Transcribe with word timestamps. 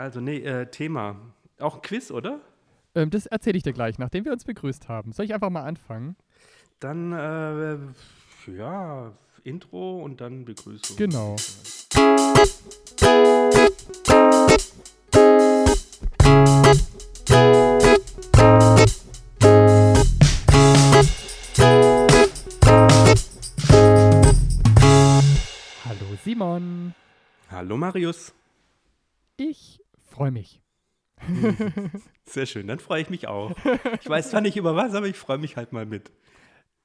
Also, 0.00 0.18
nee, 0.22 0.38
äh, 0.38 0.64
Thema. 0.64 1.16
Auch 1.58 1.74
ein 1.74 1.82
Quiz, 1.82 2.10
oder? 2.10 2.40
Ähm, 2.94 3.10
das 3.10 3.26
erzähle 3.26 3.58
ich 3.58 3.64
dir 3.64 3.74
gleich, 3.74 3.98
nachdem 3.98 4.24
wir 4.24 4.32
uns 4.32 4.46
begrüßt 4.46 4.88
haben. 4.88 5.12
Soll 5.12 5.26
ich 5.26 5.34
einfach 5.34 5.50
mal 5.50 5.64
anfangen? 5.64 6.16
Dann, 6.78 7.12
äh, 7.12 7.76
ja, 8.50 9.12
Intro 9.44 10.02
und 10.02 10.22
dann 10.22 10.46
Begrüßung. 10.46 10.96
Genau. 10.96 11.36
Hallo 25.84 26.16
Simon. 26.24 26.94
Hallo 27.50 27.76
Marius. 27.76 28.32
Ich 29.36 29.79
freue 30.20 30.32
mich. 30.32 30.60
Sehr 32.26 32.44
schön, 32.44 32.66
dann 32.66 32.78
freue 32.78 33.00
ich 33.00 33.08
mich 33.08 33.26
auch. 33.26 33.56
Ich 34.02 34.06
weiß 34.06 34.28
zwar 34.28 34.42
nicht 34.42 34.58
über 34.58 34.76
was, 34.76 34.92
aber 34.92 35.06
ich 35.06 35.16
freue 35.16 35.38
mich 35.38 35.56
halt 35.56 35.72
mal 35.72 35.86
mit. 35.86 36.12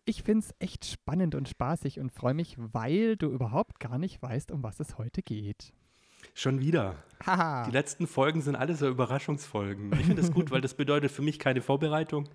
Ich 0.06 0.24
finde 0.24 0.46
es 0.46 0.56
echt 0.60 0.86
spannend 0.86 1.36
und 1.36 1.50
spaßig 1.50 2.00
und 2.00 2.14
freue 2.14 2.34
mich, 2.34 2.56
weil 2.58 3.18
du 3.18 3.30
überhaupt 3.30 3.82
gar 3.82 3.98
nicht 3.98 4.22
weißt, 4.22 4.52
um 4.52 4.64
was 4.64 4.80
es 4.80 4.98
heute 4.98 5.22
geht. 5.22 5.74
Schon 6.34 6.62
wieder. 6.62 7.04
Haha. 7.26 7.66
Die 7.66 7.72
letzten 7.72 8.08
Folgen 8.08 8.42
sind 8.42 8.56
alle 8.56 8.74
so 8.74 8.88
Überraschungsfolgen. 8.88 9.92
Ich 9.92 10.06
finde 10.06 10.22
das 10.22 10.32
gut, 10.32 10.50
weil 10.50 10.62
das 10.62 10.76
bedeutet 10.76 11.12
für 11.12 11.22
mich 11.22 11.38
keine 11.38 11.62
Vorbereitung. 11.62 12.30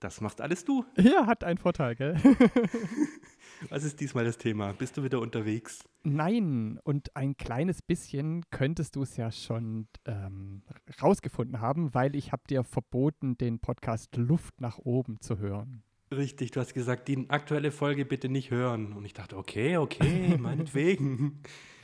Das 0.00 0.20
machst 0.20 0.40
alles 0.40 0.64
du. 0.64 0.84
Ja, 0.96 1.26
hat 1.26 1.42
einen 1.42 1.58
Vorteil, 1.58 1.96
gell? 1.96 2.16
Was 3.68 3.82
ist 3.82 4.00
diesmal 4.00 4.24
das 4.24 4.38
Thema? 4.38 4.72
Bist 4.72 4.96
du 4.96 5.02
wieder 5.02 5.20
unterwegs? 5.20 5.80
Nein, 6.04 6.78
und 6.84 7.16
ein 7.16 7.36
kleines 7.36 7.82
bisschen 7.82 8.44
könntest 8.50 8.94
du 8.94 9.02
es 9.02 9.16
ja 9.16 9.32
schon 9.32 9.88
ähm, 10.04 10.62
rausgefunden 11.02 11.60
haben, 11.60 11.92
weil 11.94 12.14
ich 12.14 12.30
habe 12.30 12.42
dir 12.48 12.62
verboten, 12.62 13.36
den 13.36 13.58
Podcast 13.58 14.16
Luft 14.16 14.60
nach 14.60 14.78
oben 14.78 15.20
zu 15.20 15.38
hören. 15.38 15.82
Richtig, 16.12 16.52
du 16.52 16.60
hast 16.60 16.72
gesagt, 16.72 17.08
die 17.08 17.28
aktuelle 17.28 17.72
Folge 17.72 18.04
bitte 18.04 18.28
nicht 18.28 18.50
hören. 18.50 18.92
Und 18.92 19.04
ich 19.04 19.12
dachte, 19.12 19.36
okay, 19.36 19.76
okay, 19.76 20.36
meinetwegen. 20.38 21.42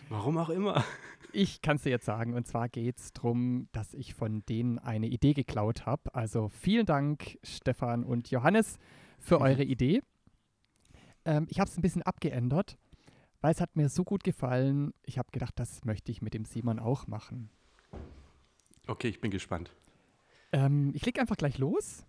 Warum 0.09 0.39
auch 0.39 0.51
immer. 0.51 0.85
Ich 1.33 1.63
kann 1.63 1.77
es 1.77 1.83
dir 1.83 1.91
jetzt 1.91 2.07
sagen, 2.07 2.35
und 2.35 2.47
zwar 2.47 2.69
geht 2.69 2.99
es 2.99 3.13
darum, 3.13 3.69
dass 3.73 3.93
ich 3.95 4.15
von 4.15 4.45
denen 4.47 4.79
eine 4.79 5.09
Idee 5.09 5.35
geklaut 5.35 5.85
habe. 5.85 6.15
Also 6.15 6.49
vielen 6.49 6.87
Dank, 6.87 7.39
Stefan 7.43 8.05
und 8.05 8.31
Johannes, 8.31 8.79
für 9.19 9.41
eure 9.41 9.65
Idee. 9.65 10.03
Ähm, 11.25 11.47
ich 11.51 11.59
habe 11.59 11.69
es 11.69 11.77
ein 11.77 11.83
bisschen 11.83 12.03
abgeändert, 12.03 12.77
weil 13.41 13.53
es 13.53 13.61
hat 13.61 13.75
mir 13.75 13.89
so 13.89 14.05
gut 14.05 14.23
gefallen. 14.23 14.95
Ich 15.03 15.19
habe 15.19 15.31
gedacht, 15.33 15.59
das 15.59 15.85
möchte 15.85 16.13
ich 16.13 16.23
mit 16.23 16.35
dem 16.35 16.45
Simon 16.45 16.79
auch 16.79 17.07
machen. 17.07 17.51
Okay, 18.87 19.09
ich 19.09 19.21
bin 19.21 19.31
gespannt. 19.31 19.75
Ähm, 20.53 20.93
ich 20.95 21.05
leg 21.05 21.19
einfach 21.19 21.37
gleich 21.37 21.59
los. 21.59 22.05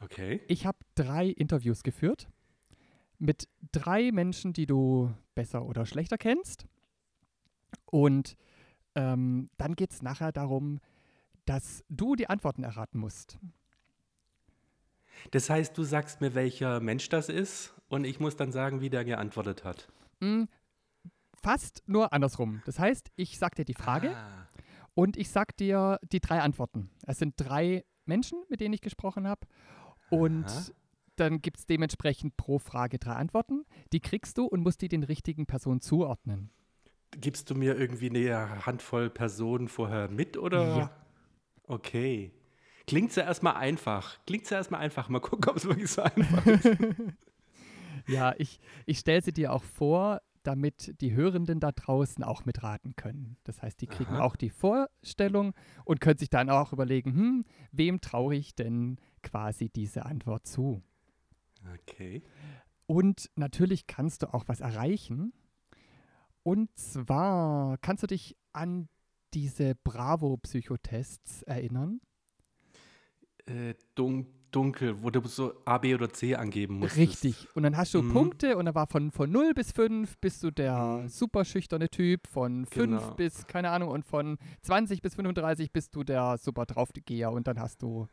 Okay. 0.00 0.40
Ich 0.48 0.66
habe 0.66 0.78
drei 0.94 1.26
Interviews 1.26 1.82
geführt 1.82 2.28
mit 3.18 3.48
drei 3.72 4.12
Menschen, 4.12 4.52
die 4.52 4.66
du 4.66 5.12
besser 5.34 5.64
oder 5.64 5.86
schlechter 5.86 6.18
kennst. 6.18 6.66
Und 7.90 8.36
ähm, 8.94 9.50
dann 9.56 9.74
geht 9.74 9.92
es 9.92 10.02
nachher 10.02 10.32
darum, 10.32 10.80
dass 11.44 11.84
du 11.88 12.14
die 12.14 12.28
Antworten 12.28 12.64
erraten 12.64 12.98
musst. 12.98 13.38
Das 15.30 15.50
heißt, 15.50 15.76
du 15.76 15.82
sagst 15.82 16.20
mir, 16.20 16.34
welcher 16.34 16.80
Mensch 16.80 17.08
das 17.08 17.28
ist 17.28 17.74
und 17.88 18.04
ich 18.04 18.20
muss 18.20 18.36
dann 18.36 18.52
sagen, 18.52 18.80
wie 18.80 18.90
der 18.90 19.04
geantwortet 19.04 19.64
hat. 19.64 19.88
Hm, 20.20 20.48
fast 21.42 21.82
nur 21.86 22.12
andersrum. 22.12 22.62
Das 22.66 22.78
heißt, 22.78 23.10
ich 23.16 23.38
sag 23.38 23.54
dir 23.54 23.64
die 23.64 23.74
Frage 23.74 24.16
Ah, 24.16 24.48
und 24.94 25.16
ich 25.16 25.30
sag 25.30 25.56
dir 25.56 25.98
die 26.12 26.20
drei 26.20 26.40
Antworten. 26.40 26.90
Es 27.06 27.18
sind 27.18 27.34
drei 27.36 27.84
Menschen, 28.04 28.42
mit 28.48 28.60
denen 28.60 28.74
ich 28.74 28.80
gesprochen 28.80 29.26
habe. 29.28 29.46
Und 30.10 30.46
Aha. 30.46 30.66
dann 31.16 31.40
gibt 31.40 31.58
es 31.58 31.66
dementsprechend 31.66 32.36
pro 32.36 32.58
Frage 32.58 32.98
drei 32.98 33.12
Antworten. 33.12 33.64
Die 33.92 34.00
kriegst 34.00 34.38
du 34.38 34.46
und 34.46 34.62
musst 34.62 34.82
die 34.82 34.88
den 34.88 35.04
richtigen 35.04 35.46
Personen 35.46 35.80
zuordnen. 35.80 36.50
Gibst 37.12 37.50
du 37.50 37.54
mir 37.54 37.76
irgendwie 37.76 38.10
eine 38.10 38.66
Handvoll 38.66 39.10
Personen 39.10 39.68
vorher 39.68 40.08
mit 40.08 40.36
oder? 40.36 40.76
Ja. 40.76 40.90
Okay. 41.64 42.32
Klingt 42.86 43.14
ja 43.16 43.24
erstmal 43.24 43.56
einfach. 43.56 44.18
Klingt 44.26 44.48
ja 44.50 44.56
erstmal 44.56 44.80
einfach. 44.80 45.08
Mal 45.08 45.20
gucken, 45.20 45.50
ob 45.50 45.56
es 45.56 45.66
wirklich 45.66 45.90
so 45.90 46.02
einfach 46.02 46.46
ist. 46.46 46.64
Ja, 48.06 48.34
ich, 48.38 48.58
ich 48.86 49.00
stelle 49.00 49.20
sie 49.20 49.32
dir 49.32 49.52
auch 49.52 49.62
vor, 49.62 50.22
damit 50.42 50.98
die 51.02 51.14
Hörenden 51.14 51.60
da 51.60 51.72
draußen 51.72 52.24
auch 52.24 52.46
mitraten 52.46 52.96
können. 52.96 53.36
Das 53.44 53.60
heißt, 53.60 53.80
die 53.82 53.86
kriegen 53.86 54.14
Aha. 54.14 54.22
auch 54.22 54.34
die 54.34 54.48
Vorstellung 54.48 55.52
und 55.84 56.00
können 56.00 56.18
sich 56.18 56.30
dann 56.30 56.48
auch 56.48 56.72
überlegen, 56.72 57.12
hm, 57.12 57.44
wem 57.70 58.00
traue 58.00 58.34
ich 58.34 58.54
denn 58.54 58.98
quasi 59.22 59.68
diese 59.68 60.06
Antwort 60.06 60.46
zu? 60.46 60.82
Okay. 61.74 62.22
Und 62.86 63.30
natürlich 63.34 63.86
kannst 63.86 64.22
du 64.22 64.32
auch 64.32 64.44
was 64.46 64.60
erreichen. 64.60 65.34
Und 66.48 66.74
zwar 66.78 67.76
kannst 67.82 68.02
du 68.02 68.06
dich 68.06 68.34
an 68.54 68.88
diese 69.34 69.74
Bravo-Psychotests 69.84 71.42
erinnern? 71.42 72.00
Äh, 73.44 73.74
dun 73.94 74.26
dunkel, 74.50 75.02
wo 75.02 75.10
du 75.10 75.20
so 75.28 75.52
A, 75.66 75.76
B 75.76 75.94
oder 75.94 76.08
C 76.10 76.34
angeben 76.34 76.78
musst. 76.78 76.96
Richtig. 76.96 77.46
Und 77.54 77.64
dann 77.64 77.76
hast 77.76 77.92
du 77.92 78.00
Mhm. 78.02 78.12
Punkte 78.14 78.56
und 78.56 78.64
dann 78.64 78.74
war 78.74 78.86
von, 78.86 79.10
von 79.10 79.30
0 79.30 79.52
bis 79.52 79.72
5 79.72 80.16
bist 80.22 80.42
du 80.42 80.50
der 80.50 81.02
Mhm. 81.02 81.08
super 81.08 81.44
schüchterne 81.44 81.90
Typ, 81.90 82.26
von 82.26 82.64
5 82.64 82.72
Genau. 83.02 83.14
bis, 83.14 83.46
keine 83.46 83.68
Ahnung, 83.68 83.90
und 83.90 84.06
von 84.06 84.38
20 84.62 85.02
bis 85.02 85.16
35 85.16 85.70
bist 85.70 85.94
du 85.94 86.02
der 86.02 86.38
super 86.38 86.64
Draufgeher 86.64 87.30
und 87.30 87.46
dann 87.46 87.60
hast 87.60 87.82
du 87.82 88.06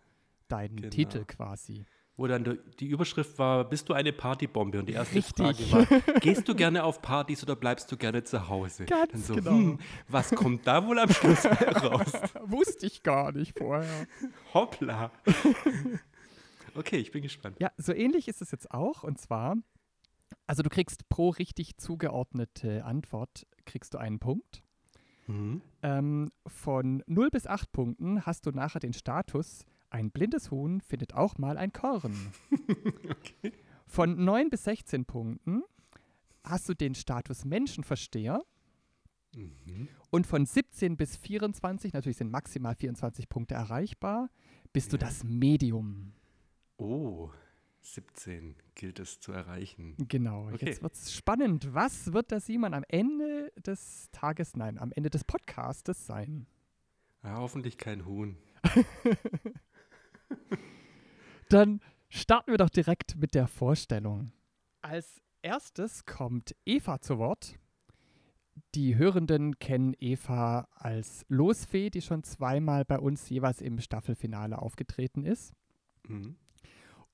deinen 0.49 0.75
Genau. 0.75 0.89
Titel 0.89 1.23
quasi. 1.23 1.85
Wo 2.17 2.27
dann 2.27 2.57
die- 2.79 2.87
Überschrift 2.87 3.37
war, 3.39 3.65
bist 3.65 3.89
du 3.89 3.93
eine 3.93 4.13
Partybombe? 4.13 4.79
Und 4.79 4.85
die 4.87 4.93
erste 4.93 5.15
Richtig. 5.15 5.69
Frage 5.69 5.89
war, 5.91 5.99
gehst 6.21 6.47
du 6.47 6.55
gerne 6.55 6.83
auf 6.85 7.01
Partys 7.01 7.43
oder 7.43 7.57
bleibst 7.57 7.91
du 7.91 7.97
gerne 7.97 8.23
zu 8.23 8.47
Hause? 8.47 8.85
Ganz 8.85 9.11
dann 9.11 9.21
so, 9.21 9.35
genau. 9.35 9.51
hm, 9.51 9.79
was 10.07 10.31
kommt 10.31 10.65
da 10.65 10.85
wohl 10.87 10.97
am 10.97 11.09
Schluss 11.09 11.45
raus? 11.83 12.13
Wusste 12.45 12.85
ich 12.85 13.03
gar 13.03 13.33
nicht 13.33 13.57
vorher. 13.57 14.07
Hoppla. 14.53 15.11
Okay, 16.77 16.97
ich 16.97 17.11
bin 17.11 17.21
gespannt. 17.21 17.55
Ja, 17.61 17.71
so 17.77 17.93
ähnlich 17.93 18.27
ist 18.27 18.41
es 18.41 18.51
jetzt 18.51 18.71
auch. 18.71 19.03
Und 19.03 19.17
zwar, 19.19 19.55
also 20.45 20.61
du 20.61 20.69
kriegst 20.69 21.07
pro 21.07 21.29
richtig 21.29 21.77
zugeordnete 21.77 22.83
Antwort, 22.83 23.47
kriegst 23.65 23.93
du 23.93 23.97
einen 23.97 24.19
Punkt. 24.19 24.61
Mhm. 25.27 25.61
Ähm, 25.81 26.31
von 26.45 27.01
0 27.07 27.29
bis 27.29 27.47
8 27.47 27.71
Punkten 27.71 28.25
hast 28.25 28.45
du 28.45 28.51
nachher 28.51 28.79
den 28.79 28.91
Status, 28.91 29.65
ein 29.89 30.11
blindes 30.11 30.51
Huhn 30.51 30.81
findet 30.81 31.13
auch 31.13 31.37
mal 31.37 31.57
ein 31.57 31.71
Korn. 31.73 32.15
Von 33.87 34.23
9 34.23 34.49
bis 34.49 34.63
16 34.65 35.05
Punkten 35.05 35.63
hast 36.43 36.67
du 36.69 36.73
den 36.73 36.95
Status 36.95 37.45
Menschenversteher. 37.45 38.41
Mhm. 39.35 39.87
Und 40.11 40.27
von 40.27 40.45
17 40.45 40.95
bis 40.97 41.17
24, 41.17 41.93
natürlich 41.93 42.17
sind 42.17 42.31
maximal 42.31 42.73
24 42.75 43.27
Punkte 43.29 43.55
erreichbar, 43.55 44.29
bist 44.73 44.93
du 44.93 44.97
Ja. 44.97 45.05
das 45.07 45.23
Medium. 45.23 46.13
Oh, 46.77 47.29
17 47.81 48.55
gilt 48.75 48.99
es 48.99 49.19
zu 49.19 49.31
erreichen. 49.31 49.95
Genau, 50.07 50.47
Okay. 50.53 50.65
jetzt 50.67 50.81
wird 50.83 50.93
es 50.93 51.13
spannend. 51.13 51.73
Was 51.73 52.13
wird 52.13 52.31
der 52.31 52.39
Simon 52.39 52.73
am 52.73 52.83
Ende 52.87 53.51
des 53.65 54.09
Tages, 54.11 54.55
nein, 54.55 54.77
am 54.79 54.91
Ende 54.93 55.09
des 55.09 55.23
Podcastes 55.23 56.05
sein? 56.07 56.47
Ja, 57.23 57.37
hoffentlich 57.37 57.77
kein 57.77 58.05
Huhn. 58.05 58.37
Dann 61.49 61.81
starten 62.09 62.51
wir 62.51 62.57
doch 62.57 62.69
direkt 62.69 63.15
mit 63.17 63.33
der 63.35 63.47
Vorstellung. 63.47 64.31
Als 64.81 65.21
erstes 65.41 66.05
kommt 66.05 66.55
Eva 66.65 66.99
zu 66.99 67.17
Wort. 67.17 67.57
Die 68.73 68.95
Hörenden 68.95 69.59
kennen 69.59 69.95
Eva 69.99 70.67
als 70.73 71.25
Losfee, 71.27 71.89
die 71.89 72.01
schon 72.01 72.23
zweimal 72.23 72.85
bei 72.85 72.99
uns 72.99 73.29
jeweils 73.29 73.61
im 73.61 73.79
Staffelfinale 73.79 74.59
aufgetreten 74.59 75.23
ist. 75.25 75.53
Mhm. 76.07 76.37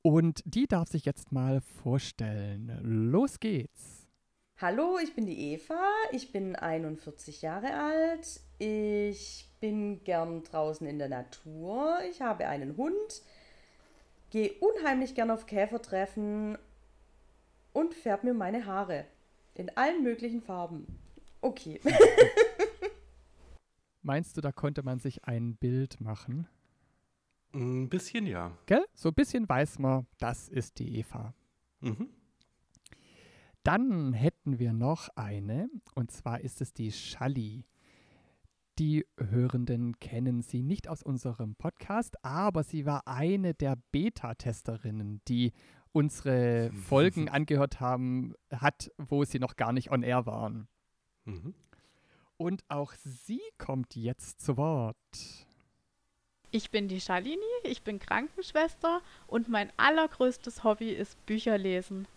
Und 0.02 0.42
die 0.46 0.68
darf 0.68 0.90
sich 0.90 1.06
jetzt 1.06 1.32
mal 1.32 1.62
vorstellen. 1.62 2.80
Los 2.82 3.40
geht's. 3.40 4.01
Hallo, 4.62 5.00
ich 5.02 5.16
bin 5.16 5.26
die 5.26 5.54
Eva, 5.54 5.82
ich 6.12 6.32
bin 6.32 6.56
41 6.56 7.42
Jahre 7.42 7.74
alt, 7.74 8.42
ich 8.60 9.50
bin 9.60 10.04
gern 10.04 10.44
draußen 10.44 10.86
in 10.86 11.00
der 11.00 11.10
Natur, 11.10 11.98
ich 12.08 12.22
habe 12.22 12.46
einen 12.46 12.78
Hund, 12.78 13.24
gehe 14.30 14.54
unheimlich 14.60 15.16
gern 15.16 15.32
auf 15.32 15.48
Käfertreffen 15.48 16.60
und 17.74 17.96
färbe 17.96 18.28
mir 18.28 18.34
meine 18.36 18.68
Haare 18.68 19.06
in 19.56 19.76
allen 19.76 20.04
möglichen 20.04 20.44
Farben. 20.44 20.86
Okay. 21.42 21.82
Meinst 24.04 24.38
du, 24.38 24.42
da 24.42 24.52
konnte 24.52 24.84
man 24.84 25.00
sich 25.00 25.26
ein 25.26 25.56
Bild 25.56 26.00
machen? 26.02 26.48
Ein 27.52 27.90
bisschen 27.90 28.28
ja. 28.28 28.56
Gell? 28.68 28.86
So 28.94 29.10
ein 29.10 29.16
bisschen 29.16 29.50
weiß 29.50 29.80
man, 29.80 30.06
das 30.20 30.50
ist 30.50 30.78
die 30.78 31.00
Eva. 31.00 31.34
Mhm. 31.80 32.21
Dann 33.64 34.14
hätten 34.14 34.58
wir 34.58 34.74
noch 34.74 35.10
eine, 35.16 35.70
und 35.94 36.12
zwar 36.12 36.42
ist 36.42 36.62
es 36.62 36.74
die 36.74 36.92
Schalli. 36.92 37.66
Die 38.80 39.06
Hörenden 39.18 40.00
kennen 40.00 40.42
sie 40.42 40.64
nicht 40.64 40.88
aus 40.88 41.04
unserem 41.04 41.56
Podcast, 41.56 42.16
aber 42.26 42.64
sie 42.64 42.86
war 42.86 43.08
eine 43.08 43.54
der 43.54 43.78
Beta-Testerinnen, 43.92 45.22
die 45.28 45.52
unsere 45.92 46.72
Folgen 46.88 47.30
angehört 47.30 47.80
haben, 47.80 48.34
hat, 48.50 48.90
wo 48.98 49.24
sie 49.26 49.40
noch 49.40 49.56
gar 49.56 49.74
nicht 49.74 49.92
on 49.92 50.02
air 50.02 50.26
waren. 50.26 50.68
Mhm. 51.26 51.54
Und 52.38 52.64
auch 52.70 52.94
sie 52.94 53.42
kommt 53.60 53.96
jetzt 53.96 54.42
zu 54.42 54.58
Wort. 54.58 54.98
Ich 56.50 56.72
bin 56.72 56.88
die 56.88 57.00
Shalini, 57.00 57.38
ich 57.64 57.84
bin 57.84 58.00
Krankenschwester 58.00 59.02
und 59.28 59.48
mein 59.48 59.72
allergrößtes 59.78 60.64
Hobby 60.64 60.90
ist 60.90 61.24
Bücher 61.28 61.58
lesen. 61.58 62.08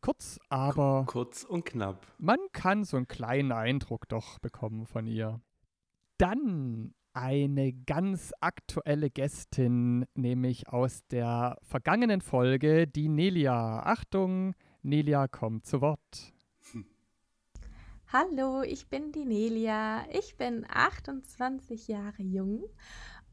Kurz, 0.00 0.38
aber 0.48 1.04
Kurz 1.06 1.42
und 1.44 1.64
knapp. 1.64 2.06
man 2.18 2.38
kann 2.52 2.84
so 2.84 2.96
einen 2.96 3.08
kleinen 3.08 3.52
Eindruck 3.52 4.08
doch 4.08 4.38
bekommen 4.38 4.86
von 4.86 5.06
ihr. 5.06 5.40
Dann 6.18 6.94
eine 7.12 7.72
ganz 7.72 8.32
aktuelle 8.40 9.10
Gästin, 9.10 10.04
nämlich 10.14 10.68
aus 10.68 11.06
der 11.08 11.58
vergangenen 11.62 12.20
Folge, 12.20 12.86
die 12.86 13.08
Nelia. 13.08 13.80
Achtung, 13.84 14.54
Nelia 14.82 15.26
kommt 15.26 15.66
zu 15.66 15.80
Wort. 15.80 16.32
Hallo, 18.12 18.62
ich 18.62 18.88
bin 18.88 19.12
die 19.12 19.24
Nelia. 19.24 20.04
Ich 20.12 20.36
bin 20.36 20.64
28 20.68 21.88
Jahre 21.88 22.22
jung 22.22 22.64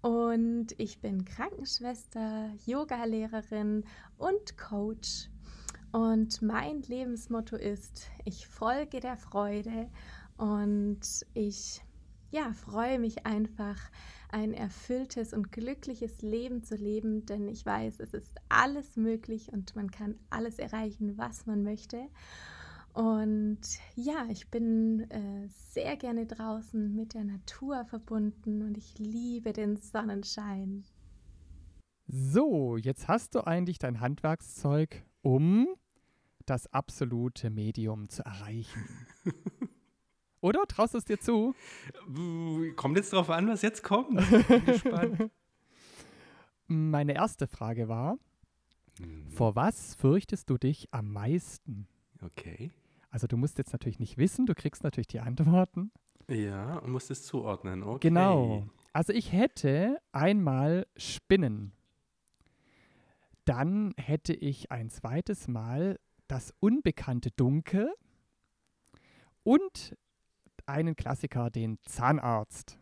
und 0.01 0.68
ich 0.77 1.00
bin 1.00 1.25
Krankenschwester, 1.25 2.50
Yogalehrerin 2.65 3.86
und 4.18 4.57
Coach. 4.57 5.30
Und 5.94 6.42
mein 6.42 6.81
Lebensmotto 6.81 7.56
ist, 7.56 8.10
ich 8.25 8.48
folge 8.48 9.00
der 9.00 9.16
Freude 9.16 9.90
und 10.38 11.00
ich 11.36 11.81
ja, 12.31 12.51
freue 12.51 12.98
mich 12.98 13.28
einfach, 13.28 13.78
ein 14.30 14.56
erfülltes 14.56 15.34
und 15.34 15.51
glückliches 15.51 16.24
Leben 16.24 16.63
zu 16.63 16.75
leben, 16.75 17.28
denn 17.28 17.48
ich 17.48 17.63
weiß, 17.63 18.00
es 18.00 18.16
ist 18.16 18.36
alles 18.50 18.95
möglich 18.95 19.54
und 19.54 19.75
man 19.75 19.92
kann 19.92 20.16
alles 20.31 20.57
erreichen, 20.57 21.16
was 21.19 21.45
man 21.45 21.62
möchte. 21.62 22.07
Und 22.94 23.60
ja, 23.96 24.25
ich 24.30 24.50
bin 24.50 25.01
äh, 25.12 25.48
sehr 25.69 25.96
gerne 25.96 26.25
draußen 26.25 26.96
mit 26.96 27.13
der 27.13 27.24
Natur 27.24 27.86
verbunden 27.86 28.63
und 28.63 28.80
ich 28.80 28.98
liebe 28.98 29.54
den 29.54 29.78
Sonnenschein. 29.78 30.84
So, 32.07 32.78
jetzt 32.78 33.07
hast 33.07 33.36
du 33.36 33.46
eigentlich 33.46 33.78
dein 33.78 34.00
Handwerkszeug, 34.00 35.04
um 35.22 35.68
das 36.45 36.68
absolute 36.74 37.50
Medium 37.50 38.10
zu 38.10 38.24
erreichen. 38.25 38.84
Oder? 40.42 40.63
Traust 40.68 40.94
du 40.94 40.98
es 40.98 41.06
dir 41.06 41.19
zu? 41.19 41.56
Kommt 42.75 42.98
jetzt 42.98 43.13
drauf 43.13 43.30
an, 43.30 43.48
was 43.48 43.62
jetzt 43.62 43.81
kommt. 43.84 44.18
Bin 44.48 44.66
gespannt. 44.66 45.31
Meine 46.68 47.13
erste 47.13 47.48
Frage 47.48 47.88
war, 47.88 48.18
Mhm. 49.00 49.31
vor 49.31 49.56
was 49.56 49.95
fürchtest 49.95 50.51
du 50.51 50.57
dich 50.60 50.88
am 50.92 51.12
meisten? 51.12 51.88
Okay. 52.22 52.69
Also 53.10 53.25
du 53.25 53.38
musst 53.38 53.57
jetzt 53.57 53.72
natürlich 53.74 53.98
nicht 54.00 54.19
wissen, 54.19 54.46
du 54.46 54.54
kriegst 54.54 54.84
natürlich 54.84 55.07
die 55.07 55.19
Antworten. 55.19 55.92
Ja, 56.30 56.78
und 56.78 56.92
musst 56.92 57.10
es 57.10 57.24
zuordnen. 57.24 57.81
Okay. 57.81 58.10
Genau. 58.10 58.68
Also 58.92 59.12
ich 59.12 59.31
hätte 59.31 60.00
einmal 60.12 60.86
Spinnen. 60.96 61.74
Dann 63.46 63.94
hätte 63.98 64.34
ich 64.34 64.72
ein 64.72 64.89
zweites 64.92 65.48
Mal 65.48 66.00
das 66.28 66.54
unbekannte 66.60 67.31
Dunkel 67.31 67.94
und 69.44 69.96
einen 70.66 70.96
Klassiker, 70.96 71.50
den 71.50 71.78
Zahnarzt. 71.84 72.78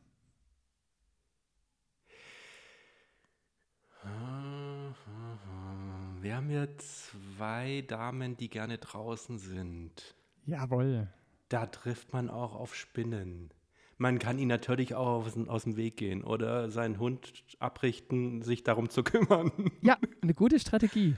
Ah, 4.03 4.07
ah, 4.07 5.38
ah. 5.47 6.15
Wir 6.21 6.35
haben 6.35 6.49
ja 6.49 6.67
zwei 6.77 7.83
Damen, 7.88 8.38
die 8.38 8.49
gerne 8.49 8.77
draußen 8.77 9.39
sind. 9.39 10.15
Jawohl. 10.45 11.07
Da 11.49 11.65
trifft 11.65 12.13
man 12.13 12.29
auch 12.29 12.55
auf 12.55 12.75
Spinnen. 12.75 13.51
Man 13.97 14.17
kann 14.17 14.39
ihn 14.39 14.47
natürlich 14.47 14.95
auch 14.95 15.25
aus, 15.25 15.38
aus 15.47 15.63
dem 15.63 15.77
Weg 15.77 15.97
gehen 15.97 16.23
oder 16.23 16.71
seinen 16.71 16.97
Hund 16.97 17.43
abrichten, 17.59 18.41
sich 18.41 18.63
darum 18.63 18.89
zu 18.89 19.03
kümmern. 19.03 19.51
Ja, 19.81 19.97
eine 20.21 20.33
gute 20.33 20.59
Strategie. 20.59 21.15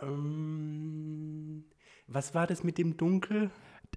Ähm, 0.00 1.64
was 2.06 2.34
war 2.34 2.46
das 2.46 2.64
mit 2.64 2.78
dem 2.78 2.96
Dunkel? 2.96 3.50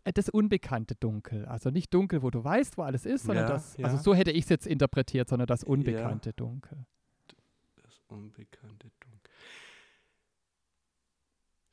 Äh, 0.03 0.13
Das 0.13 0.29
unbekannte 0.29 0.95
Dunkel. 0.95 1.45
Also 1.45 1.69
nicht 1.69 1.93
dunkel, 1.93 2.21
wo 2.23 2.29
du 2.29 2.43
weißt, 2.43 2.77
wo 2.77 2.83
alles 2.83 3.05
ist, 3.05 3.23
sondern 3.25 3.45
Ja, 3.47 3.53
das, 3.53 3.77
ja. 3.77 3.85
also 3.85 3.97
so 3.97 4.13
hätte 4.13 4.31
ich 4.31 4.43
es 4.45 4.49
jetzt 4.49 4.67
interpretiert, 4.67 5.29
sondern 5.29 5.47
das 5.47 5.63
unbekannte 5.63 6.33
Dunkel. 6.33 6.85
Das 7.83 7.99
unbekannte 8.07 8.89
Dunkel. 8.99 9.11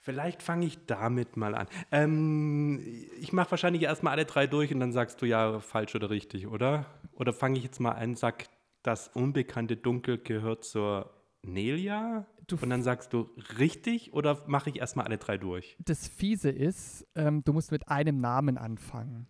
Vielleicht 0.00 0.42
fange 0.42 0.64
ich 0.64 0.78
damit 0.86 1.36
mal 1.36 1.54
an. 1.54 1.66
Ähm, 1.92 2.80
ich 3.20 3.32
mache 3.32 3.50
wahrscheinlich 3.50 3.82
erstmal 3.82 4.14
alle 4.14 4.25
drei 4.25 4.46
durch 4.46 4.72
und 4.72 4.80
dann 4.80 4.92
sagst 4.92 5.20
du 5.20 5.26
ja 5.26 5.60
falsch 5.60 5.94
oder 5.94 6.08
richtig, 6.08 6.46
oder? 6.46 6.86
Oder 7.12 7.32
fange 7.34 7.58
ich 7.58 7.64
jetzt 7.64 7.78
mal 7.78 7.92
an, 7.92 8.14
sag, 8.16 8.46
das 8.82 9.08
unbekannte 9.08 9.76
Dunkel 9.76 10.16
gehört 10.19 10.64
zur 10.64 11.10
Nelia? 11.42 12.26
Du 12.48 12.56
und 12.60 12.70
dann 12.70 12.82
sagst 12.82 13.12
du 13.12 13.30
richtig 13.58 14.12
oder 14.14 14.42
mache 14.48 14.70
ich 14.70 14.76
erstmal 14.80 15.04
alle 15.06 15.18
drei 15.18 15.36
durch? 15.38 15.76
Das 15.84 16.08
Fiese 16.08 16.48
ist, 16.50 17.06
ähm, 17.14 17.44
du 17.44 17.52
musst 17.52 17.70
mit 17.70 17.88
einem 17.88 18.20
Namen 18.20 18.56
anfangen. 18.58 19.26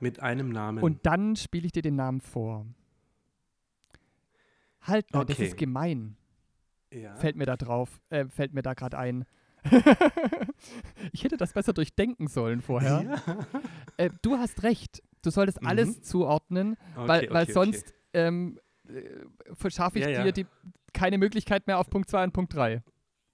Mit 0.00 0.20
einem 0.20 0.48
Namen. 0.48 0.82
Und 0.82 1.04
dann 1.04 1.36
spiele 1.36 1.66
ich 1.66 1.72
dir 1.72 1.82
den 1.82 1.96
Namen 1.96 2.20
vor. 2.20 2.64
Halt, 4.82 5.06
das 5.12 5.22
Okay. 5.22 5.46
ist 5.46 5.56
gemein. 5.56 6.16
ja. 6.92 7.14
Fällt 7.16 7.36
mir 7.36 7.46
da 7.46 7.56
drauf, 7.56 8.00
äh, 8.10 8.26
fällt 8.26 8.54
mir 8.54 8.62
da 8.62 8.74
gerade 8.74 8.98
ein. 8.98 9.24
ich 11.12 11.24
hätte 11.24 11.36
das 11.36 11.52
besser 11.52 11.72
durchdenken 11.72 12.26
sollen 12.28 12.60
vorher. 12.60 13.02
Ja. 13.26 13.46
Äh, 13.96 14.10
du 14.22 14.36
hast 14.38 14.62
recht. 14.62 15.02
Du 15.22 15.30
solltest 15.30 15.60
Mhm. 15.62 15.68
alles 15.68 16.02
zuordnen, 16.02 16.76
Okay, 16.96 17.08
weil, 17.08 17.30
weil 17.30 17.42
okay, 17.44 17.52
sonst 17.52 17.94
ähm, 18.12 18.58
äh, 18.58 18.61
verschaffe 19.54 19.98
ich 19.98 20.04
Ja, 20.04 20.10
ja. 20.10 20.22
dir 20.24 20.32
die, 20.32 20.46
keine 20.92 21.18
Möglichkeit 21.18 21.66
mehr 21.66 21.78
auf 21.78 21.90
Punkt 21.90 22.08
2 22.10 22.24
und 22.24 22.32
Punkt 22.32 22.54
3. 22.54 22.82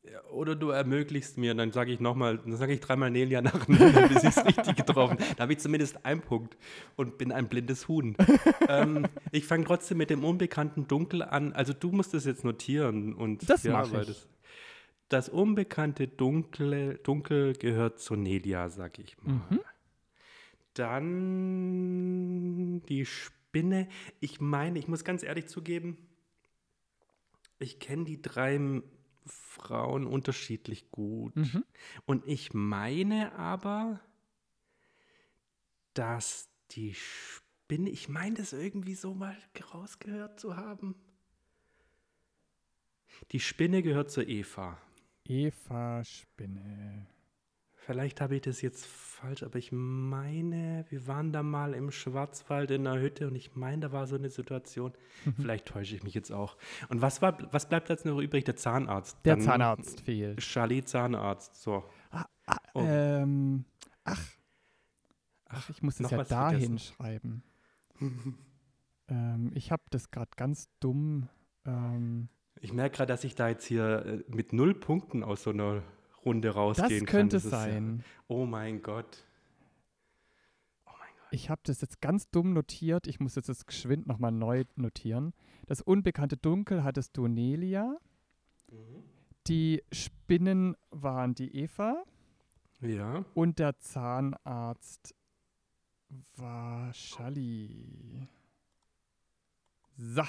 Ja, 0.05 0.23
Oder 0.31 0.55
du 0.57 0.71
ermöglichst 0.71 1.37
mir, 1.39 1.55
dann 1.55 1.73
sage 1.73 1.93
ich 1.93 2.01
nochmal, 2.01 2.39
dann 2.39 2.57
sage 2.57 2.73
ich 2.73 2.81
dreimal 2.81 3.11
Nelia 3.11 3.43
nacheinander, 3.43 4.09
bis 4.09 4.23
ich 4.23 4.37
es 4.37 4.45
richtig 4.45 4.77
getroffen 4.77 5.19
Da 5.37 5.43
habe 5.43 5.53
ich 5.53 5.59
zumindest 5.59 6.05
einen 6.07 6.21
Punkt 6.23 6.57
und 6.97 7.19
bin 7.19 7.33
ein 7.33 7.49
blindes 7.49 7.89
Huhn. 7.89 8.17
ähm, 8.69 9.07
ich 9.33 9.45
fange 9.45 9.65
trotzdem 9.65 9.99
mit 9.99 10.09
dem 10.11 10.25
unbekannten 10.25 10.87
Dunkel 10.89 11.23
an. 11.23 11.53
Also 11.53 11.73
du 11.75 11.91
musst 11.91 12.15
es 12.15 12.25
jetzt 12.25 12.45
notieren. 12.45 13.13
Und, 13.13 13.49
Das 13.51 13.65
ja, 13.65 13.73
mach 13.73 13.93
weil 13.93 14.03
ich. 14.03 14.09
Das, 14.09 14.29
das 15.11 15.29
unbekannte 15.29 16.07
Dunkle, 16.07 16.95
Dunkel 16.99 17.55
gehört 17.55 17.99
zu 17.99 18.15
Nelia, 18.15 18.69
sag 18.71 18.99
ich 18.99 19.17
mal. 19.23 19.33
Mhm. 19.33 19.61
Dann 20.75 22.83
die 22.89 23.05
Spinne. 23.49 23.89
Ich 24.21 24.41
meine, 24.41 24.79
ich 24.79 24.89
muss 24.89 25.05
ganz 25.05 25.23
ehrlich 25.23 25.49
zugeben, 25.49 25.97
ich 27.59 27.81
kenne 27.81 28.05
die 28.05 28.21
drei 28.21 28.83
Frauen 29.25 30.07
unterschiedlich 30.07 30.91
gut. 30.91 31.35
Mhm. 31.35 31.65
Und 32.05 32.27
ich 32.27 32.53
meine 32.53 33.35
aber, 33.35 34.01
dass 35.95 36.49
die 36.73 36.95
Spinne, 36.95 37.91
ich 37.91 38.09
meine 38.09 38.37
das 38.37 38.53
irgendwie 38.53 38.95
so 38.95 39.15
mal 39.15 39.37
rausgehört 39.73 40.39
zu 40.39 40.57
haben. 40.57 40.95
Die 43.33 43.41
Spinne 43.41 43.83
gehört 43.83 44.11
zur 44.11 44.29
Eva. 44.29 44.79
Eva 45.25 46.05
Spinne. 46.05 47.07
Vielleicht 47.89 48.21
habe 48.21 48.37
ich 48.37 48.43
das 48.43 48.61
jetzt 48.61 48.85
falsch, 48.85 49.43
aber 49.43 49.57
ich 49.57 49.73
meine, 49.73 50.85
wir 50.91 51.07
waren 51.07 51.33
da 51.33 51.43
mal 51.43 51.73
im 51.73 51.91
Schwarzwald 51.91 52.71
in 52.71 52.87
einer 52.87 53.01
Hütte 53.01 53.29
und 53.29 53.35
ich 53.35 53.57
meine, 53.57 53.81
da 53.81 53.93
war 53.93 54.07
so 54.07 54.17
eine 54.17 54.29
Situation. 54.29 54.93
Vielleicht 55.41 55.65
täusche 55.65 55.97
ich 55.97 56.03
mich 56.03 56.13
jetzt 56.13 56.31
auch. 56.31 56.59
Und 56.91 57.01
was, 57.01 57.23
war, 57.23 57.51
was 57.51 57.67
bleibt 57.67 57.89
jetzt 57.89 58.05
noch 58.05 58.21
übrig? 58.21 58.45
Der 58.45 58.57
Zahnarzt. 58.57 59.17
Der 59.25 59.37
Dann 59.37 59.43
Zahnarzt 59.43 60.03
fehlt. 60.03 60.41
Charlie 60.41 60.85
Zahnarzt. 60.85 61.63
So. 61.63 61.83
Ah, 62.11 62.27
ah, 62.45 62.57
Oh. 62.75 62.83
ähm, 62.85 63.65
ach, 64.05 64.23
ach, 65.47 65.71
ich 65.71 65.81
muss 65.81 65.95
es 65.95 66.01
noch 66.01 66.11
ja 66.13 66.25
da 66.25 66.51
hinschreiben. 66.51 67.43
ähm, 69.09 69.51
ich 69.55 69.73
habe 69.73 69.85
das 69.89 70.11
gerade 70.11 70.33
ganz 70.37 70.69
dumm. 70.79 71.31
Ähm, 71.65 72.29
Ich 72.61 72.75
merke 72.75 72.99
gerade, 72.99 73.11
dass 73.15 73.25
ich 73.25 73.35
da 73.35 73.49
jetzt 73.49 73.65
hier 73.65 74.05
äh, 74.05 74.25
mit 74.29 74.53
null 74.53 74.75
Punkten 74.75 75.25
aus 75.25 75.45
so 75.45 75.51
einer 75.51 75.83
Runde 76.25 76.49
das 76.49 76.57
rausgehen 76.57 77.07
kann. 77.07 77.21
könnte 77.21 77.37
ist 77.39 77.45
ja- 77.45 77.51
sein. 77.51 78.05
oh 78.27 78.45
mein 78.47 78.83
Gott. 78.83 79.25
Oh 80.87 80.91
mein 80.99 81.09
Gott. 81.19 81.29
Ich 81.33 81.51
habe 81.51 81.61
das 81.65 81.81
jetzt 81.81 82.01
ganz 82.01 82.29
dumm 82.31 82.53
notiert. 82.53 83.07
Ich 83.07 83.21
muss 83.21 83.35
jetzt 83.35 83.49
das 83.49 83.67
geschwind 83.67 84.07
nochmal 84.07 84.33
neu 84.33 84.65
notieren. 84.77 85.33
Das 85.67 85.81
unbekannte 85.81 86.37
Dunkel 86.37 86.85
hattest 86.85 87.17
du 87.17 87.27
Nelia. 87.27 87.99
Die 89.47 89.83
Spinnen 89.93 90.77
waren 90.91 91.35
die 91.35 91.55
Eva. 91.57 92.03
Ja. 92.81 93.25
Und 93.35 93.59
der 93.59 93.79
Zahnarzt 93.79 95.15
war 96.37 96.93
Schalli. 96.95 98.29
So, 99.97 100.23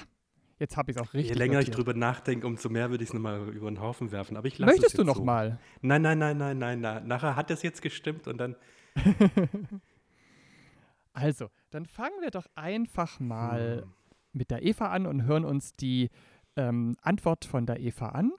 jetzt 0.60 0.78
habe 0.78 0.92
ich 0.92 0.98
es 0.98 1.02
auch 1.04 1.14
richtig 1.14 1.32
Je 1.32 1.38
länger 1.38 1.60
ich 1.60 1.68
notiert. 1.68 1.78
drüber 1.78 1.94
nachdenke, 1.94 2.46
umso 2.48 2.70
mehr 2.70 2.90
würde 2.90 3.04
ich 3.04 3.10
es 3.10 3.14
nochmal 3.14 3.48
über 3.50 3.70
den 3.72 3.80
Haufen 3.82 4.12
werfen. 4.12 4.38
Aber 4.38 4.48
ich 4.48 4.58
lasse 4.60 4.72
Möchtest 4.72 4.94
es 4.94 4.98
du 4.98 5.02
jetzt 5.04 5.08
noch 5.08 5.18
so. 5.18 5.24
mal? 5.24 5.58
Nein, 5.82 6.02
nein, 6.02 6.20
nein, 6.20 6.38
nein, 6.38 6.58
nein, 6.58 6.80
nein. 6.82 7.08
Nachher 7.08 7.36
hat 7.36 7.50
es 7.52 7.62
jetzt 7.64 7.82
gestimmt 7.82 8.28
und 8.28 8.38
dann. 8.38 8.56
Also, 11.14 11.50
dann 11.72 11.86
fangen 11.86 12.22
wir 12.22 12.32
doch 12.32 12.46
einfach 12.56 13.20
mal 13.20 13.82
Hm. 13.84 13.94
mit 14.32 14.52
der 14.52 14.64
Eva 14.64 14.88
an 14.90 15.06
und 15.06 15.24
hören 15.24 15.44
uns 15.44 15.76
die 15.76 16.10
ähm, 16.56 16.96
Antwort 17.02 17.46
von 17.46 17.66
der 17.66 17.80
Eva 17.80 18.10
an. 18.10 18.32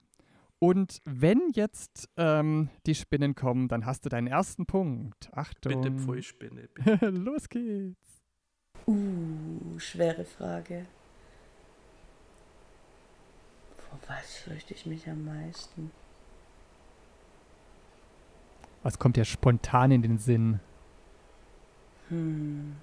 Und 0.57 0.99
wenn 1.05 1.51
jetzt 1.53 2.07
ähm, 2.17 2.69
die 2.85 2.95
Spinnen 2.95 3.35
kommen, 3.35 3.67
dann 3.67 3.85
hast 3.85 4.05
du 4.05 4.09
deinen 4.09 4.27
ersten 4.27 4.65
Punkt. 4.65 5.29
Achtung. 5.33 5.81
Bitte 5.81 5.95
Pfui-Spinne. 5.97 6.69
bitte. 6.73 7.09
Los 7.09 7.49
geht's. 7.49 8.21
Uh, 8.87 9.77
schwere 9.77 10.23
Frage. 10.25 10.85
Vor 13.91 13.99
was 14.07 14.37
fürchte 14.37 14.73
ich 14.73 14.85
mich 14.85 15.09
am 15.09 15.25
meisten? 15.25 15.91
Was 18.83 18.97
kommt 18.97 19.17
dir 19.17 19.25
spontan 19.25 19.91
in 19.91 20.01
den 20.01 20.17
Sinn? 20.17 20.61
Hm. 22.07 22.77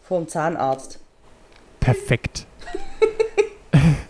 Vorm 0.00 0.26
Zahnarzt. 0.26 0.98
Perfekt. 1.78 2.46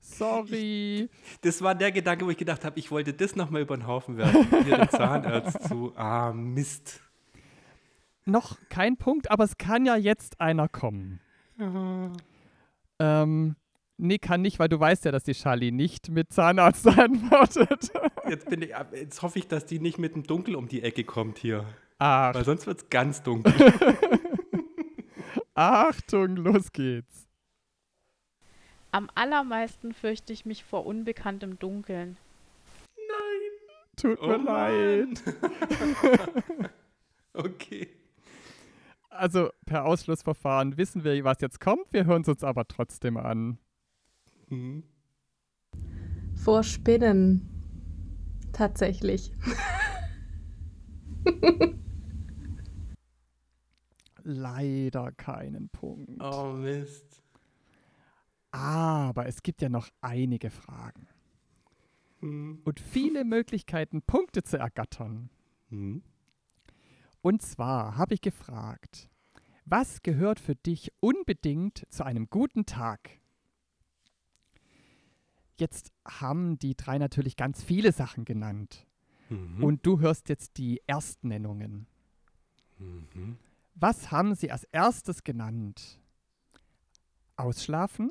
Sorry. 0.00 1.08
Das 1.42 1.62
war 1.62 1.76
der 1.76 1.92
Gedanke, 1.92 2.26
wo 2.26 2.30
ich 2.30 2.36
gedacht 2.36 2.64
habe, 2.64 2.76
ich 2.78 2.90
wollte 2.90 3.14
das 3.14 3.36
nochmal 3.36 3.62
über 3.62 3.76
den 3.76 3.86
Haufen 3.86 4.16
werfen. 4.16 4.64
Hier 4.64 4.78
den 4.78 4.90
Zahnarzt 4.90 5.68
zu. 5.68 5.92
Ah, 5.96 6.32
Mist. 6.32 7.00
Noch 8.28 8.58
kein 8.68 8.96
Punkt, 8.96 9.30
aber 9.30 9.44
es 9.44 9.56
kann 9.56 9.86
ja 9.86 9.96
jetzt 9.96 10.40
einer 10.40 10.68
kommen. 10.68 11.20
Ähm, 12.98 13.56
nee, 13.96 14.18
kann 14.18 14.42
nicht, 14.42 14.58
weil 14.58 14.68
du 14.68 14.78
weißt 14.78 15.06
ja, 15.06 15.12
dass 15.12 15.24
die 15.24 15.32
Charlie 15.32 15.72
nicht 15.72 16.10
mit 16.10 16.32
Zahnarzt 16.32 16.86
antwortet. 16.98 17.90
Jetzt, 18.28 18.50
bin 18.50 18.62
ich, 18.62 18.74
jetzt 18.92 19.22
hoffe 19.22 19.38
ich, 19.38 19.48
dass 19.48 19.64
die 19.64 19.80
nicht 19.80 19.98
mit 19.98 20.14
dem 20.14 20.24
Dunkel 20.24 20.56
um 20.56 20.68
die 20.68 20.82
Ecke 20.82 21.04
kommt 21.04 21.38
hier. 21.38 21.64
Ach, 21.98 22.34
Weil 22.34 22.44
sonst 22.44 22.66
wird 22.66 22.78
es 22.78 22.90
ganz 22.90 23.22
dunkel. 23.22 23.54
Achtung, 25.54 26.36
los 26.36 26.70
geht's. 26.72 27.26
Am 28.92 29.10
allermeisten 29.14 29.92
fürchte 29.92 30.32
ich 30.32 30.44
mich 30.44 30.64
vor 30.64 30.86
unbekanntem 30.86 31.58
Dunkeln. 31.58 32.16
Tut 33.96 34.18
Oh 34.20 34.28
mir 34.28 34.36
leid. 34.38 35.22
Okay. 37.34 37.88
Also 39.18 39.50
per 39.66 39.84
Ausschlussverfahren 39.84 40.76
wissen 40.76 41.02
wir, 41.02 41.24
was 41.24 41.40
jetzt 41.40 41.60
kommt. 41.60 41.92
Wir 41.92 42.06
hören 42.06 42.22
es 42.22 42.28
uns 42.28 42.44
aber 42.44 42.66
trotzdem 42.68 43.16
an. 43.16 43.58
Hm. 44.48 44.84
Vor 46.36 46.62
Spinnen. 46.62 47.48
Tatsächlich. 48.52 49.32
Leider 54.22 55.12
keinen 55.12 55.68
Punkt. 55.68 56.22
Oh 56.22 56.52
Mist. 56.52 57.22
Aber 58.52 59.26
es 59.26 59.42
gibt 59.42 59.62
ja 59.62 59.68
noch 59.68 59.88
einige 60.00 60.50
Fragen 60.50 61.08
Hm. 62.20 62.60
und 62.64 62.80
viele 62.80 63.24
Möglichkeiten, 63.24 64.02
Punkte 64.02 64.42
zu 64.42 64.58
ergattern. 64.58 65.28
Hm. 65.70 66.02
Und 67.20 67.42
zwar 67.42 67.96
habe 67.96 68.14
ich 68.14 68.20
gefragt, 68.20 69.10
was 69.64 70.02
gehört 70.02 70.40
für 70.40 70.54
dich 70.54 70.92
unbedingt 71.00 71.86
zu 71.90 72.04
einem 72.04 72.30
guten 72.30 72.64
Tag? 72.64 73.10
Jetzt 75.56 75.92
haben 76.06 76.58
die 76.58 76.76
drei 76.76 76.98
natürlich 76.98 77.36
ganz 77.36 77.62
viele 77.62 77.92
Sachen 77.92 78.24
genannt. 78.24 78.86
Mhm. 79.28 79.62
Und 79.62 79.84
du 79.84 80.00
hörst 80.00 80.28
jetzt 80.28 80.56
die 80.56 80.80
Erstnennungen. 80.86 81.86
Mhm. 82.78 83.38
Was 83.74 84.10
haben 84.10 84.34
sie 84.34 84.50
als 84.50 84.64
erstes 84.64 85.24
genannt? 85.24 86.00
Ausschlafen, 87.36 88.10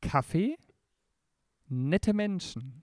Kaffee, 0.00 0.56
nette 1.68 2.14
Menschen. 2.14 2.82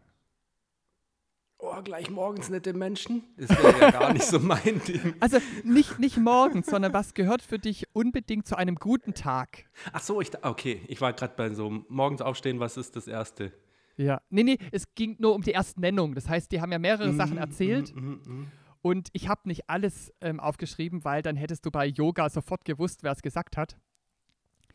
Oh, 1.65 1.81
gleich 1.81 2.09
morgens 2.09 2.49
nette 2.49 2.73
Menschen? 2.73 3.23
Das 3.37 3.49
wäre 3.51 3.79
ja 3.79 3.91
gar 3.91 4.11
nicht 4.11 4.25
so 4.25 4.37
mein 4.37 4.81
Ding. 4.87 5.15
Also 5.21 5.37
nicht, 5.63 5.97
nicht 5.97 6.17
morgens, 6.17 6.67
sondern 6.67 6.91
was 6.91 7.13
gehört 7.13 7.41
für 7.41 7.57
dich 7.57 7.85
unbedingt 7.93 8.45
zu 8.45 8.57
einem 8.57 8.75
guten 8.75 9.13
Tag? 9.13 9.63
Ach 9.93 10.01
so, 10.01 10.19
ich, 10.19 10.31
okay, 10.43 10.81
ich 10.89 10.99
war 10.99 11.13
gerade 11.13 11.35
bei 11.37 11.49
so 11.51 11.69
morgens 11.87 12.21
aufstehen, 12.21 12.59
was 12.59 12.75
ist 12.75 12.97
das 12.97 13.07
Erste? 13.07 13.53
Ja. 13.95 14.21
Nee, 14.29 14.43
nee, 14.43 14.57
es 14.73 14.93
ging 14.93 15.15
nur 15.19 15.33
um 15.35 15.41
die 15.41 15.51
Erstnennung. 15.51 16.15
Das 16.15 16.27
heißt, 16.27 16.51
die 16.51 16.59
haben 16.59 16.71
ja 16.73 16.79
mehrere 16.79 17.13
Sachen 17.13 17.37
erzählt 17.37 17.95
Mhm, 17.95 18.19
mhm, 18.25 18.51
und 18.81 19.07
ich 19.13 19.29
habe 19.29 19.41
nicht 19.45 19.69
alles 19.69 20.11
ähm, 20.19 20.41
aufgeschrieben, 20.41 21.05
weil 21.05 21.21
dann 21.21 21.37
hättest 21.37 21.65
du 21.65 21.71
bei 21.71 21.85
Yoga 21.85 22.29
sofort 22.29 22.65
gewusst, 22.65 23.03
wer 23.03 23.13
es 23.13 23.21
gesagt 23.21 23.55
hat. 23.55 23.77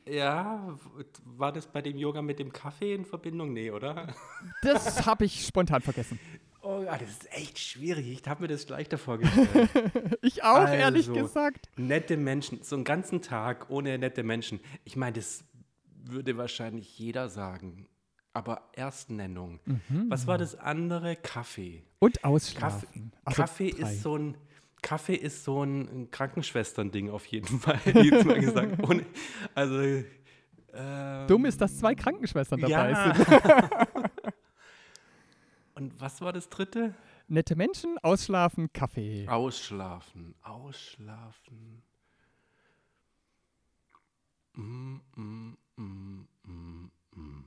mhm. 0.06 0.12
Ja, 0.14 0.74
war 1.26 1.52
das 1.52 1.66
bei 1.66 1.82
dem 1.82 1.98
Yoga 1.98 2.22
mit 2.22 2.38
dem 2.38 2.50
Kaffee 2.50 2.94
in 2.94 3.04
Verbindung? 3.04 3.52
Nee, 3.52 3.70
oder? 3.72 4.14
Das 4.62 5.04
habe 5.04 5.26
ich 5.26 5.44
spontan 5.46 5.82
vergessen. 5.82 6.18
Oh, 6.68 6.82
ja, 6.82 6.98
das 6.98 7.08
ist 7.08 7.32
echt 7.32 7.58
schwierig. 7.58 8.06
Ich 8.10 8.28
habe 8.28 8.42
mir 8.42 8.48
das 8.48 8.68
leichter 8.68 8.98
vorgestellt. 8.98 9.48
Ich 10.20 10.42
auch, 10.42 10.68
ehrlich 10.68 11.08
Also, 11.08 11.22
gesagt. 11.22 11.70
nette 11.76 12.18
Menschen, 12.18 12.62
so 12.62 12.76
einen 12.76 12.84
ganzen 12.84 13.22
Tag 13.22 13.70
ohne 13.70 13.96
nette 13.96 14.22
Menschen. 14.22 14.60
Ich 14.84 14.94
meine, 14.94 15.14
das 15.14 15.44
würde 16.04 16.36
wahrscheinlich 16.36 16.98
jeder 16.98 17.30
sagen. 17.30 17.86
Aber 18.34 18.68
Erstnennung. 18.74 19.60
Was 20.08 20.26
war 20.26 20.36
das 20.36 20.54
andere? 20.56 21.16
Kaffee. 21.16 21.84
Und 22.00 22.16
Kaffee, 22.16 22.26
ausschlafen. 22.28 23.12
Also 23.24 23.42
Kaffee 23.42 23.68
ist 23.68 24.02
so 24.02 24.18
ein 24.18 24.36
Kaffee 24.82 25.14
ist 25.14 25.44
so 25.44 25.64
ein, 25.64 26.10
Krankenschwestern-Ding 26.10 27.08
auf 27.10 27.24
jeden 27.26 27.58
Fall. 27.60 27.80
Jetzt 27.86 28.26
mal 28.26 28.38
gesagt. 28.38 28.76
Ohne, 28.88 29.06
also 29.54 30.04
ähm, 30.74 31.26
Dumm 31.26 31.46
ist, 31.46 31.60
dass 31.60 31.78
zwei 31.78 31.94
Krankenschwestern 31.94 32.60
dabei 32.60 32.90
ja. 32.90 33.14
sind. 33.14 33.26
Und 35.78 36.00
was 36.00 36.20
war 36.20 36.32
das 36.32 36.48
dritte? 36.48 36.92
Nette 37.28 37.54
Menschen, 37.54 37.98
ausschlafen, 37.98 38.72
Kaffee. 38.72 39.28
Ausschlafen, 39.28 40.34
ausschlafen. 40.42 41.82
Mm, 44.54 44.96
mm, 45.14 45.56
mm, 45.76 46.28
mm, 46.42 46.90
mm. 47.12 47.44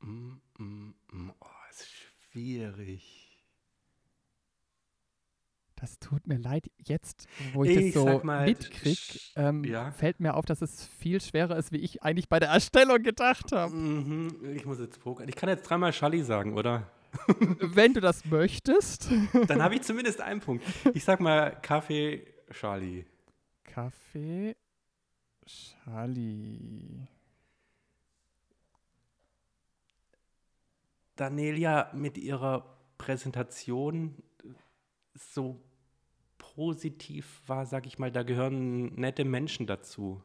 Mm, 0.00 0.40
mm, 0.58 0.94
mm. 1.12 1.32
Oh, 1.38 1.46
ist 1.70 1.86
schwierig. 2.30 3.19
Das 5.80 5.98
tut 5.98 6.26
mir 6.26 6.36
leid. 6.38 6.70
Jetzt, 6.84 7.26
wo 7.54 7.64
ich, 7.64 7.74
Ich 7.76 7.94
das 7.94 8.02
so 8.02 8.04
sag 8.04 8.24
mal, 8.24 8.44
mitkrieg, 8.44 8.98
sch- 8.98 9.30
ähm, 9.36 9.64
ja. 9.64 9.92
fällt 9.92 10.20
mir 10.20 10.34
auf, 10.34 10.44
dass 10.44 10.60
es 10.60 10.86
viel 10.86 11.20
schwerer 11.22 11.56
ist, 11.56 11.72
wie 11.72 11.78
ich 11.78 12.02
eigentlich 12.02 12.28
bei 12.28 12.38
der 12.38 12.50
Erstellung 12.50 13.02
gedacht 13.02 13.50
habe. 13.52 13.74
Mhm, 13.74 14.54
ich 14.54 14.66
muss 14.66 14.78
jetzt 14.78 15.00
pokern. 15.00 15.26
Ich 15.28 15.36
kann 15.36 15.48
jetzt 15.48 15.62
dreimal 15.62 15.92
Schalli 15.94 16.22
sagen, 16.22 16.56
oder? 16.58 16.90
Wenn 17.60 17.94
du 17.94 18.00
das 18.00 18.24
möchtest. 18.26 19.08
Dann 19.48 19.62
habe 19.62 19.74
ich 19.74 19.82
zumindest 19.82 20.20
einen 20.20 20.40
Punkt. 20.40 20.64
Ich 20.92 21.02
sag 21.02 21.18
mal 21.20 21.50
Kaffee 21.62 22.26
Charlie. 22.52 23.06
Kaffee, 23.64 24.56
Charlie. 25.46 27.06
Danelia 31.16 31.90
mit 31.94 32.18
ihrer 32.18 32.76
Präsentation 32.98 34.22
so 35.14 35.60
positiv 36.54 37.42
war, 37.46 37.66
sag 37.66 37.86
ich 37.86 37.98
mal, 37.98 38.10
da 38.10 38.22
gehören 38.22 38.94
nette 38.94 39.24
Menschen 39.24 39.66
dazu. 39.66 40.22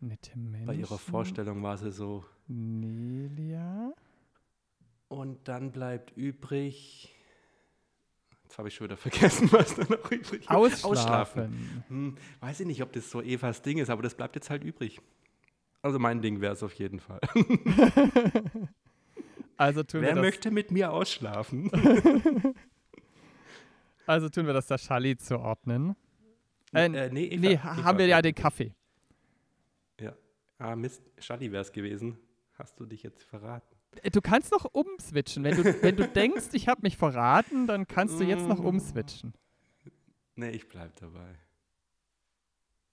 Nette 0.00 0.36
Menschen. 0.38 0.66
Bei 0.66 0.74
ihrer 0.74 0.98
Vorstellung 0.98 1.62
war 1.62 1.76
sie 1.78 1.92
so. 1.92 2.24
Nelia. 2.48 3.92
Und 5.08 5.46
dann 5.48 5.72
bleibt 5.72 6.16
übrig. 6.16 7.14
Jetzt 8.44 8.58
habe 8.58 8.68
ich 8.68 8.74
schon 8.74 8.86
wieder 8.86 8.96
vergessen, 8.96 9.48
was 9.52 9.74
da 9.76 9.82
noch 9.82 10.10
übrig 10.10 10.48
war. 10.48 10.56
Ausschlafen. 10.56 11.84
Hm, 11.88 12.16
weiß 12.40 12.60
ich 12.60 12.66
nicht, 12.66 12.82
ob 12.82 12.92
das 12.92 13.10
so 13.10 13.22
Evas 13.22 13.62
Ding 13.62 13.78
ist, 13.78 13.90
aber 13.90 14.02
das 14.02 14.14
bleibt 14.14 14.34
jetzt 14.34 14.50
halt 14.50 14.64
übrig. 14.64 15.00
Also 15.80 15.98
mein 15.98 16.22
Ding 16.22 16.40
wäre 16.40 16.52
es 16.52 16.62
auf 16.62 16.74
jeden 16.74 17.00
Fall. 17.00 17.20
Also 19.56 19.84
tun, 19.84 20.00
Wer 20.00 20.16
möchte 20.16 20.50
mit 20.50 20.72
mir 20.72 20.92
ausschlafen? 20.92 21.70
also 24.06 24.28
tun 24.28 24.46
wir 24.46 24.52
das 24.52 24.66
der 24.66 24.78
Charlie 24.78 25.16
zuordnen. 25.16 25.96
Äh, 26.74 26.86
Äh, 26.86 27.10
nee, 27.10 27.26
Eva- 27.26 27.40
nee, 27.40 27.52
Eva 27.54 27.76
haben 27.84 27.98
wir 27.98 28.06
ja 28.06 28.20
bleibt 28.20 28.36
den. 28.38 28.42
Kaffee. 28.42 28.74
Ja. 30.00 30.14
Ah, 30.58 30.74
Mist, 30.76 31.02
Schalli 31.18 31.50
wäre 31.52 31.62
es 31.62 31.72
gewesen. 31.72 32.18
Hast 32.54 32.78
du 32.80 32.86
dich 32.86 33.02
jetzt 33.02 33.22
verraten? 33.22 33.76
Äh, 34.02 34.10
Du 34.10 34.20
kannst 34.20 34.50
noch 34.52 34.64
umswitchen. 34.72 35.44
Wenn 35.44 35.56
du, 35.56 35.82
wenn 35.82 35.96
du 35.96 36.06
denkst, 36.08 36.48
ich 36.52 36.68
habe 36.68 36.80
mich 36.82 36.96
verraten, 36.96 37.66
dann 37.66 37.86
kannst 37.86 38.18
du 38.20 38.24
jetzt 38.24 38.46
noch 38.48 38.58
umswitchen. 38.60 39.34
Nee, 40.34 40.50
ich 40.50 40.66
bleib 40.68 40.96
dabei. 40.96 41.38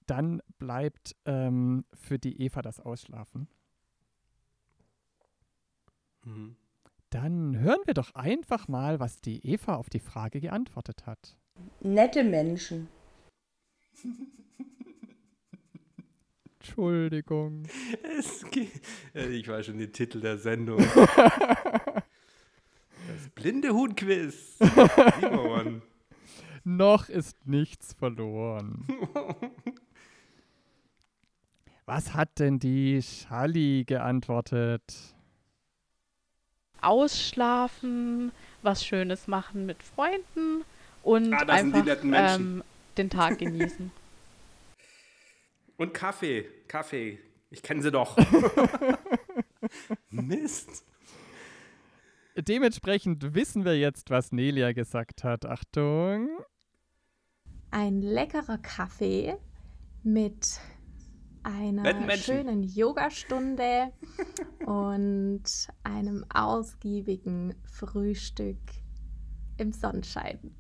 Dann 0.08 0.42
bleibt 0.58 1.16
ähm, 1.26 1.86
für 1.94 2.18
die 2.20 2.42
Eva 2.42 2.62
das 2.62 2.80
Ausschlafen. 2.80 3.48
Mhm. 6.26 6.56
Dann 7.10 7.58
hören 7.60 7.80
wir 7.86 7.96
doch 7.96 8.14
einfach 8.14 8.68
mal, 8.68 9.00
was 9.00 9.20
die 9.20 9.46
Eva 9.46 9.76
auf 9.76 9.90
die 9.90 10.00
Frage 10.00 10.40
geantwortet 10.40 11.08
hat. 11.08 11.38
Nette 11.82 12.24
Menschen. 12.24 12.88
Entschuldigung. 16.60 17.64
Es 18.20 18.46
geht, 18.52 18.82
äh, 19.16 19.28
ich 19.28 19.48
weiß 19.48 19.66
schon 19.66 19.80
den 19.80 19.92
Titel 19.92 20.22
der 20.22 20.38
Sendung. 20.38 20.84
Das 23.08 23.28
blinde 23.30 23.74
Huhn-Quiz. 23.74 24.60
Noch 26.64 27.10
ist 27.10 27.48
nichts 27.48 27.94
verloren. 27.94 28.86
Was 31.86 32.14
hat 32.14 32.38
denn 32.38 32.60
die 32.60 33.02
Schalli 33.02 33.84
geantwortet? 33.88 35.16
Ausschlafen, 36.82 38.32
was 38.62 38.86
Schönes 38.86 39.28
machen 39.28 39.66
mit 39.66 39.82
Freunden 39.84 40.64
und 41.04 41.34
Ah, 41.34 41.46
einfach 41.48 41.86
ähm, 42.04 42.64
den 42.98 43.10
Tag 43.10 43.40
genießen. 43.40 43.92
Und 45.78 45.94
Kaffee. 45.94 46.46
Kaffee. 46.68 47.20
Ich 47.52 47.64
kenne 47.64 47.82
sie 47.82 47.90
doch. 47.90 48.18
Mist. 50.10 50.84
Dementsprechend 52.36 53.34
wissen 53.34 53.64
wir 53.64 53.80
jetzt, 53.80 54.10
was 54.10 54.34
Nelia 54.34 54.74
gesagt 54.74 55.24
hat. 55.24 55.46
Achtung. 55.46 56.30
Ein 57.72 58.02
leckerer 58.02 58.58
Kaffee 58.58 59.38
mit 60.04 60.60
einer 61.50 62.12
schönen 62.18 62.64
Yogastunde 62.64 63.92
und 64.66 65.44
einem 65.84 66.26
ausgiebigen 66.34 67.56
Frühstück 67.66 68.58
im 69.58 69.72
Sonnenschein. 69.72 70.56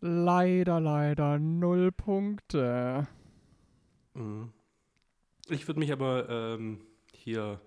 Leider, 0.00 0.80
leider 0.80 1.38
null 1.38 1.90
Punkte. 1.92 3.08
Mhm. 4.14 4.52
Ich 5.48 5.66
würde 5.66 5.80
mich 5.80 5.92
aber 5.92 6.28
ähm, 6.28 6.80
hier 7.12 7.60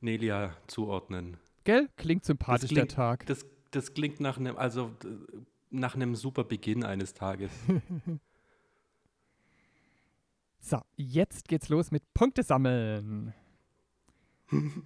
Nelia 0.00 0.56
zuordnen. 0.68 1.38
Gell? 1.64 1.88
Klingt 1.96 2.24
sympathisch, 2.24 2.70
der 2.70 2.84
klingt- 2.84 2.92
Tag. 2.92 3.26
Das, 3.26 3.44
das 3.72 3.94
klingt 3.94 4.20
nach 4.20 4.38
einem, 4.38 4.56
also 4.56 4.92
nach 5.70 5.96
einem 5.96 6.14
super 6.14 6.44
Beginn 6.44 6.84
eines 6.84 7.14
Tages. 7.14 7.50
So, 10.68 10.80
jetzt 10.96 11.46
geht's 11.46 11.68
los 11.68 11.92
mit 11.92 12.02
Punkte 12.12 12.42
sammeln. 12.42 13.32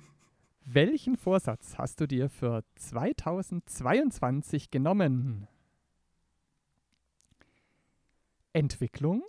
Welchen 0.67 1.17
Vorsatz 1.17 1.79
hast 1.79 2.03
du 2.03 2.07
dir 2.07 2.29
für 2.29 2.65
2022 2.75 4.71
genommen? 4.71 5.49
Entwicklung? 8.53 9.23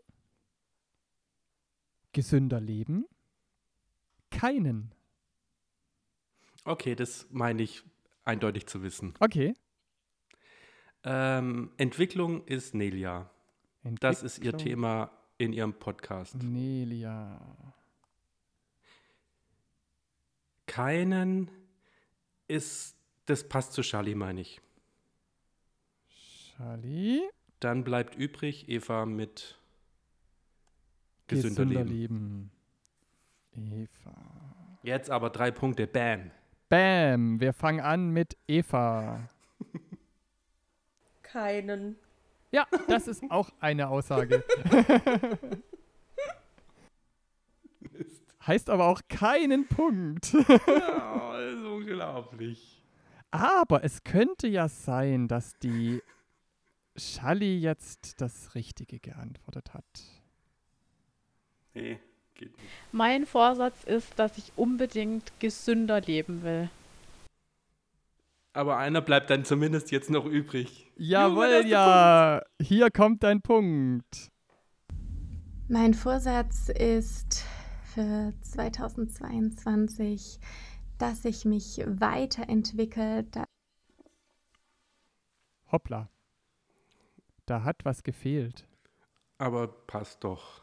Gesünder 2.12 2.60
Leben? 2.60 3.05
Keinen. 4.29 4.93
Okay, 6.65 6.96
das 6.96 7.27
meine 7.31 7.63
ich 7.63 7.81
eindeutig 8.25 8.67
zu 8.67 8.84
wissen. 8.84 9.13
Okay. 9.22 9.53
Ähm, 11.05 11.72
Entwicklung 11.77 12.46
ist 12.46 12.75
Nelia. 12.75 13.31
Das 13.84 14.21
ist 14.21 14.39
ihr 14.39 14.52
Entwicklung. 14.52 14.73
Thema 14.73 15.20
in 15.41 15.54
ihrem 15.54 15.73
Podcast. 15.73 16.36
Nelia. 16.43 17.41
Keinen 20.67 21.49
ist, 22.47 22.95
das 23.25 23.49
passt 23.49 23.73
zu 23.73 23.82
Charlie, 23.82 24.13
meine 24.13 24.41
ich. 24.41 24.62
Charlie. 26.56 27.21
Dann 27.60 27.84
bleibt 27.84 28.15
übrig 28.15 28.69
Eva 28.69 29.08
mit 29.08 29.58
gesünder, 31.27 31.65
Leben. 31.65 32.51
Leben. 33.56 33.88
Eva. 33.95 34.77
Jetzt 34.84 35.10
aber 35.10 35.32
drei 35.32 35.49
Punkte. 35.49 35.88
Bam. 35.88 36.30
Bam, 36.69 37.39
wir 37.39 37.54
fangen 37.54 37.80
an 37.80 38.12
mit 38.12 38.38
Eva. 38.47 39.27
Keinen. 41.23 41.97
Ja, 42.51 42.67
das 42.87 43.07
ist 43.07 43.23
auch 43.29 43.49
eine 43.59 43.87
Aussage. 43.87 44.43
heißt 48.45 48.69
aber 48.69 48.87
auch 48.87 49.01
keinen 49.07 49.67
Punkt. 49.67 50.33
Ja, 50.33 50.43
das 50.67 51.53
ist 51.55 51.65
unglaublich. 51.65 52.83
aber 53.31 53.83
es 53.83 54.03
könnte 54.03 54.47
ja 54.47 54.67
sein, 54.67 55.27
dass 55.27 55.57
die 55.59 56.01
Schalli 56.97 57.59
jetzt 57.59 58.19
das 58.19 58.53
Richtige 58.55 58.99
geantwortet 58.99 59.73
hat. 59.73 59.85
Nee, 61.73 61.99
geht 62.35 62.57
nicht. 62.57 62.69
Mein 62.91 63.25
Vorsatz 63.25 63.85
ist, 63.85 64.19
dass 64.19 64.37
ich 64.37 64.51
unbedingt 64.57 65.31
gesünder 65.39 66.01
leben 66.01 66.43
will. 66.43 66.69
Aber 68.53 68.77
einer 68.77 69.01
bleibt 69.01 69.29
dann 69.29 69.45
zumindest 69.45 69.91
jetzt 69.91 70.09
noch 70.09 70.25
übrig. 70.25 70.91
Jawohl, 70.97 71.63
ja. 71.65 72.41
Hier 72.61 72.91
kommt 72.91 73.23
dein 73.23 73.41
Punkt. 73.41 74.29
Mein 75.69 75.93
Vorsatz 75.93 76.67
ist 76.67 77.45
für 77.93 78.33
2022, 78.41 80.39
dass 80.97 81.23
ich 81.23 81.45
mich 81.45 81.81
weiterentwickle, 81.85 83.25
Hoppla. 85.71 86.09
Da 87.45 87.63
hat 87.63 87.85
was 87.85 88.03
gefehlt. 88.03 88.67
Aber 89.37 89.67
passt 89.69 90.25
doch. 90.25 90.61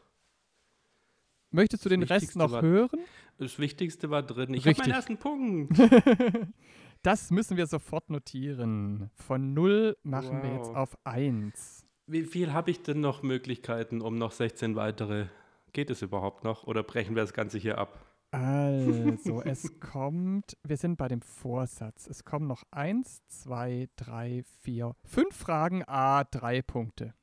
Möchtest 1.51 1.87
du 1.87 1.89
Das 1.89 1.99
den 1.99 2.03
Rest 2.03 2.37
noch 2.37 2.51
war- 2.53 2.61
hören? 2.61 3.01
Das 3.39 3.59
Wichtigste 3.59 4.11
war 4.11 4.23
drin. 4.23 4.53
Ich 4.53 4.67
habe 4.67 4.77
meinen 4.79 4.91
ersten 4.93 5.17
Punkt. 5.17 5.73
Das 7.09 7.31
müssen 7.31 7.57
wir 7.57 7.67
sofort 7.67 8.11
notieren. 8.11 9.09
Von 9.15 9.55
0 9.55 9.97
machen 10.03 10.43
wir 10.43 10.53
jetzt 10.53 10.69
Wow. 10.69 10.77
auf 10.77 10.99
1. 11.05 11.87
Wie 12.07 12.23
viel 12.25 12.53
habe 12.53 12.71
ich 12.71 12.83
denn 12.83 13.01
noch 13.01 13.23
Möglichkeiten, 13.23 14.03
um 14.03 14.17
noch 14.17 14.31
16 14.31 14.77
weitere? 14.77 15.29
Geht 15.73 15.89
es 15.89 16.03
überhaupt 16.03 16.45
noch? 16.45 16.65
Oder 16.65 16.83
brechen 16.83 17.15
wir 17.15 17.23
das 17.23 17.33
Ganze 17.33 17.57
hier 17.57 17.79
ab? 17.79 17.99
Also, 18.31 19.41
es 19.43 19.81
kommt, 19.81 20.59
wir 20.63 20.77
sind 20.77 20.99
bei 20.99 21.09
dem 21.09 21.23
Vorsatz. 21.23 22.07
Es 22.09 22.27
kommen 22.27 22.47
noch 22.47 22.65
1, 22.73 23.27
2, 23.29 23.89
3, 23.97 24.45
4, 24.61 24.95
5 25.05 25.35
Fragen, 25.35 25.85
a 25.87 26.25
3 26.25 26.61
Punkte. 26.61 27.15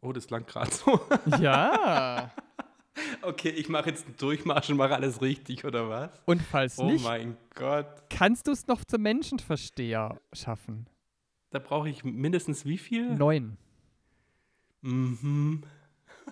Oh, 0.00 0.14
das 0.14 0.30
lang 0.30 0.46
gerade 0.46 0.70
so. 0.70 0.98
Ja. 1.38 2.32
Okay, 3.22 3.50
ich 3.50 3.68
mache 3.68 3.90
jetzt 3.90 4.06
einen 4.06 4.16
Durchmarsch 4.16 4.70
und 4.70 4.76
mache 4.76 4.94
alles 4.94 5.20
richtig, 5.20 5.64
oder 5.64 5.88
was? 5.88 6.10
Und 6.24 6.40
falls 6.42 6.78
Oh 6.78 6.86
nicht, 6.90 7.04
mein 7.04 7.36
Gott. 7.54 7.86
kannst 8.10 8.46
du 8.46 8.52
es 8.52 8.66
noch 8.66 8.84
zum 8.84 9.02
Menschenversteher 9.02 10.20
schaffen. 10.32 10.86
Da 11.50 11.58
brauche 11.58 11.88
ich 11.88 12.04
mindestens 12.04 12.64
wie 12.64 12.78
viel? 12.78 13.14
9. 13.16 13.56
Mhm. 14.82 15.62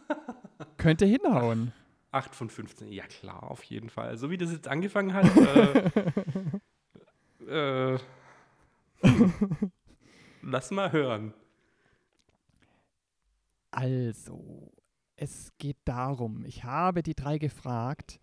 Könnte 0.77 1.07
hinhauen. 1.07 1.73
8 2.13 2.35
von 2.35 2.49
15. 2.51 2.93
Ja, 2.93 3.05
klar, 3.07 3.43
auf 3.51 3.63
jeden 3.65 3.91
Fall. 3.91 4.17
So 4.17 4.31
wie 4.31 4.37
das 4.39 4.53
jetzt 4.53 4.69
angefangen 4.69 5.13
hat. 5.13 5.27
äh, 7.49 7.95
äh, 7.95 7.99
lass 10.43 10.71
mal 10.71 10.93
hören. 10.93 11.35
Also, 13.71 14.73
es 15.17 15.53
geht 15.59 15.79
darum, 15.85 16.45
ich 16.45 16.65
habe 16.65 17.03
die 17.03 17.15
drei 17.15 17.39
gefragt, 17.39 18.21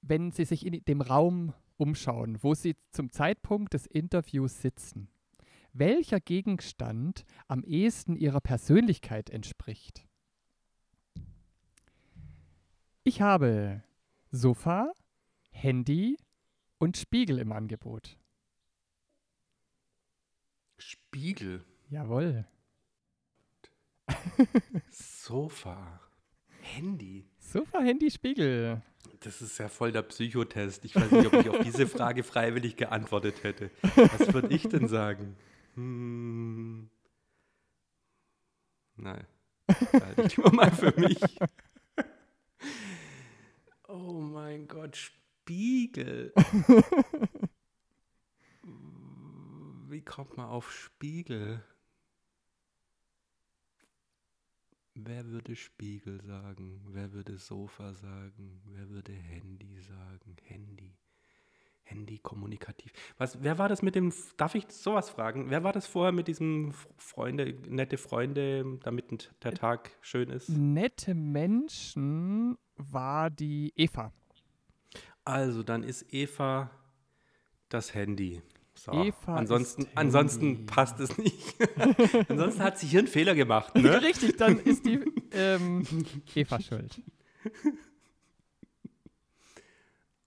wenn 0.00 0.30
sie 0.32 0.44
sich 0.44 0.66
in 0.66 0.84
dem 0.84 1.00
Raum 1.00 1.54
umschauen, 1.76 2.42
wo 2.42 2.54
sie 2.54 2.76
zum 2.90 3.10
Zeitpunkt 3.10 3.74
des 3.74 3.86
Interviews 3.86 4.60
sitzen, 4.60 5.08
welcher 5.72 6.20
Gegenstand 6.20 7.24
am 7.48 7.62
ehesten 7.64 8.16
ihrer 8.16 8.40
Persönlichkeit 8.40 9.30
entspricht. 9.30 10.06
Ich 13.02 13.20
habe 13.20 13.82
Sofa, 14.30 14.92
Handy 15.50 16.16
und 16.78 16.96
Spiegel 16.96 17.38
im 17.38 17.52
Angebot. 17.52 18.18
Spiegel, 20.78 21.64
Jawohl. 21.90 22.46
Sofa, 24.90 26.00
Handy. 26.74 27.24
Sofa, 27.38 27.80
Handy, 27.80 28.10
Spiegel. 28.10 28.82
das 29.20 29.40
ist 29.40 29.58
ja 29.58 29.68
voll 29.68 29.92
der 29.92 30.02
Psychotest. 30.02 30.84
Ich 30.84 30.96
weiß 30.96 31.10
nicht, 31.10 31.26
ob 31.26 31.34
ich 31.34 31.48
auf 31.48 31.58
diese 31.64 31.86
Frage 31.86 32.24
freiwillig 32.24 32.76
geantwortet 32.76 33.44
hätte. 33.44 33.70
Was 33.82 34.32
würde 34.34 34.48
ich 34.54 34.68
denn 34.68 34.88
sagen? 34.88 35.36
Hm. 35.74 36.90
Nein. 38.96 39.26
Halte 39.92 40.22
ich 40.22 40.36
lieber 40.36 40.52
mal 40.52 40.70
für 40.70 40.92
mich. 40.98 41.20
Oh 43.88 44.12
mein 44.12 44.66
Gott, 44.66 44.96
Spiegel. 44.96 46.32
Wie 49.88 50.02
kommt 50.02 50.36
man 50.36 50.46
auf 50.46 50.72
Spiegel? 50.72 51.62
Wer 54.94 55.26
würde 55.26 55.56
Spiegel 55.56 56.20
sagen? 56.22 56.80
Wer 56.86 57.12
würde 57.12 57.36
Sofa 57.36 57.94
sagen? 57.94 58.60
Wer 58.66 58.88
würde 58.90 59.12
Handy 59.12 59.80
sagen? 59.80 60.36
Handy. 60.44 60.96
Handy 61.82 62.18
kommunikativ. 62.18 62.92
Was, 63.18 63.42
wer 63.42 63.58
war 63.58 63.68
das 63.68 63.82
mit 63.82 63.96
dem, 63.96 64.12
darf 64.36 64.54
ich 64.54 64.70
sowas 64.70 65.10
fragen? 65.10 65.50
Wer 65.50 65.64
war 65.64 65.72
das 65.72 65.86
vorher 65.86 66.12
mit 66.12 66.28
diesem 66.28 66.72
Freunde, 66.96 67.54
nette 67.68 67.98
Freunde, 67.98 68.78
damit 68.82 69.34
der 69.42 69.52
Tag 69.52 69.90
schön 70.00 70.30
ist? 70.30 70.48
Nette 70.48 71.14
Menschen 71.14 72.56
war 72.76 73.30
die 73.30 73.72
Eva. 73.76 74.12
Also, 75.24 75.62
dann 75.62 75.82
ist 75.82 76.12
Eva 76.12 76.70
das 77.68 77.94
Handy. 77.94 78.42
So. 78.74 78.92
Eva 78.92 79.36
ansonsten, 79.36 79.86
ansonsten 79.94 80.66
passt 80.66 80.98
es 81.00 81.16
nicht. 81.16 81.56
ansonsten 82.28 82.62
hat 82.62 82.78
sie 82.78 82.86
hier 82.86 82.98
einen 83.00 83.08
Fehler 83.08 83.34
gemacht. 83.34 83.74
Ne? 83.74 84.02
Richtig, 84.02 84.36
dann 84.36 84.58
ist 84.58 84.84
die 84.84 85.00
ähm, 85.32 85.86
Eva 86.34 86.60
schuld. 86.60 87.00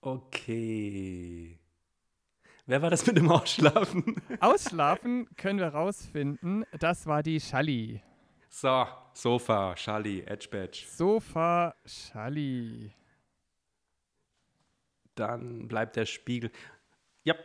Okay. 0.01 1.59
Wer 2.65 2.81
war 2.81 2.89
das 2.89 3.05
mit 3.05 3.17
dem 3.17 3.29
Ausschlafen? 3.29 4.21
Ausschlafen 4.39 5.27
können 5.35 5.59
wir 5.59 5.69
rausfinden. 5.69 6.65
Das 6.79 7.05
war 7.05 7.23
die 7.23 7.39
Schalli. 7.39 8.01
So, 8.49 8.85
Sofa, 9.13 9.75
Charlie, 9.75 10.21
Edge 10.21 10.47
Badge. 10.49 10.85
Sofa 10.87 11.75
Schalli. 11.85 12.91
Dann 15.15 15.67
bleibt 15.67 15.95
der 15.95 16.05
Spiegel. 16.05 16.51
Ja, 17.23 17.35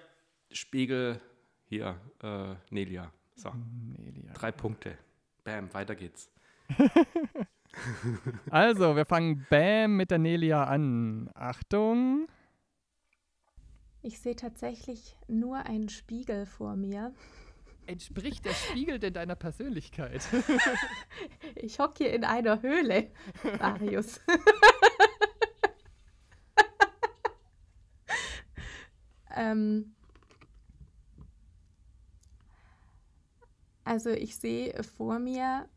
Spiegel 0.54 1.20
hier, 1.64 1.98
äh, 2.22 2.54
Nelia. 2.70 3.10
So, 3.34 3.50
Nelia. 3.98 4.32
drei 4.34 4.52
Punkte. 4.52 4.96
Bam, 5.44 5.72
weiter 5.74 5.94
geht's. 5.94 6.30
Also, 8.50 8.96
wir 8.96 9.06
fangen 9.06 9.46
Bam 9.48 9.96
mit 9.96 10.10
der 10.10 10.18
Nelia 10.18 10.64
an. 10.64 11.30
Achtung. 11.34 12.28
Ich 14.02 14.20
sehe 14.20 14.36
tatsächlich 14.36 15.16
nur 15.28 15.64
einen 15.64 15.88
Spiegel 15.88 16.44
vor 16.44 16.76
mir. 16.76 17.14
Entspricht 17.86 18.44
der 18.44 18.52
Spiegel 18.52 18.98
denn 18.98 19.14
deiner 19.14 19.36
Persönlichkeit? 19.36 20.28
Ich 21.54 21.78
hocke 21.78 22.04
hier 22.04 22.12
in 22.12 22.24
einer 22.24 22.60
Höhle, 22.62 23.10
Marius. 23.60 24.20
ähm, 29.36 29.94
also 33.92 34.08
ich 34.08 34.36
sehe 34.36 34.82
vor 34.84 35.18
mir 35.18 35.68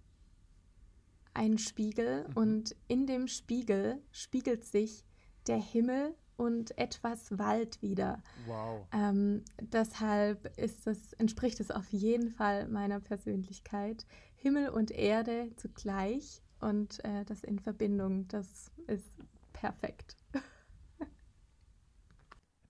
einen 1.34 1.58
Spiegel 1.58 2.26
und 2.34 2.74
in 2.88 3.08
dem 3.08 3.28
Spiegel 3.28 4.02
spiegelt 4.14 4.64
sich 4.64 5.04
der 5.48 5.58
Himmel 5.58 6.16
und 6.38 6.78
etwas 6.78 7.38
Wald 7.38 7.82
wieder. 7.82 8.24
Wow. 8.46 8.88
Ähm, 8.94 9.44
deshalb 9.60 10.58
ist 10.58 10.88
es, 10.88 11.12
entspricht 11.12 11.60
es 11.60 11.72
auf 11.72 11.92
jeden 11.92 12.30
Fall 12.30 12.70
meiner 12.70 13.02
Persönlichkeit. 13.02 14.06
Himmel 14.36 14.70
und 14.70 14.92
Erde 14.92 15.50
zugleich 15.58 16.42
und 16.62 17.04
äh, 17.04 17.26
das 17.26 17.44
in 17.44 17.60
Verbindung, 17.60 18.30
das 18.30 18.72
ist 18.88 19.12
perfekt. 19.52 20.16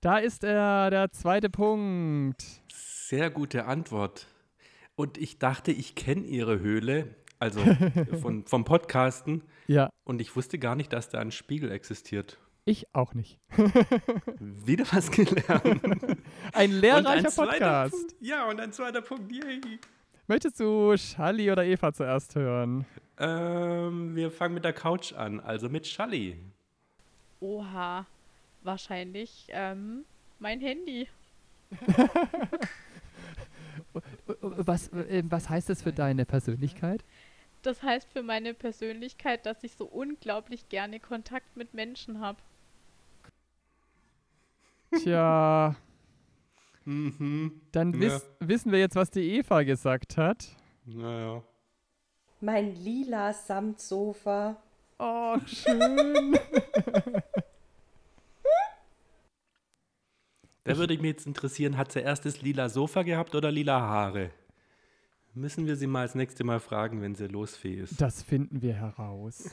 Da 0.02 0.18
ist 0.18 0.44
er, 0.44 0.90
der 0.90 1.12
zweite 1.12 1.52
Punkt. 1.52 2.44
Sehr 2.72 3.30
gute 3.30 3.66
Antwort. 3.66 4.28
Und 4.96 5.18
ich 5.18 5.40
dachte, 5.40 5.72
ich 5.72 5.96
kenne 5.96 6.26
ihre 6.26 6.60
Höhle, 6.60 7.16
also 7.40 7.60
von, 8.22 8.46
vom 8.46 8.64
Podcasten. 8.64 9.44
Ja, 9.68 9.90
Und 10.06 10.22
ich 10.22 10.36
wusste 10.36 10.58
gar 10.60 10.76
nicht, 10.76 10.94
dass 10.94 11.10
da 11.10 11.20
ein 11.20 11.32
Spiegel 11.32 11.72
existiert. 11.72 12.38
ich 12.66 12.88
auch 12.94 13.14
nicht. 13.14 13.38
Wieder 14.40 14.86
was 14.92 15.12
gelernt. 15.12 15.82
Ein 16.54 16.72
lehrreicher 16.72 17.30
zweiter 17.30 17.52
Podcast. 17.52 17.92
Punkt. 17.94 18.16
Ja, 18.22 18.48
und 18.50 18.60
ein 18.60 18.72
zweiter 18.72 19.02
Punkt. 19.02 19.32
Yay. 19.32 19.62
Möchtest 20.28 20.60
du 20.60 20.96
Schalli 20.98 21.52
oder 21.52 21.64
Eva 21.66 21.94
zuerst 21.94 22.36
hören? 22.36 22.86
Ähm, 23.20 24.16
wir 24.16 24.32
fangen 24.32 24.54
mit 24.56 24.64
der 24.66 24.74
Couch 24.74 25.14
an, 25.14 25.40
also 25.40 25.70
mit 25.70 25.86
Schalli. 25.88 26.38
Oha, 27.40 28.06
wahrscheinlich 28.64 29.48
ähm, 29.50 30.06
mein 30.40 30.60
Handy. 30.60 31.08
Was, 34.42 34.88
äh, 34.90 35.24
was 35.28 35.50
heißt 35.50 35.70
das 35.70 35.82
für 35.84 35.94
deine 35.94 36.26
Persönlichkeit? 36.26 37.04
Das 37.62 37.82
heißt 37.84 38.12
für 38.12 38.24
meine 38.24 38.54
Persönlichkeit, 38.54 39.46
dass 39.46 39.64
ich 39.64 39.74
so 39.76 39.86
unglaublich 39.86 40.70
gerne 40.70 41.00
Kontakt 41.00 41.56
mit 41.58 41.74
Menschen 41.74 42.20
habe. 42.20 42.38
Tja, 45.02 45.76
Mhm. 46.86 47.62
dann 47.72 47.94
Ja. 47.94 48.00
wiss, 48.00 48.30
wissen 48.40 48.72
wir 48.72 48.78
jetzt, 48.80 48.96
was 48.96 49.10
die 49.10 49.38
Eva 49.38 49.64
gesagt 49.64 50.18
hat. 50.18 50.56
Naja. 50.86 51.42
Mein 52.42 52.76
lila 52.76 53.34
Samtsofa. 53.34 54.58
Oh, 55.00 55.36
schön. 55.48 56.38
Da 60.66 60.78
würde 60.78 60.96
mich 60.98 61.04
jetzt 61.06 61.28
interessieren, 61.28 61.78
hat 61.78 61.92
sie 61.92 62.00
erst 62.00 62.26
das 62.26 62.42
lila 62.42 62.70
Sofa 62.70 63.04
gehabt 63.04 63.36
oder 63.36 63.52
lila 63.52 63.80
Haare? 63.80 64.32
Müssen 65.36 65.68
wir 65.68 65.76
sie 65.76 65.86
mal 65.86 66.06
das 66.08 66.16
nächste 66.16 66.44
Mal 66.44 66.60
fragen, 66.60 67.02
wenn 67.02 67.14
sie 67.14 67.28
losfähig 67.28 67.80
ist. 67.80 68.02
Das 68.02 68.24
finden 68.24 68.62
wir 68.62 68.74
heraus. 68.74 69.52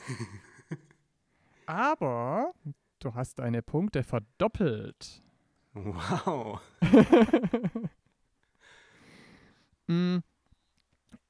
Aber 1.65 2.53
du 2.99 3.13
hast 3.13 3.39
deine 3.39 3.61
Punkte 3.61 4.03
verdoppelt. 4.03 5.21
Wow. 5.73 6.59
Mm, 9.87 10.19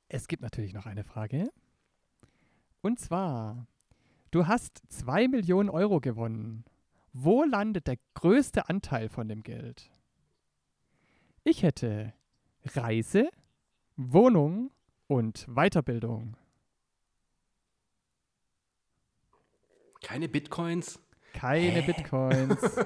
Es 0.10 0.28
gibt 0.28 0.43
natürlich 0.43 0.74
noch 0.74 0.86
eine 0.86 1.04
Frage. 1.04 1.50
Und 2.82 3.00
zwar, 3.00 3.65
du 4.30 4.46
hast 4.46 4.84
2 4.89 5.28
Millionen 5.28 5.69
Euro 5.72 6.00
gewonnen. 6.00 6.63
Wo 7.13 7.43
landet 7.43 7.88
der 7.88 7.97
größte 8.15 8.67
Anteil 8.69 9.08
von 9.08 9.28
dem 9.28 9.43
Geld? 9.43 9.91
Ich 11.43 11.62
hätte 11.62 12.13
Reise, 12.65 13.30
Wohnung 13.95 14.71
und 15.08 15.45
Weiterbildung. 15.47 16.36
Keine 20.02 20.28
Bitcoins? 20.28 20.99
Keine 21.34 21.84
Bitcoins. 21.84 22.60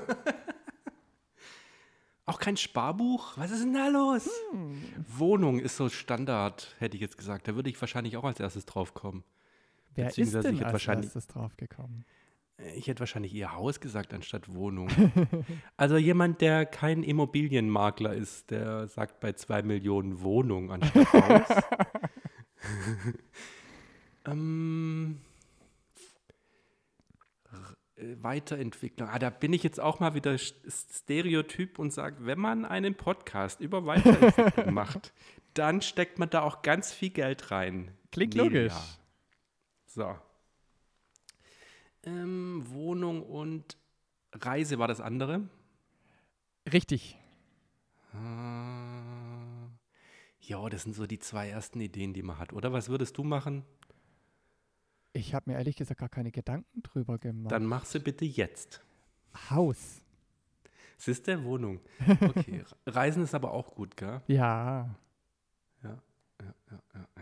Auch 2.25 2.39
kein 2.39 2.57
Sparbuch? 2.57 3.37
Was 3.37 3.51
ist 3.51 3.63
denn 3.63 3.73
da 3.73 3.87
los? 3.87 4.29
Hm. 4.51 4.83
Wohnung 5.07 5.59
ist 5.59 5.77
so 5.77 5.87
Standard, 5.87 6.75
hätte 6.79 6.97
ich 6.97 7.01
jetzt 7.01 7.17
gesagt. 7.17 7.47
Da 7.47 7.55
würde 7.55 7.69
ich 7.69 7.79
wahrscheinlich 7.79 8.17
auch 8.17 8.25
als 8.25 8.41
erstes 8.41 8.65
drauf 8.65 8.93
kommen. 8.93 9.23
Wer 9.95 10.07
ist 10.09 10.17
denn 10.17 10.61
als 10.61 10.73
wahrscheinlich- 10.73 11.05
erstes 11.05 11.27
draufgekommen? 11.27 12.05
Ich 12.75 12.87
hätte 12.87 13.01
wahrscheinlich 13.01 13.35
eher 13.35 13.53
Haus 13.55 13.79
gesagt 13.79 14.13
anstatt 14.15 14.51
Wohnung. 14.53 14.89
also 15.77 15.95
jemand, 15.97 16.41
der 16.41 16.65
kein 16.65 17.03
Immobilienmakler 17.03 18.13
ist, 18.13 18.49
der 18.49 18.87
sagt 18.87 19.19
bei 19.19 19.33
zwei 19.33 19.61
Millionen 19.61 20.21
Wohnung 20.21 20.71
anstatt 20.71 21.13
Haus. 21.13 21.63
ähm, 24.25 25.21
äh, 27.95 28.15
Weiterentwicklung. 28.21 29.07
Ah, 29.07 29.19
da 29.19 29.29
bin 29.29 29.53
ich 29.53 29.61
jetzt 29.61 29.79
auch 29.79 29.99
mal 29.99 30.15
wieder 30.15 30.31
st- 30.31 30.55
Stereotyp 30.91 31.77
und 31.77 31.93
sage, 31.93 32.25
wenn 32.25 32.39
man 32.39 32.65
einen 32.65 32.95
Podcast 32.95 33.61
über 33.61 33.85
Weiterentwicklung 33.85 34.73
macht, 34.73 35.13
dann 35.53 35.83
steckt 35.83 36.17
man 36.17 36.31
da 36.31 36.41
auch 36.41 36.63
ganz 36.63 36.91
viel 36.91 37.11
Geld 37.11 37.51
rein. 37.51 37.91
Klingt 38.11 38.33
logisch. 38.33 38.73
So. 39.85 40.15
Ähm, 42.07 42.63
Wohnung 42.69 43.21
und 43.21 43.77
Reise 44.31 44.79
war 44.79 44.87
das 44.87 45.01
andere. 45.01 45.41
Richtig. 46.71 47.17
Äh, 48.13 48.17
ja, 50.39 50.69
das 50.69 50.83
sind 50.83 50.95
so 50.95 51.05
die 51.05 51.19
zwei 51.19 51.49
ersten 51.49 51.81
Ideen, 51.81 52.13
die 52.13 52.23
man 52.23 52.39
hat, 52.39 52.53
oder? 52.53 52.71
Was 52.71 52.87
würdest 52.87 53.17
du 53.17 53.23
machen? 53.25 53.65
Ich 55.11 55.33
habe 55.33 55.51
mir 55.51 55.57
ehrlich 55.57 55.75
gesagt 55.75 55.99
gar 55.99 56.09
keine 56.09 56.31
Gedanken 56.31 56.81
drüber 56.81 57.17
gemacht. 57.17 57.51
Dann 57.51 57.65
mach 57.65 57.83
sie 57.83 57.99
bitte 57.99 58.23
jetzt. 58.23 58.81
Haus. 59.49 60.01
Es 60.97 61.09
ist 61.09 61.27
der 61.27 61.43
Wohnung. 61.43 61.81
Okay. 62.21 62.63
Reisen 62.85 63.23
ist 63.23 63.35
aber 63.35 63.51
auch 63.51 63.75
gut, 63.75 63.97
gell? 63.97 64.21
Ja, 64.27 64.95
ja, 65.83 66.01
ja, 66.41 66.53
ja. 66.71 66.79
ja. 66.95 67.16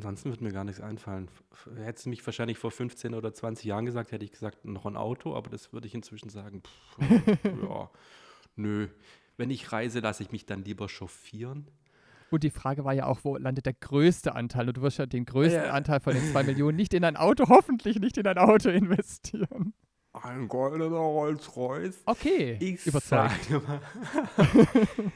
Ansonsten 0.00 0.30
wird 0.30 0.40
mir 0.40 0.50
gar 0.52 0.64
nichts 0.64 0.80
einfallen. 0.80 1.28
Hättest 1.76 2.06
du 2.06 2.10
mich 2.10 2.24
wahrscheinlich 2.24 2.56
vor 2.58 2.70
15 2.70 3.14
oder 3.14 3.34
20 3.34 3.66
Jahren 3.66 3.84
gesagt, 3.84 4.12
hätte 4.12 4.24
ich 4.24 4.32
gesagt, 4.32 4.64
noch 4.64 4.86
ein 4.86 4.96
Auto, 4.96 5.34
aber 5.36 5.50
das 5.50 5.72
würde 5.74 5.86
ich 5.86 5.94
inzwischen 5.94 6.30
sagen, 6.30 6.62
pff, 6.62 7.44
ja, 7.68 7.90
nö. 8.56 8.88
Wenn 9.36 9.50
ich 9.50 9.70
reise, 9.72 10.00
lasse 10.00 10.22
ich 10.22 10.32
mich 10.32 10.46
dann 10.46 10.64
lieber 10.64 10.88
chauffieren. 10.88 11.68
Und 12.30 12.42
die 12.44 12.50
Frage 12.50 12.84
war 12.84 12.94
ja 12.94 13.06
auch, 13.06 13.20
wo 13.24 13.36
landet 13.36 13.66
der 13.66 13.74
größte 13.74 14.34
Anteil? 14.34 14.68
Und 14.68 14.76
du 14.78 14.82
wirst 14.82 14.98
ja 14.98 15.04
den 15.06 15.26
größten 15.26 15.64
Ja. 15.64 15.72
Anteil 15.72 16.00
von 16.00 16.14
den 16.14 16.24
zwei 16.30 16.42
Millionen 16.44 16.76
nicht 16.76 16.94
in 16.94 17.04
ein 17.04 17.16
Auto, 17.16 17.48
hoffentlich 17.48 17.98
nicht 18.00 18.16
in 18.18 18.26
ein 18.26 18.38
Auto 18.38 18.68
investieren. 18.70 19.74
Ein 20.12 20.48
goldener 20.48 20.96
Rolls-Royce. 20.96 22.02
Okay, 22.06 22.56
Ich 22.60 22.86
überzeugt. 22.86 23.44
sage 23.44 23.60
mal. 23.66 23.80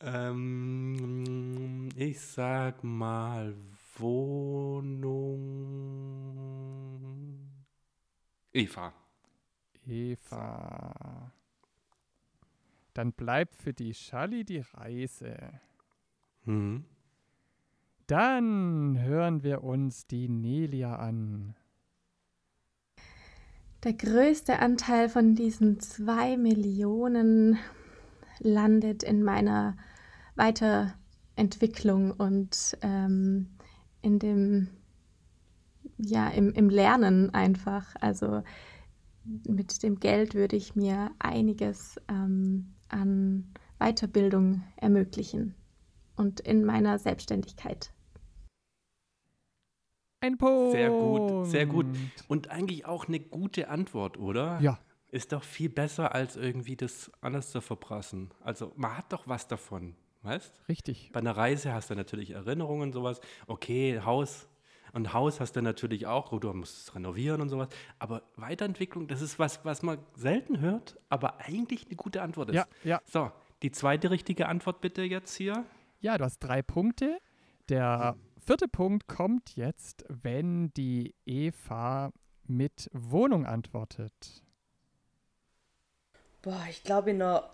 ähm, 0.00 1.88
ich 1.96 2.20
sag 2.20 2.84
mal 2.84 3.54
Wohnung. 3.96 5.38
Eva. 8.52 8.92
Eva. 9.86 11.32
Dann 12.94 13.12
bleibt 13.12 13.54
für 13.56 13.72
die 13.72 13.94
Schalli 13.94 14.44
die 14.44 14.64
Reise. 14.74 15.36
Mhm. 16.44 16.84
Dann 18.06 18.98
hören 19.00 19.42
wir 19.42 19.62
uns 19.62 20.06
die 20.06 20.28
Nelia 20.28 20.96
an. 20.96 21.54
Der 23.84 23.92
größte 23.92 24.58
Anteil 24.58 25.08
von 25.08 25.34
diesen 25.36 25.78
zwei 25.78 26.36
Millionen 26.36 27.58
landet 28.40 29.02
in 29.02 29.22
meiner 29.22 29.76
Weiterentwicklung 30.36 32.12
und 32.12 32.76
ähm, 32.82 33.48
in 34.02 34.18
dem, 34.18 34.68
ja, 35.98 36.28
im, 36.28 36.52
im 36.52 36.70
Lernen 36.70 37.34
einfach. 37.34 37.94
Also 38.00 38.42
mit 39.46 39.82
dem 39.82 40.00
Geld 40.00 40.34
würde 40.34 40.56
ich 40.56 40.74
mir 40.76 41.10
einiges 41.18 42.00
ähm, 42.08 42.74
an 42.88 43.52
Weiterbildung 43.78 44.62
ermöglichen 44.76 45.54
und 46.16 46.40
in 46.40 46.64
meiner 46.64 46.98
Selbstständigkeit. 46.98 47.92
Ein 50.20 50.36
Punkt. 50.36 50.72
Sehr 50.72 50.90
gut, 50.90 51.46
sehr 51.46 51.66
gut. 51.66 51.86
Und 52.26 52.50
eigentlich 52.50 52.86
auch 52.86 53.06
eine 53.06 53.20
gute 53.20 53.68
Antwort, 53.68 54.18
oder? 54.18 54.58
Ja, 54.60 54.78
Ist 55.10 55.32
doch 55.32 55.42
viel 55.42 55.70
besser, 55.70 56.14
als 56.14 56.36
irgendwie 56.36 56.76
das 56.76 57.10
anders 57.20 57.50
zu 57.50 57.60
verprassen. 57.60 58.30
Also 58.40 58.72
man 58.76 58.96
hat 58.98 59.12
doch 59.12 59.26
was 59.26 59.48
davon, 59.48 59.94
weißt? 60.22 60.68
richtig. 60.68 61.10
Bei 61.12 61.20
einer 61.20 61.36
Reise 61.36 61.72
hast 61.72 61.90
du 61.90 61.94
natürlich 61.94 62.30
Erinnerungen 62.32 62.82
und 62.82 62.92
sowas. 62.92 63.20
Okay, 63.46 64.00
Haus. 64.04 64.48
Und 64.92 65.12
Haus 65.12 65.40
hast 65.40 65.52
du 65.52 65.62
natürlich 65.62 66.06
auch, 66.06 66.30
gut, 66.30 66.44
du 66.44 66.52
musst 66.52 66.78
es 66.78 66.94
renovieren 66.94 67.40
und 67.40 67.48
sowas. 67.48 67.68
Aber 67.98 68.22
Weiterentwicklung, 68.36 69.06
das 69.06 69.20
ist 69.20 69.38
was, 69.38 69.64
was 69.64 69.82
man 69.82 69.98
selten 70.14 70.60
hört, 70.60 70.98
aber 71.08 71.40
eigentlich 71.40 71.86
eine 71.86 71.96
gute 71.96 72.22
Antwort 72.22 72.50
ist. 72.50 72.56
Ja, 72.56 72.66
ja. 72.84 73.00
So, 73.04 73.30
die 73.62 73.70
zweite 73.70 74.10
richtige 74.10 74.48
Antwort 74.48 74.80
bitte 74.80 75.02
jetzt 75.02 75.34
hier. 75.36 75.64
Ja, 76.00 76.16
du 76.16 76.24
hast 76.24 76.38
drei 76.38 76.62
Punkte. 76.62 77.18
Der 77.68 78.16
vierte 78.38 78.68
Punkt 78.68 79.08
kommt 79.08 79.56
jetzt, 79.56 80.04
wenn 80.08 80.70
die 80.74 81.14
Eva 81.26 82.12
mit 82.46 82.88
Wohnung 82.92 83.44
antwortet. 83.44 84.42
Boah, 86.42 86.64
ich 86.70 86.82
glaube, 86.84 87.10
in 87.10 87.22
einer 87.22 87.48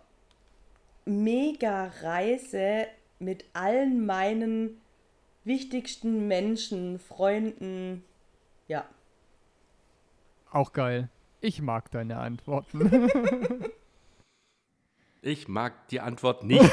Mega-Reise 1.06 2.86
mit 3.18 3.44
allen 3.52 4.04
meinen 4.06 4.80
wichtigsten 5.44 6.28
Menschen, 6.28 6.98
Freunden. 6.98 8.04
Ja, 8.68 8.84
Auch 10.50 10.72
geil. 10.72 11.08
Ich 11.40 11.60
mag 11.60 11.90
deine 11.90 12.18
Antworten. 12.18 13.10
Ich 15.26 15.48
mag 15.48 15.88
die 15.88 16.00
Antwort 16.00 16.44
nicht. 16.44 16.60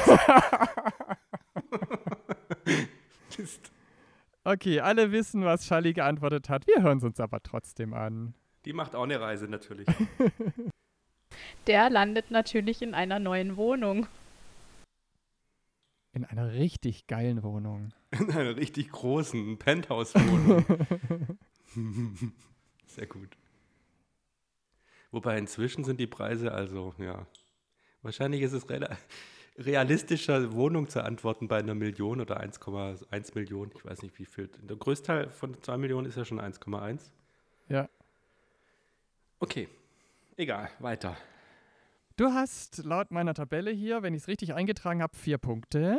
Okay, 4.44 4.80
alle 4.80 5.12
wissen, 5.12 5.44
was 5.44 5.64
Schalli 5.66 5.92
geantwortet 5.92 6.48
hat. 6.48 6.66
Wir 6.66 6.82
hören 6.82 6.98
es 6.98 7.04
uns 7.04 7.20
aber 7.20 7.40
trotzdem 7.42 7.94
an. 7.94 8.34
die 8.64 8.72
macht 8.72 8.94
auch 8.96 9.04
eine 9.04 9.20
Reise 9.20 9.46
natürlich. 9.48 9.86
Der 11.66 11.90
landet 11.90 12.30
natürlich 12.30 12.82
in 12.82 12.94
einer 12.94 13.18
neuen 13.18 13.56
Wohnung. 13.56 14.06
In 16.12 16.24
einer 16.24 16.52
richtig 16.52 17.06
geilen 17.06 17.42
Wohnung. 17.42 17.92
In 18.10 18.30
einer 18.30 18.56
richtig 18.56 18.90
großen 18.90 19.58
Penthouse-Wohnung. 19.58 20.64
Sehr 22.86 23.06
gut. 23.06 23.36
Wobei 25.10 25.38
inzwischen 25.38 25.84
sind 25.84 26.00
die 26.00 26.06
Preise 26.06 26.52
also, 26.52 26.94
ja. 26.98 27.26
Wahrscheinlich 28.02 28.42
ist 28.42 28.52
es 28.52 28.66
realistischer, 29.58 30.52
Wohnung 30.52 30.88
zu 30.88 31.04
antworten 31.04 31.48
bei 31.48 31.58
einer 31.58 31.74
Million 31.74 32.20
oder 32.20 32.40
1,1 32.40 33.34
Millionen. 33.34 33.72
Ich 33.76 33.84
weiß 33.84 34.02
nicht, 34.02 34.18
wie 34.18 34.24
viel. 34.24 34.48
Der 34.62 34.76
Größteil 34.76 35.30
von 35.30 35.60
2 35.62 35.76
Millionen 35.76 36.06
ist 36.06 36.16
ja 36.16 36.24
schon 36.24 36.40
1,1. 36.40 37.10
Ja. 37.68 37.88
Okay, 39.38 39.68
egal, 40.36 40.70
weiter. 40.78 41.16
Du 42.16 42.26
hast 42.26 42.84
laut 42.84 43.10
meiner 43.10 43.32
Tabelle 43.32 43.70
hier, 43.70 44.02
wenn 44.02 44.12
ich 44.12 44.22
es 44.22 44.28
richtig 44.28 44.52
eingetragen 44.52 45.00
habe, 45.02 45.16
vier 45.16 45.38
Punkte. 45.38 45.98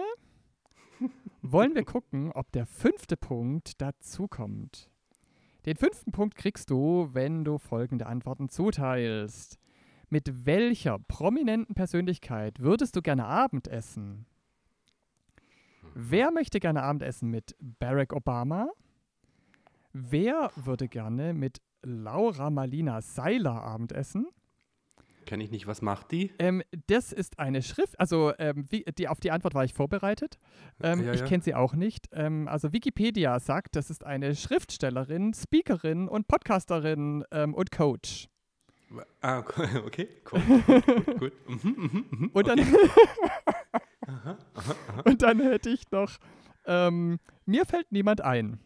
Wollen 1.41 1.73
wir 1.73 1.83
gucken, 1.83 2.31
ob 2.31 2.51
der 2.51 2.67
fünfte 2.67 3.17
Punkt 3.17 3.81
dazukommt. 3.81 4.91
Den 5.65 5.75
fünften 5.75 6.11
Punkt 6.11 6.35
kriegst 6.35 6.69
du, 6.69 7.09
wenn 7.13 7.43
du 7.43 7.57
folgende 7.57 8.05
Antworten 8.05 8.49
zuteilst. 8.49 9.57
Mit 10.09 10.45
welcher 10.45 10.99
prominenten 10.99 11.73
Persönlichkeit 11.73 12.59
würdest 12.59 12.95
du 12.95 13.01
gerne 13.01 13.25
Abendessen? 13.25 14.27
Wer 15.95 16.31
möchte 16.31 16.59
gerne 16.59 16.83
Abendessen 16.83 17.31
mit 17.31 17.55
Barack 17.59 18.13
Obama? 18.13 18.69
Wer 19.93 20.51
würde 20.55 20.87
gerne 20.87 21.33
mit 21.33 21.59
Laura 21.81 22.51
Marlina 22.51 23.01
Seiler 23.01 23.63
Abendessen? 23.63 24.27
Kenne 25.25 25.43
ich 25.43 25.51
nicht, 25.51 25.67
was 25.67 25.81
macht 25.81 26.11
die? 26.11 26.31
Ähm, 26.39 26.61
das 26.87 27.11
ist 27.11 27.39
eine 27.39 27.61
Schrift, 27.61 27.99
also 27.99 28.33
ähm, 28.37 28.65
wie, 28.69 28.83
die, 28.97 29.07
auf 29.07 29.19
die 29.19 29.31
Antwort 29.31 29.53
war 29.53 29.63
ich 29.63 29.73
vorbereitet. 29.73 30.37
Ähm, 30.81 31.03
Ja, 31.05 31.13
ich 31.13 31.21
ja. 31.21 31.25
kenne 31.25 31.43
sie 31.43 31.55
auch 31.55 31.73
nicht. 31.73 32.07
Ähm, 32.11 32.47
also 32.47 32.73
Wikipedia 32.73 33.39
sagt, 33.39 33.75
das 33.75 33.89
ist 33.89 34.05
eine 34.05 34.35
Schriftstellerin, 34.35 35.33
Speakerin 35.33 36.07
und 36.07 36.27
Podcasterin 36.27 37.23
ähm, 37.31 37.53
und 37.53 37.71
Coach. 37.71 38.27
Ah, 39.21 39.39
okay, 39.85 40.07
cool. 40.31 40.41
gut, 40.65 41.19
gut. 41.19 41.33
Mhm, 41.47 41.75
mhm, 41.77 42.05
mhm. 42.09 42.29
Und 42.33 42.47
dann, 42.47 42.59
und 45.05 45.21
dann 45.21 45.39
hätte 45.39 45.69
ich 45.69 45.89
noch, 45.91 46.17
ähm, 46.65 47.19
mir 47.45 47.65
fällt 47.65 47.91
niemand 47.91 48.21
ein. 48.21 48.59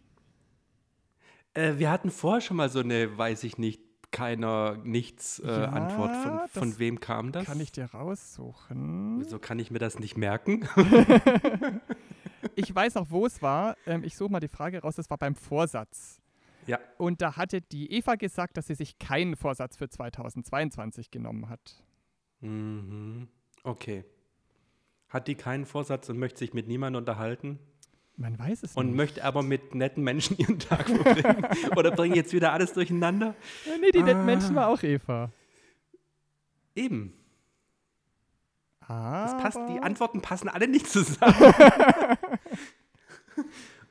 Äh, 1.53 1.77
wir 1.77 1.89
hatten 1.89 2.11
vorher 2.11 2.41
schon 2.41 2.57
mal 2.57 2.69
so 2.69 2.79
eine, 2.79 3.17
weiß 3.17 3.43
ich 3.43 3.57
nicht, 3.57 3.81
keiner, 4.11 4.77
nichts 4.83 5.39
äh, 5.39 5.47
Ja, 5.47 5.65
Antwort. 5.69 6.15
Von, 6.15 6.47
von 6.49 6.79
wem 6.79 6.99
kam 6.99 7.31
das? 7.31 7.45
Kann 7.45 7.59
ich 7.59 7.71
dir 7.71 7.85
raussuchen? 7.85 9.19
Wieso 9.19 9.39
kann 9.39 9.59
ich 9.59 9.71
mir 9.71 9.79
das 9.79 9.99
nicht 9.99 10.17
merken? 10.17 10.67
Ich 12.55 12.73
weiß 12.73 12.95
noch, 12.95 13.09
wo 13.11 13.25
es 13.25 13.41
war. 13.41 13.75
Ähm, 13.85 14.03
ich 14.03 14.15
suche 14.15 14.31
mal 14.31 14.39
die 14.39 14.47
Frage 14.47 14.81
raus. 14.81 14.95
Das 14.95 15.09
war 15.09 15.17
beim 15.17 15.35
Vorsatz. 15.35 16.21
ja. 16.65 16.79
Und 16.97 17.21
da 17.21 17.35
hatte 17.37 17.61
die 17.61 17.91
Eva 17.91 18.15
gesagt, 18.15 18.57
dass 18.57 18.67
sie 18.67 18.75
sich 18.75 18.97
keinen 18.99 19.35
Vorsatz 19.35 19.75
für 19.77 19.89
2022 19.89 21.11
genommen 21.11 21.49
hat. 21.49 21.83
Mhm. 22.41 23.27
Okay. 23.63 24.05
Hat 25.09 25.27
die 25.27 25.35
keinen 25.35 25.65
Vorsatz 25.65 26.09
und 26.09 26.17
möchte 26.19 26.39
sich 26.39 26.53
mit 26.53 26.67
niemandem 26.67 27.01
unterhalten 27.01 27.59
Man 28.19 28.37
weiß 28.39 28.63
es 28.63 28.75
und 28.75 28.87
nicht. 28.87 28.95
möchte 28.95 29.23
aber 29.23 29.43
mit 29.43 29.75
netten 29.75 30.03
Menschen 30.03 30.37
ihren 30.39 30.57
Tag 30.59 30.89
verbringen? 30.89 31.45
Oder 31.75 31.91
bringe 31.91 32.15
jetzt 32.15 32.33
wieder 32.33 32.51
alles 32.51 32.73
durcheinander? 32.73 33.35
Äh, 33.65 33.77
nee, 33.79 33.91
die 33.91 34.01
netten 34.03 34.21
Ah. 34.21 34.25
Menschen 34.25 34.55
war 34.55 34.67
auch 34.69 34.81
Eva. 34.81 35.31
Eben. 36.75 37.13
Ah. 38.81 39.23
Das 39.25 39.37
passt, 39.41 39.59
die 39.69 39.79
Antworten 39.79 40.21
passen 40.21 40.49
alle 40.49 40.67
nicht 40.67 40.87
zusammen. 40.87 41.35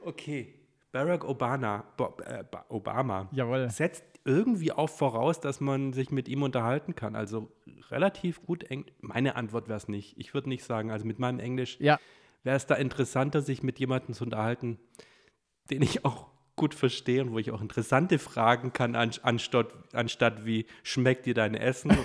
okay. 0.05 0.55
Barack 0.93 1.25
Obama, 1.29 1.85
Bo, 1.97 2.17
äh, 2.25 2.43
Ba- 2.51 2.65
Obama 2.71 3.29
Jawohl. 3.33 3.69
setzt 3.69 4.03
irgendwie 4.25 4.73
auch 4.73 4.89
voraus, 4.89 5.41
dass 5.41 5.61
man 5.61 5.93
sich 5.93 6.11
mit 6.11 6.27
ihm 6.27 6.43
unterhalten 6.43 6.95
kann. 6.95 7.15
Also 7.15 7.53
relativ 7.91 8.43
gut 8.47 8.65
Englisch. 8.65 8.95
Meine 9.03 9.37
Antwort 9.37 9.69
wäre 9.69 9.77
es 9.77 9.89
nicht. 9.89 10.19
Ich 10.19 10.33
würde 10.33 10.49
nicht 10.49 10.65
sagen, 10.65 10.91
also 10.91 11.05
mit 11.07 11.19
meinem 11.19 11.39
Englisch 11.39 11.77
Ja, 11.81 11.99
wäre 12.47 12.57
es 12.57 12.67
da 12.67 12.77
interessanter, 12.77 13.43
sich 13.43 13.63
mit 13.63 13.79
jemandem 13.79 14.15
zu 14.15 14.25
unterhalten, 14.25 14.79
den 15.71 15.83
ich 15.83 16.05
auch 16.05 16.29
gut 16.55 16.75
verstehe 16.75 17.21
und 17.23 17.33
wo 17.33 17.39
ich 17.39 17.51
auch 17.51 17.61
interessante 17.61 18.19
Fragen 18.19 18.73
kann, 18.73 18.95
an, 18.95 19.11
anstatt, 19.23 19.75
anstatt 19.93 20.47
wie 20.47 20.65
schmeckt 20.85 21.27
dir 21.27 21.35
dein 21.35 21.55
Essen? 21.55 21.91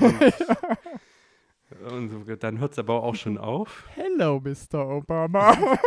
Und, 1.89 2.13
und 2.13 2.43
dann 2.43 2.60
hört 2.60 2.73
es 2.73 2.80
aber 2.80 3.01
auch 3.01 3.15
schon 3.15 3.38
auf. 3.38 3.88
Hello, 3.95 4.41
Mr. 4.41 4.86
Obama. 4.88 5.56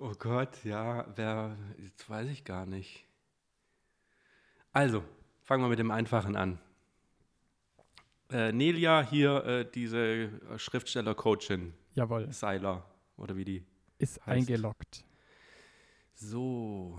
Oh 0.00 0.12
Gott, 0.16 0.62
ja, 0.62 1.06
wer, 1.16 1.56
jetzt 1.76 2.08
weiß 2.08 2.28
ich 2.28 2.44
gar 2.44 2.66
nicht. 2.66 3.04
Also, 4.72 5.02
fangen 5.42 5.64
wir 5.64 5.68
mit 5.68 5.80
dem 5.80 5.90
Einfachen 5.90 6.36
an. 6.36 6.60
Äh, 8.30 8.52
Nelia, 8.52 9.02
hier 9.08 9.44
äh, 9.44 9.70
diese 9.70 10.30
Schriftsteller-Coachin, 10.58 11.72
Jawohl, 11.94 12.30
Seiler, 12.32 12.84
oder 13.16 13.36
wie 13.36 13.44
die. 13.44 13.64
ist 13.98 14.20
heißt- 14.22 14.28
eingeloggt. 14.28 15.04
So, 16.14 16.98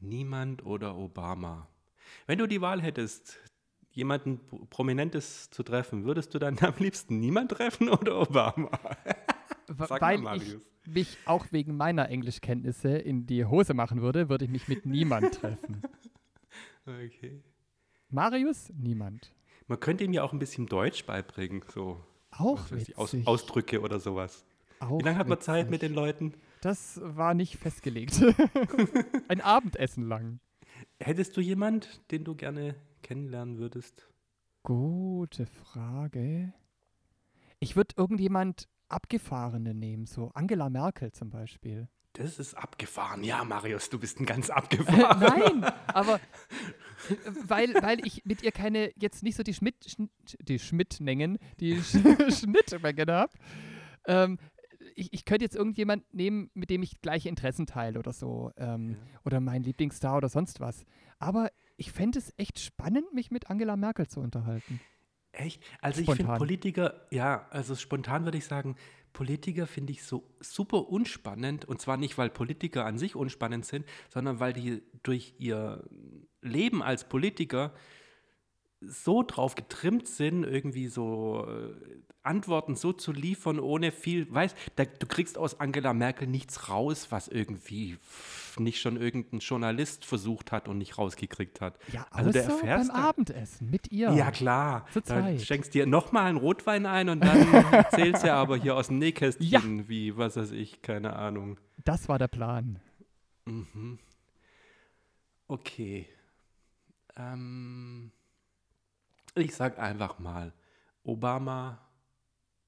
niemand 0.00 0.64
oder 0.64 0.96
Obama. 0.96 1.68
Wenn 2.26 2.38
du 2.38 2.46
die 2.46 2.60
Wahl 2.60 2.80
hättest, 2.82 3.38
jemanden 3.92 4.38
Pro- 4.46 4.64
Prominentes 4.70 5.50
zu 5.50 5.62
treffen, 5.62 6.04
würdest 6.04 6.34
du 6.34 6.38
dann 6.38 6.58
am 6.60 6.74
liebsten 6.78 7.20
niemand 7.20 7.52
treffen 7.52 7.88
oder 7.88 8.20
Obama? 8.20 8.70
Sag 9.86 10.00
Weil 10.00 10.18
mal, 10.18 10.42
ich 10.42 10.56
mich 10.86 11.18
auch 11.24 11.46
wegen 11.52 11.76
meiner 11.76 12.08
Englischkenntnisse 12.08 12.88
in 12.98 13.26
die 13.26 13.44
Hose 13.44 13.74
machen 13.74 14.02
würde, 14.02 14.28
würde 14.28 14.44
ich 14.46 14.50
mich 14.50 14.66
mit 14.68 14.86
niemand 14.86 15.34
treffen. 15.34 15.82
Okay. 16.86 17.42
Marius? 18.10 18.70
Niemand. 18.76 19.32
Man 19.66 19.80
könnte 19.80 20.04
ihm 20.04 20.12
ja 20.12 20.22
auch 20.22 20.32
ein 20.32 20.38
bisschen 20.38 20.66
Deutsch 20.66 21.04
beibringen, 21.06 21.62
so 21.72 22.04
Auch 22.30 22.70
ich, 22.72 22.96
Aus, 22.98 23.12
witzig. 23.12 23.26
Ausdrücke 23.26 23.80
oder 23.80 23.98
sowas. 24.00 24.44
Auch 24.80 24.98
Wie 24.98 25.04
lange 25.04 25.18
hat 25.18 25.28
man 25.28 25.40
Zeit 25.40 25.70
mit 25.70 25.80
witzig. 25.82 25.88
den 25.90 25.94
Leuten? 25.94 26.34
Das 26.60 27.00
war 27.02 27.34
nicht 27.34 27.56
festgelegt. 27.58 28.20
Ein 29.28 29.40
Abendessen 29.40 30.06
lang. 30.08 30.40
Hättest 31.00 31.36
du 31.36 31.40
jemand, 31.40 32.00
den 32.10 32.24
du 32.24 32.34
gerne 32.34 32.74
kennenlernen 33.02 33.58
würdest? 33.58 34.08
Gute 34.62 35.46
Frage. 35.46 36.52
Ich 37.60 37.76
würde 37.76 37.94
irgendjemand 37.96 38.68
Abgefahrene 38.88 39.74
nehmen, 39.74 40.06
so 40.06 40.30
Angela 40.34 40.68
Merkel 40.70 41.12
zum 41.12 41.30
Beispiel. 41.30 41.88
Das 42.14 42.38
ist 42.38 42.54
abgefahren. 42.54 43.24
Ja, 43.24 43.42
Marius, 43.44 43.90
du 43.90 43.98
bist 43.98 44.20
ein 44.20 44.26
ganz 44.26 44.48
Äh, 44.48 44.52
abgefahren. 44.52 45.20
nein, 45.20 45.64
aber 45.88 46.14
äh, 46.16 46.20
weil, 47.48 47.74
weil 47.82 48.06
ich 48.06 48.24
mit 48.24 48.42
ihr 48.42 48.52
keine, 48.52 48.92
jetzt 48.96 49.22
nicht 49.22 49.36
so 49.36 49.42
die 49.42 49.52
Schmidt, 49.54 49.74
Schn- 49.84 50.10
die 50.40 50.58
Schmidt-Mengen, 50.58 51.38
die 51.60 51.76
Sch 51.82 51.96
Schnittmengen 52.38 53.10
habe. 53.10 53.32
Ähm, 54.06 54.38
ich, 54.94 55.12
ich 55.12 55.24
könnte 55.24 55.44
jetzt 55.44 55.56
irgendjemand 55.56 56.04
nehmen, 56.14 56.50
mit 56.54 56.70
dem 56.70 56.82
ich 56.84 57.00
gleiche 57.00 57.28
Interessen 57.28 57.66
teile 57.66 57.98
oder 57.98 58.12
so. 58.12 58.52
Ähm, 58.56 58.90
Ja. 58.90 59.20
Oder 59.24 59.40
mein 59.40 59.62
Lieblingsstar 59.64 60.16
oder 60.16 60.28
sonst 60.28 60.60
was. 60.60 60.84
Aber 61.18 61.50
ich 61.76 61.90
fände 61.90 62.18
es 62.20 62.32
echt 62.36 62.60
spannend, 62.60 63.12
mich 63.12 63.30
mit 63.32 63.50
Angela 63.50 63.76
Merkel 63.76 64.06
zu 64.06 64.20
unterhalten. 64.20 64.80
Echt? 65.32 65.62
Also 65.80 66.00
ich 66.00 66.06
finde 66.06 66.22
Spontan. 66.22 66.38
Politiker, 66.38 67.06
ja, 67.10 67.48
also 67.50 67.74
spontan 67.74 68.24
würde 68.24 68.38
ich 68.38 68.44
sagen, 68.44 68.76
Politiker 69.14 69.66
finde 69.66 69.92
ich 69.92 70.02
so 70.02 70.24
super 70.40 70.88
unspannend. 70.88 71.64
Und 71.64 71.80
zwar 71.80 71.96
nicht, 71.96 72.18
weil 72.18 72.28
Politiker 72.28 72.84
an 72.84 72.98
sich 72.98 73.16
unspannend 73.16 73.64
sind, 73.64 73.86
sondern 74.10 74.40
weil 74.40 74.52
die 74.52 74.82
durch 75.02 75.34
ihr 75.38 75.82
Leben 76.42 76.82
als 76.82 77.08
Politiker 77.08 77.72
so 78.88 79.22
drauf 79.22 79.54
getrimmt 79.54 80.06
sind, 80.08 80.44
irgendwie 80.44 80.88
so 80.88 81.46
äh, 81.48 81.74
Antworten 82.22 82.74
so 82.74 82.92
zu 82.92 83.12
liefern, 83.12 83.60
ohne 83.60 83.92
viel, 83.92 84.32
weißt 84.32 84.56
da, 84.76 84.84
du 84.84 85.06
kriegst 85.06 85.36
aus 85.36 85.60
Angela 85.60 85.92
Merkel 85.92 86.26
nichts 86.26 86.68
raus, 86.70 87.08
was 87.10 87.28
irgendwie 87.28 87.98
nicht 88.58 88.80
schon 88.80 88.96
irgendein 88.96 89.40
Journalist 89.40 90.04
versucht 90.04 90.52
hat 90.52 90.68
und 90.68 90.78
nicht 90.78 90.96
rausgekriegt 90.96 91.60
hat. 91.60 91.76
Ja, 91.92 92.06
Also 92.10 92.30
du 92.32 92.38
außer 92.38 92.48
beim 92.48 92.56
erfährst 92.60 92.90
da- 92.90 92.94
Abendessen 92.94 93.70
mit 93.70 93.92
ihr. 93.92 94.12
Ja, 94.12 94.30
klar. 94.30 94.86
Zur 94.92 95.04
Zeit. 95.04 95.42
schenkst 95.42 95.74
dir 95.74 95.86
nochmal 95.86 96.26
einen 96.26 96.38
Rotwein 96.38 96.86
ein 96.86 97.08
und 97.10 97.20
dann 97.22 97.84
zählst 97.90 98.22
du 98.24 98.32
aber 98.32 98.56
hier 98.56 98.76
aus 98.76 98.86
dem 98.88 98.98
Nähkästchen, 99.00 99.78
Ja. 99.80 99.88
wie, 99.88 100.16
was 100.16 100.36
weiß 100.36 100.52
ich, 100.52 100.80
keine 100.82 101.16
Ahnung. 101.16 101.58
Das 101.84 102.08
war 102.08 102.18
der 102.18 102.28
Plan. 102.28 102.78
Mhm. 103.44 103.98
Okay. 105.48 106.06
Ähm, 107.16 108.10
ich 109.34 109.54
sag 109.54 109.78
einfach 109.78 110.18
mal 110.18 110.52
Obama, 111.02 111.80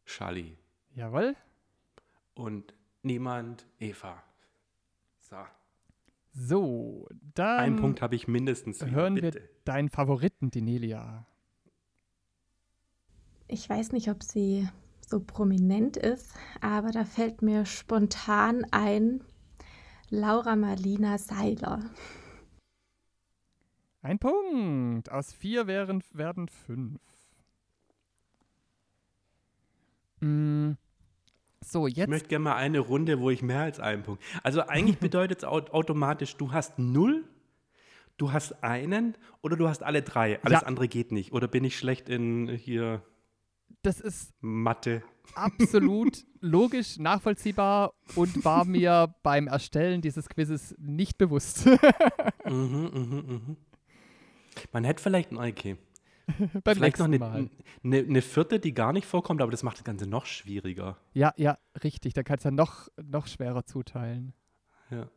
Charlie 0.04 0.58
Jawohl. 0.94 1.36
und 2.34 2.74
niemand 3.02 3.66
Eva. 3.78 4.22
So, 5.20 5.36
So, 6.32 7.08
dann 7.34 7.58
einen 7.60 7.76
Punkt 7.76 8.02
habe 8.02 8.14
ich 8.14 8.28
mindestens. 8.28 8.80
wieder, 8.80 8.90
hören 8.92 9.14
wir 9.16 9.22
bitte. 9.22 9.48
deinen 9.64 9.88
Favoriten, 9.88 10.50
die 10.50 10.62
Nelia. 10.62 11.26
Ich 13.48 13.68
weiß 13.68 13.92
nicht, 13.92 14.08
ob 14.10 14.22
sie 14.22 14.68
so 15.08 15.20
prominent 15.20 15.96
ist, 15.96 16.34
aber 16.60 16.90
da 16.90 17.04
fällt 17.04 17.42
mir 17.42 17.64
spontan 17.64 18.66
ein 18.72 19.22
Laura 20.10 20.56
Marlina 20.56 21.16
Seiler. 21.18 21.80
Ein 24.06 24.20
Punkt. 24.20 25.10
Aus 25.10 25.32
vier 25.32 25.66
wären, 25.66 26.00
werden 26.12 26.46
fünf. 26.46 27.00
Mm, 30.20 30.74
So, 31.60 31.88
Ich 31.88 31.96
jetzt. 31.96 32.08
möchte 32.08 32.28
gerne 32.28 32.44
mal 32.44 32.54
eine 32.54 32.78
Runde, 32.78 33.18
wo 33.18 33.30
ich 33.30 33.42
mehr 33.42 33.62
als 33.62 33.80
einen 33.80 34.04
Punkt. 34.04 34.22
Also 34.44 34.60
eigentlich 34.68 34.98
bedeutet 34.98 35.38
es 35.38 35.44
au 35.44 35.58
automatisch, 35.58 36.36
du 36.36 36.52
hast 36.52 36.78
null, 36.78 37.24
du 38.16 38.30
hast 38.32 38.62
einen 38.62 39.16
oder 39.42 39.56
du 39.56 39.66
hast 39.68 39.82
alle 39.82 40.02
drei. 40.02 40.40
Alles 40.44 40.60
Ja. 40.60 40.66
andere 40.68 40.86
geht 40.86 41.10
nicht. 41.10 41.32
Oder 41.32 41.48
bin 41.48 41.64
ich 41.64 41.76
schlecht 41.76 42.08
in 42.08 42.46
hier 42.48 43.02
Das 43.82 43.98
ist 44.00 44.32
Mathe? 44.40 45.02
absolut 45.34 46.24
logisch, 46.40 46.96
nachvollziehbar 47.00 47.92
und 48.14 48.44
war 48.44 48.64
mir 48.64 49.12
beim 49.24 49.48
Erstellen 49.48 50.00
dieses 50.00 50.28
Quizzes 50.28 50.76
nicht 50.78 51.18
bewusst. 51.18 51.66
mhm, 52.44 52.90
mhm, 52.94 53.24
mhm. 53.26 53.56
Man 54.76 54.84
hätte 54.84 55.02
vielleicht, 55.02 55.32
okay, 55.32 55.78
beim 56.62 56.76
vielleicht 56.76 56.98
noch 56.98 57.06
eine, 57.06 57.48
eine, 57.82 57.98
eine 57.98 58.20
vierte, 58.20 58.60
die 58.60 58.74
gar 58.74 58.92
nicht 58.92 59.06
vorkommt, 59.06 59.40
aber 59.40 59.50
das 59.50 59.62
macht 59.62 59.78
das 59.78 59.84
Ganze 59.84 60.06
noch 60.06 60.26
schwieriger. 60.26 60.98
Ja, 61.14 61.32
ja, 61.38 61.56
richtig. 61.82 62.12
Da 62.12 62.22
kannst 62.22 62.44
du 62.44 62.50
ja 62.50 62.54
noch, 62.54 62.88
noch 63.02 63.26
schwerer 63.26 63.64
zuteilen. 63.64 64.34
Ja. 64.90 65.08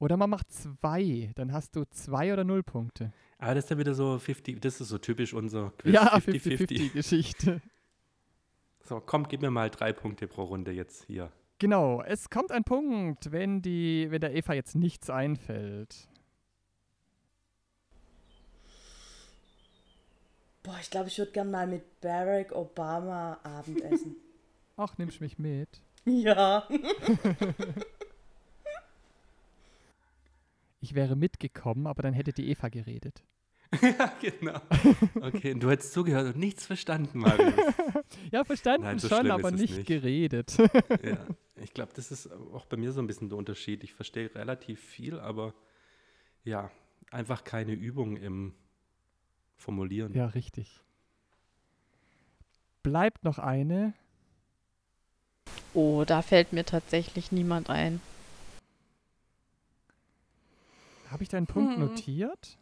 Oder 0.00 0.16
man 0.16 0.30
macht 0.30 0.50
zwei, 0.50 1.30
dann 1.36 1.52
hast 1.52 1.76
du 1.76 1.84
zwei 1.90 2.32
oder 2.32 2.42
null 2.42 2.64
Punkte. 2.64 3.12
Aber 3.38 3.54
das 3.54 3.66
ist 3.66 3.70
ja 3.70 3.78
wieder 3.78 3.94
so 3.94 4.18
50, 4.18 4.60
das 4.60 4.80
ist 4.80 4.88
so 4.88 4.98
typisch 4.98 5.32
unser 5.32 5.70
Quiz. 5.78 5.94
Ja, 5.94 6.16
50-50. 6.16 6.66
50-50-Geschichte. 6.66 7.62
So, 8.84 8.98
komm, 8.98 9.28
gib 9.28 9.42
mir 9.42 9.52
mal 9.52 9.70
drei 9.70 9.92
Punkte 9.92 10.26
pro 10.26 10.42
Runde 10.42 10.72
jetzt 10.72 11.04
hier. 11.04 11.30
Genau, 11.60 12.02
es 12.02 12.30
kommt 12.30 12.50
ein 12.50 12.64
Punkt, 12.64 13.30
wenn, 13.30 13.62
die, 13.62 14.08
wenn 14.10 14.20
der 14.20 14.34
Eva 14.34 14.54
jetzt 14.54 14.74
nichts 14.74 15.08
einfällt. 15.08 16.08
Boah, 20.62 20.78
ich 20.80 20.90
glaube, 20.90 21.08
ich 21.08 21.18
würde 21.18 21.32
gern 21.32 21.50
mal 21.50 21.66
mit 21.66 22.00
Barack 22.00 22.52
Obama 22.52 23.38
Abendessen. 23.42 24.16
Ach, 24.76 24.96
nimmst 24.98 25.20
mich 25.20 25.38
mit. 25.38 25.80
ja. 26.04 26.66
Ich 30.84 30.94
wäre 30.96 31.14
mitgekommen, 31.14 31.86
aber 31.86 32.02
dann 32.02 32.12
hätte 32.12 32.32
die 32.32 32.50
Eva 32.50 32.68
geredet. 32.68 33.22
ja, 33.80 34.12
genau. 34.20 34.60
Okay, 35.20 35.54
und 35.54 35.62
du 35.62 35.70
hättest 35.70 35.92
zugehört 35.92 36.34
und 36.34 36.40
nichts 36.40 36.66
verstanden, 36.66 37.20
Marius. 37.20 37.54
Ja, 38.32 38.42
verstanden 38.42 38.86
Nein, 38.86 38.98
so 38.98 39.08
schon, 39.08 39.30
aber 39.30 39.52
nicht, 39.52 39.76
nicht. 39.76 39.86
geredet. 39.86 40.58
Ja, 40.58 41.24
ich 41.54 41.72
glaube, 41.72 41.92
das 41.94 42.10
ist 42.10 42.32
auch 42.52 42.66
bei 42.66 42.76
mir 42.76 42.90
so 42.90 43.00
ein 43.00 43.06
bisschen 43.06 43.28
der 43.28 43.38
Unterschied. 43.38 43.84
Ich 43.84 43.94
verstehe 43.94 44.34
relativ 44.34 44.80
viel, 44.80 45.20
aber 45.20 45.54
ja, 46.42 46.70
einfach 47.12 47.44
keine 47.44 47.74
Übung 47.74 48.16
im 48.16 48.54
Formulieren. 49.62 50.12
ja, 50.14 50.26
richtig. 50.26 50.82
Bleibt 52.82 53.22
noch 53.22 53.38
eine. 53.38 53.94
Oh, 55.72 56.02
da 56.04 56.20
fällt 56.20 56.52
mir 56.52 56.64
tatsächlich 56.64 57.30
niemand 57.30 57.70
ein. 57.70 58.00
Habe 61.08 61.22
ich 61.22 61.28
deinen 61.28 61.46
Punkt 61.46 61.74
Hm. 61.74 61.80
notiert? 61.80 62.58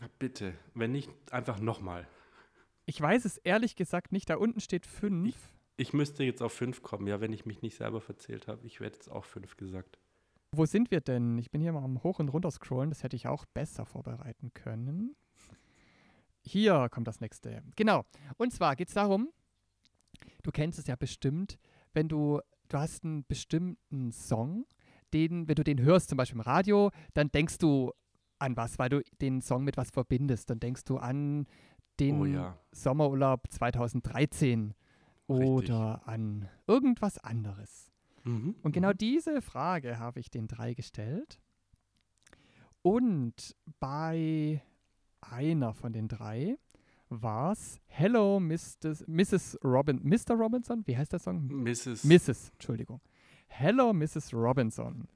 Na, 0.00 0.08
Bitte, 0.18 0.54
wenn 0.74 0.92
nicht, 0.92 1.10
einfach 1.32 1.58
nochmal. 1.58 2.06
Ich 2.86 3.00
weiß 3.00 3.24
es 3.24 3.38
ehrlich 3.38 3.76
gesagt 3.76 4.12
nicht. 4.12 4.28
Da 4.30 4.36
unten 4.36 4.60
steht 4.60 4.86
fünf. 4.86 5.34
Ich 5.76 5.92
müsste 5.92 6.22
jetzt 6.22 6.42
auf 6.42 6.52
fünf 6.52 6.82
kommen, 6.82 7.06
ja, 7.08 7.20
wenn 7.20 7.32
ich 7.32 7.46
mich 7.46 7.62
nicht 7.62 7.76
selber 7.76 8.00
verzählt 8.00 8.46
habe. 8.46 8.64
Ich 8.66 8.80
werde 8.80 8.94
jetzt 8.94 9.10
auch 9.10 9.24
fünf 9.24 9.56
gesagt. 9.56 9.98
Wo 10.52 10.66
sind 10.66 10.92
wir 10.92 11.00
denn? 11.00 11.36
Ich 11.38 11.50
bin 11.50 11.60
hier 11.60 11.72
mal 11.72 11.82
am 11.82 12.02
Hoch- 12.04 12.20
und 12.20 12.28
Runter 12.28 12.50
scrollen. 12.52 12.90
Das 12.90 13.02
hätte 13.02 13.16
ich 13.16 13.26
auch 13.26 13.44
besser 13.46 13.84
vorbereiten 13.86 14.52
können. 14.54 15.16
Hier 16.46 16.88
kommt 16.90 17.08
das 17.08 17.20
nächste. 17.20 17.62
Genau. 17.76 18.04
Und 18.36 18.52
zwar 18.52 18.76
geht 18.76 18.88
es 18.88 18.94
darum, 18.94 19.30
du 20.42 20.50
kennst 20.50 20.78
es 20.78 20.86
ja 20.86 20.96
bestimmt, 20.96 21.58
wenn 21.92 22.08
du, 22.08 22.40
du 22.68 22.78
hast 22.78 23.04
einen 23.04 23.24
bestimmten 23.26 24.12
Song, 24.12 24.66
den, 25.12 25.48
wenn 25.48 25.54
du 25.54 25.64
den 25.64 25.80
hörst, 25.80 26.08
zum 26.08 26.16
Beispiel 26.16 26.36
im 26.36 26.40
Radio, 26.40 26.90
dann 27.14 27.30
denkst 27.30 27.58
du 27.58 27.92
an 28.38 28.56
was, 28.56 28.78
weil 28.78 28.90
du 28.90 29.02
den 29.20 29.40
Song 29.40 29.64
mit 29.64 29.76
was 29.76 29.90
verbindest. 29.90 30.50
Dann 30.50 30.60
denkst 30.60 30.84
du 30.84 30.98
an 30.98 31.46
den 32.00 32.20
Oh 32.20 32.24
ja. 32.24 32.58
Sommerurlaub 32.72 33.42
2013 33.50 34.74
oder 35.26 36.06
an 36.06 36.48
irgendwas 36.66 37.18
anderes. 37.18 37.90
Mhm. 38.24 38.56
Und 38.62 38.72
genau 38.72 38.90
mhm. 38.90 38.98
diese 38.98 39.40
Frage 39.40 39.98
habe 39.98 40.20
ich 40.20 40.30
den 40.30 40.48
drei 40.48 40.74
gestellt. 40.74 41.40
Und 42.82 43.56
bei 43.80 44.62
einer 45.32 45.74
von 45.74 45.92
den 45.92 46.08
drei 46.08 46.56
war 47.08 47.52
es 47.52 47.78
Hello, 47.86 48.40
Mrs. 48.40 49.04
Mrs. 49.06 49.58
Robin, 49.62 50.00
Mr. 50.02 50.34
Robinson, 50.34 50.82
wie 50.86 50.96
heißt 50.96 51.12
der 51.12 51.20
Song? 51.20 51.46
Mrs. 51.46 52.04
Mrs. 52.04 52.50
Entschuldigung. 52.54 53.00
Hello, 53.46 53.92
Mrs. 53.92 54.32
Robinson. 54.34 55.06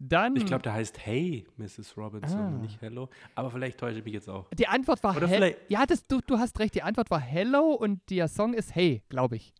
Dann. 0.00 0.36
Ich 0.36 0.46
glaube, 0.46 0.62
der 0.62 0.72
heißt 0.74 0.98
Hey, 1.04 1.44
Mrs. 1.56 1.96
Robinson, 1.96 2.38
Ah. 2.38 2.48
und 2.48 2.60
nicht 2.62 2.80
Hello. 2.80 3.08
Aber 3.34 3.50
vielleicht 3.50 3.78
täusche 3.78 3.98
ich 3.98 4.04
mich 4.04 4.14
jetzt 4.14 4.28
auch. 4.28 4.48
die 4.54 4.66
Antwort 4.68 5.02
war 5.02 5.16
Oder 5.16 5.26
He- 5.26 5.34
vielleicht- 5.34 5.58
Ja, 5.70 5.86
das, 5.86 6.06
du, 6.06 6.20
du 6.24 6.38
hast 6.38 6.58
recht. 6.60 6.74
Die 6.74 6.82
Antwort 6.82 7.10
war 7.10 7.20
Hello 7.20 7.72
und 7.74 8.00
der 8.10 8.28
Song 8.28 8.54
ist 8.54 8.74
Hey, 8.74 9.02
glaube 9.08 9.36
ich. 9.36 9.52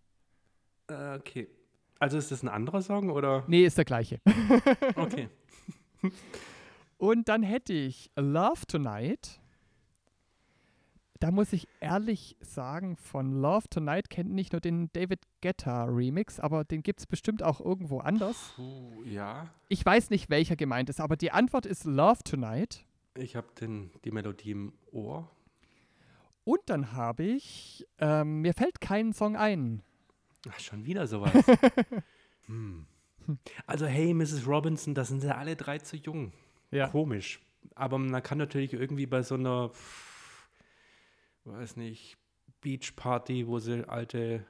Äh, 0.88 1.16
okay. 1.16 1.48
Also 1.98 2.16
ist 2.18 2.30
das 2.30 2.42
ein 2.44 2.48
anderer 2.48 2.82
Song 2.82 3.10
oder? 3.10 3.44
Nee, 3.48 3.64
ist 3.64 3.76
der 3.78 3.84
gleiche. 3.84 4.20
Okay. 4.96 5.28
Und 6.98 7.28
dann 7.28 7.42
hätte 7.42 7.72
ich 7.72 8.10
Love 8.16 8.66
Tonight. 8.66 9.40
Da 11.20 11.30
muss 11.30 11.52
ich 11.52 11.66
ehrlich 11.80 12.36
sagen, 12.40 12.96
von 12.96 13.40
Love 13.40 13.68
Tonight 13.70 14.10
kennt 14.10 14.30
nicht 14.30 14.52
nur 14.52 14.60
den 14.60 14.92
David 14.92 15.20
Guetta 15.40 15.84
Remix, 15.84 16.38
aber 16.38 16.64
den 16.64 16.82
gibt 16.82 17.00
es 17.00 17.06
bestimmt 17.06 17.42
auch 17.42 17.60
irgendwo 17.60 17.98
anders. 17.98 18.52
Puh, 18.54 19.02
ja. 19.04 19.48
Ich 19.68 19.84
weiß 19.84 20.10
nicht, 20.10 20.30
welcher 20.30 20.54
gemeint 20.54 20.90
ist, 20.90 21.00
aber 21.00 21.16
die 21.16 21.32
Antwort 21.32 21.66
ist 21.66 21.84
Love 21.84 22.22
Tonight. 22.22 22.84
Ich 23.16 23.34
habe 23.34 23.48
die 24.04 24.10
Melodie 24.10 24.52
im 24.52 24.72
Ohr. 24.92 25.28
Und 26.44 26.60
dann 26.66 26.92
habe 26.92 27.24
ich, 27.24 27.86
ähm, 27.98 28.40
mir 28.40 28.54
fällt 28.54 28.80
kein 28.80 29.12
Song 29.12 29.36
ein. 29.36 29.82
Ach, 30.48 30.58
schon 30.60 30.84
wieder 30.84 31.06
sowas. 31.06 31.32
hm. 32.46 32.86
Also, 33.66 33.86
hey, 33.86 34.14
Mrs. 34.14 34.46
Robinson, 34.46 34.94
da 34.94 35.04
sind 35.04 35.22
ja 35.22 35.36
alle 35.36 35.56
drei 35.56 35.78
zu 35.78 35.96
jung. 35.96 36.32
Ja. 36.70 36.88
Komisch. 36.88 37.40
Aber 37.74 37.98
man 37.98 38.22
kann 38.22 38.38
natürlich 38.38 38.72
irgendwie 38.72 39.06
bei 39.06 39.22
so 39.22 39.34
einer, 39.34 39.70
weiß 41.44 41.76
nicht, 41.76 42.16
Beachparty, 42.60 43.46
wo 43.46 43.58
sie 43.58 43.88
alte, 43.88 44.44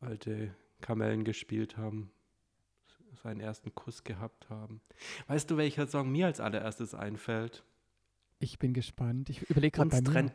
alte 0.00 0.54
Kamellen 0.80 1.24
gespielt 1.24 1.76
haben, 1.76 2.10
seinen 3.22 3.40
ersten 3.40 3.74
Kuss 3.74 4.04
gehabt 4.04 4.48
haben. 4.50 4.80
Weißt 5.26 5.50
du, 5.50 5.56
welcher 5.56 5.86
Song 5.86 6.10
mir 6.10 6.26
als 6.26 6.40
allererstes 6.40 6.94
einfällt? 6.94 7.64
Ich 8.38 8.58
bin 8.58 8.74
gespannt. 8.74 9.30
Ich 9.30 9.42
überlege 9.50 9.76
gerade 9.76 9.90
bei 9.90 10.00
mir. 10.00 10.10
trennt, 10.10 10.32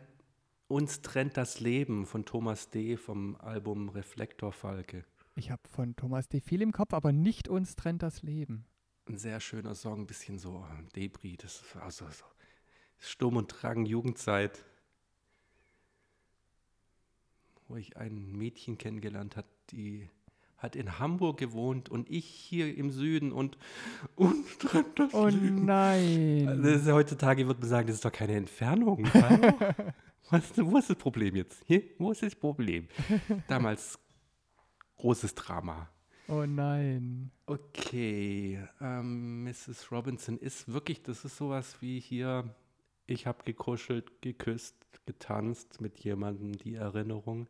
uns 0.67 1.01
trennt 1.01 1.37
das 1.37 1.59
Leben 1.59 2.05
von 2.05 2.25
Thomas 2.25 2.69
D. 2.69 2.97
vom 2.97 3.35
Album 3.37 3.89
Reflektor 3.89 4.51
Falke. 4.51 5.05
Ich 5.35 5.51
habe 5.51 5.61
von 5.69 5.95
Thomas 5.95 6.27
D. 6.27 6.41
viel 6.41 6.61
im 6.61 6.71
Kopf, 6.71 6.93
aber 6.93 7.11
nicht 7.11 7.47
uns 7.47 7.75
trennt 7.75 8.01
das 8.03 8.23
Leben. 8.23 8.65
Ein 9.09 9.17
sehr 9.17 9.39
schöner 9.39 9.73
Song, 9.73 10.01
ein 10.01 10.05
bisschen 10.05 10.37
so 10.37 10.63
Debris, 10.95 11.37
das 11.37 11.55
ist 11.55 11.75
also 11.77 12.05
so 12.05 12.25
Sturm 12.99 13.37
und 13.37 13.47
Drang, 13.47 13.87
Jugendzeit. 13.87 14.63
Wo 17.67 17.75
ich 17.75 17.97
ein 17.97 18.31
Mädchen 18.33 18.77
kennengelernt 18.77 19.35
habe, 19.35 19.47
die 19.71 20.07
hat 20.57 20.75
in 20.75 20.99
Hamburg 20.99 21.39
gewohnt 21.39 21.89
und 21.89 22.07
ich 22.07 22.25
hier 22.25 22.77
im 22.77 22.91
Süden 22.91 23.31
und 23.31 23.57
trennt 24.59 24.99
das 24.99 25.11
Oh 25.15 25.27
nein. 25.27 26.61
Das 26.61 26.81
ist, 26.83 26.91
heutzutage 26.91 27.47
würde 27.47 27.61
man 27.61 27.69
sagen, 27.69 27.87
das 27.87 27.95
ist 27.95 28.05
doch 28.05 28.11
keine 28.11 28.35
Entfernung. 28.35 29.05
Was, 30.29 30.55
wo 30.55 30.77
ist 30.77 30.91
das 30.91 30.97
Problem 30.97 31.35
jetzt? 31.35 31.63
Hier, 31.65 31.81
wo 31.97 32.11
ist 32.11 32.21
das 32.21 32.35
Problem? 32.35 32.87
Damals 33.47 33.97
großes 34.97 35.33
Drama. 35.33 35.89
Oh 36.29 36.45
nein. 36.45 37.31
Okay, 37.47 38.63
ähm, 38.79 39.45
Mrs. 39.45 39.91
Robinson 39.91 40.37
ist 40.37 40.71
wirklich, 40.71 41.01
das 41.01 41.25
ist 41.25 41.37
sowas 41.37 41.81
wie 41.81 41.99
hier, 41.99 42.53
ich 43.07 43.25
habe 43.25 43.43
gekuschelt, 43.43 44.21
geküsst, 44.21 44.75
getanzt 45.07 45.81
mit 45.81 45.99
jemandem, 46.01 46.55
die 46.55 46.75
Erinnerung. 46.75 47.47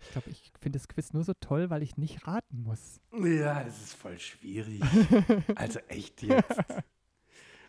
Ich 0.00 0.12
glaube, 0.12 0.30
ich 0.30 0.50
finde 0.58 0.78
das 0.78 0.88
Quiz 0.88 1.12
nur 1.12 1.24
so 1.24 1.34
toll, 1.34 1.68
weil 1.68 1.82
ich 1.82 1.98
nicht 1.98 2.26
raten 2.26 2.62
muss. 2.62 3.02
Ja, 3.12 3.60
es 3.60 3.82
ist 3.82 3.92
voll 3.92 4.18
schwierig. 4.18 4.82
also 5.54 5.78
echt 5.88 6.22
jetzt. 6.22 6.58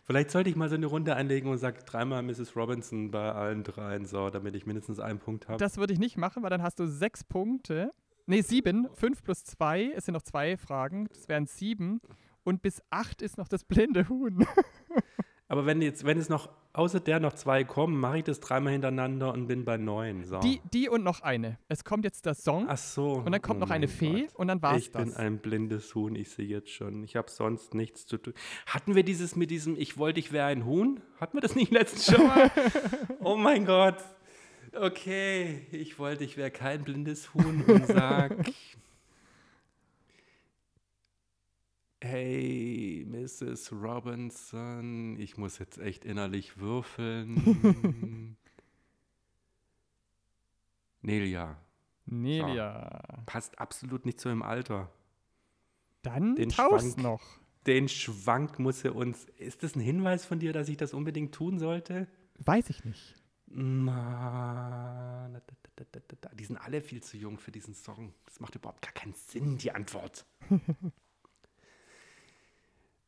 Vielleicht 0.10 0.32
sollte 0.32 0.50
ich 0.50 0.56
mal 0.56 0.68
so 0.70 0.74
eine 0.74 0.88
Runde 0.88 1.16
einlegen 1.16 1.52
und 1.52 1.60
sage 1.60 1.84
dreimal 1.86 2.24
Mrs. 2.24 2.56
Robinson 2.56 3.12
bei 3.12 3.32
allen 3.32 3.64
dreien, 3.64 4.08
so, 4.08 4.32
damit 4.32 4.56
ich 4.56 4.66
mindestens 4.66 5.00
einen 5.00 5.20
Punkt 5.20 5.48
habe. 5.48 5.60
Das 5.60 5.78
würde 5.78 5.94
ich 5.94 6.00
nicht 6.00 6.18
machen, 6.18 6.42
weil 6.42 6.50
dann 6.50 6.64
hast 6.64 6.80
du 6.80 6.88
sechs 6.88 7.24
Punkte. 7.24 7.92
Nee, 8.26 8.42
sieben. 8.42 8.88
Fünf 8.96 9.22
plus 9.22 9.44
zwei. 9.44 9.94
Es 9.96 10.06
sind 10.06 10.16
noch 10.16 10.24
zwei 10.24 10.58
Fragen. 10.58 11.06
Das 11.10 11.30
wären 11.30 11.46
sieben. 11.46 12.02
Und 12.44 12.64
bis 12.64 12.82
acht 12.90 13.22
ist 13.22 13.38
noch 13.38 13.48
das 13.48 13.64
blinde 13.64 14.10
Huhn. 14.10 14.48
Aber 15.50 15.66
wenn 15.66 15.82
jetzt, 15.82 16.06
wenn 16.06 16.20
es 16.20 16.30
noch 16.30 16.48
außer 16.74 17.00
der 17.00 17.20
noch 17.20 17.34
zwei 17.34 17.64
kommen, 17.64 18.00
mache 18.00 18.20
ich 18.20 18.24
das 18.24 18.40
dreimal 18.40 18.72
hintereinander 18.72 19.34
und 19.34 19.48
bin 19.48 19.66
bei 19.66 19.78
neun. 19.78 20.24
So. 20.26 20.40
Die, 20.40 20.62
die 20.72 20.88
und 20.88 21.04
noch 21.04 21.22
eine. 21.22 21.58
Es 21.68 21.84
kommt 21.84 22.06
jetzt 22.06 22.28
der 22.28 22.36
Song 22.36 22.68
Ach 22.70 22.78
so. 22.78 23.14
und 23.14 23.32
dann 23.32 23.42
kommt 23.42 23.58
oh 23.58 23.66
noch 23.66 23.72
eine 23.72 23.88
Fee 23.88 24.28
Gott. 24.28 24.36
und 24.36 24.48
dann 24.48 24.62
war's 24.62 24.78
Ich 24.78 24.92
bin 24.92 25.08
das. 25.08 25.16
ein 25.18 25.40
blindes 25.40 25.94
Huhn, 25.96 26.14
ich 26.16 26.30
sehe 26.30 26.46
jetzt 26.46 26.70
schon. 26.70 27.04
Ich 27.04 27.16
habe 27.16 27.32
sonst 27.32 27.74
nichts 27.74 28.06
zu 28.06 28.18
tun. 28.20 28.36
Hatten 28.68 28.94
wir 28.94 29.02
dieses 29.02 29.36
mit 29.36 29.50
diesem 29.50 29.76
Ich 29.76 29.98
wollte, 29.98 30.20
ich 30.20 30.32
wäre 30.32 30.46
ein 30.46 30.66
Huhn? 30.66 31.02
Hatten 31.20 31.36
wir 31.36 31.42
das 31.42 31.56
nicht 31.56 31.72
letztens 31.74 32.16
schon 32.16 32.28
mal? 32.28 32.52
oh 33.22 33.36
mein 33.36 33.66
Gott. 33.66 33.98
Okay, 34.80 35.66
ich 35.72 35.98
wollte, 35.98 36.24
ich 36.24 36.38
wäre 36.38 36.52
kein 36.52 36.84
blindes 36.84 37.34
Huhn 37.34 37.64
und 37.68 37.88
sag. 37.88 38.36
Hey, 42.02 42.59
Mrs. 43.30 43.72
Robinson, 43.72 45.20
ich 45.20 45.38
muss 45.38 45.60
jetzt 45.60 45.78
echt 45.78 46.04
innerlich 46.04 46.58
würfeln. 46.58 48.36
Nelia, 51.02 51.58
Nelia. 52.06 53.22
passt 53.28 53.60
absolut 53.60 54.06
nicht 54.06 54.20
zu 54.20 54.30
ihrem 54.30 54.42
Alter. 54.42 54.92
Dann 56.02 56.36
Den 56.36 56.50
Schwank. 56.50 56.98
noch. 56.98 57.22
Den 57.68 57.88
Schwank 57.88 58.58
muss 58.58 58.84
er 58.84 58.96
uns. 58.96 59.26
Ist 59.38 59.62
das 59.64 59.76
ein 59.76 59.82
Hinweis 59.82 60.26
von 60.26 60.40
dir, 60.40 60.52
dass 60.52 60.68
ich 60.70 60.78
das 60.78 60.94
unbedingt 60.94 61.34
tun 61.36 61.60
sollte? 61.60 62.08
Weiß 62.40 62.70
ich 62.70 62.84
nicht. 62.84 63.16
Da. 63.48 65.30
Die 66.34 66.46
sind 66.46 66.58
alle 66.58 66.82
viel 66.82 67.02
zu 67.04 67.18
jung 67.18 67.38
für 67.38 67.52
diesen 67.52 67.74
Song. 67.76 68.14
Das 68.26 68.40
macht 68.40 68.56
überhaupt 68.56 68.82
gar 68.82 68.94
keinen 68.94 69.14
Sinn, 69.14 69.58
die 69.58 69.72
Antwort. 69.72 70.26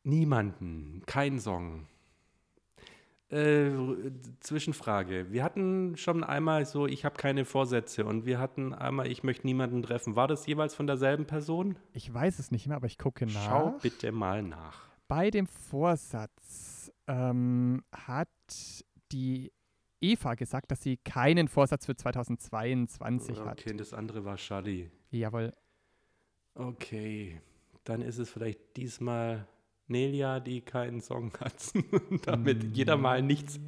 Niemanden, 0.04 1.02
kein 1.06 1.38
Song. 1.38 1.86
Äh, 3.32 3.70
Zwischenfrage. 4.40 5.32
Wir 5.32 5.42
hatten 5.42 5.96
schon 5.96 6.22
einmal 6.22 6.66
so, 6.66 6.86
ich 6.86 7.06
habe 7.06 7.16
keine 7.16 7.46
Vorsätze 7.46 8.04
und 8.04 8.26
wir 8.26 8.38
hatten 8.38 8.74
einmal, 8.74 9.10
ich 9.10 9.22
möchte 9.22 9.46
niemanden 9.46 9.82
treffen. 9.82 10.16
War 10.16 10.28
das 10.28 10.46
jeweils 10.46 10.74
von 10.74 10.86
derselben 10.86 11.24
Person? 11.24 11.78
Ich 11.94 12.12
weiß 12.12 12.38
es 12.38 12.50
nicht 12.50 12.66
mehr, 12.66 12.76
aber 12.76 12.86
ich 12.86 12.98
gucke 12.98 13.24
nach. 13.24 13.46
Schau 13.46 13.78
bitte 13.80 14.12
mal 14.12 14.42
nach. 14.42 14.90
Bei 15.08 15.30
dem 15.30 15.46
Vorsatz 15.46 16.92
ähm, 17.06 17.82
hat 17.90 18.28
die 19.12 19.50
Eva 20.02 20.34
gesagt, 20.34 20.70
dass 20.70 20.82
sie 20.82 20.98
keinen 20.98 21.48
Vorsatz 21.48 21.86
für 21.86 21.96
2022 21.96 23.38
hat. 23.40 23.60
Okay, 23.60 23.74
das 23.74 23.94
andere 23.94 24.26
war 24.26 24.36
Shadi. 24.36 24.90
Jawohl. 25.10 25.52
Okay, 26.54 27.40
dann 27.84 28.02
ist 28.02 28.18
es 28.18 28.28
vielleicht 28.28 28.76
diesmal 28.76 29.46
Nelia, 29.88 30.40
die 30.40 30.60
keinen 30.60 31.00
Song 31.00 31.32
hat. 31.40 31.72
Damit 32.24 32.76
jeder 32.76 32.96
mal 32.96 33.22
nichts. 33.22 33.60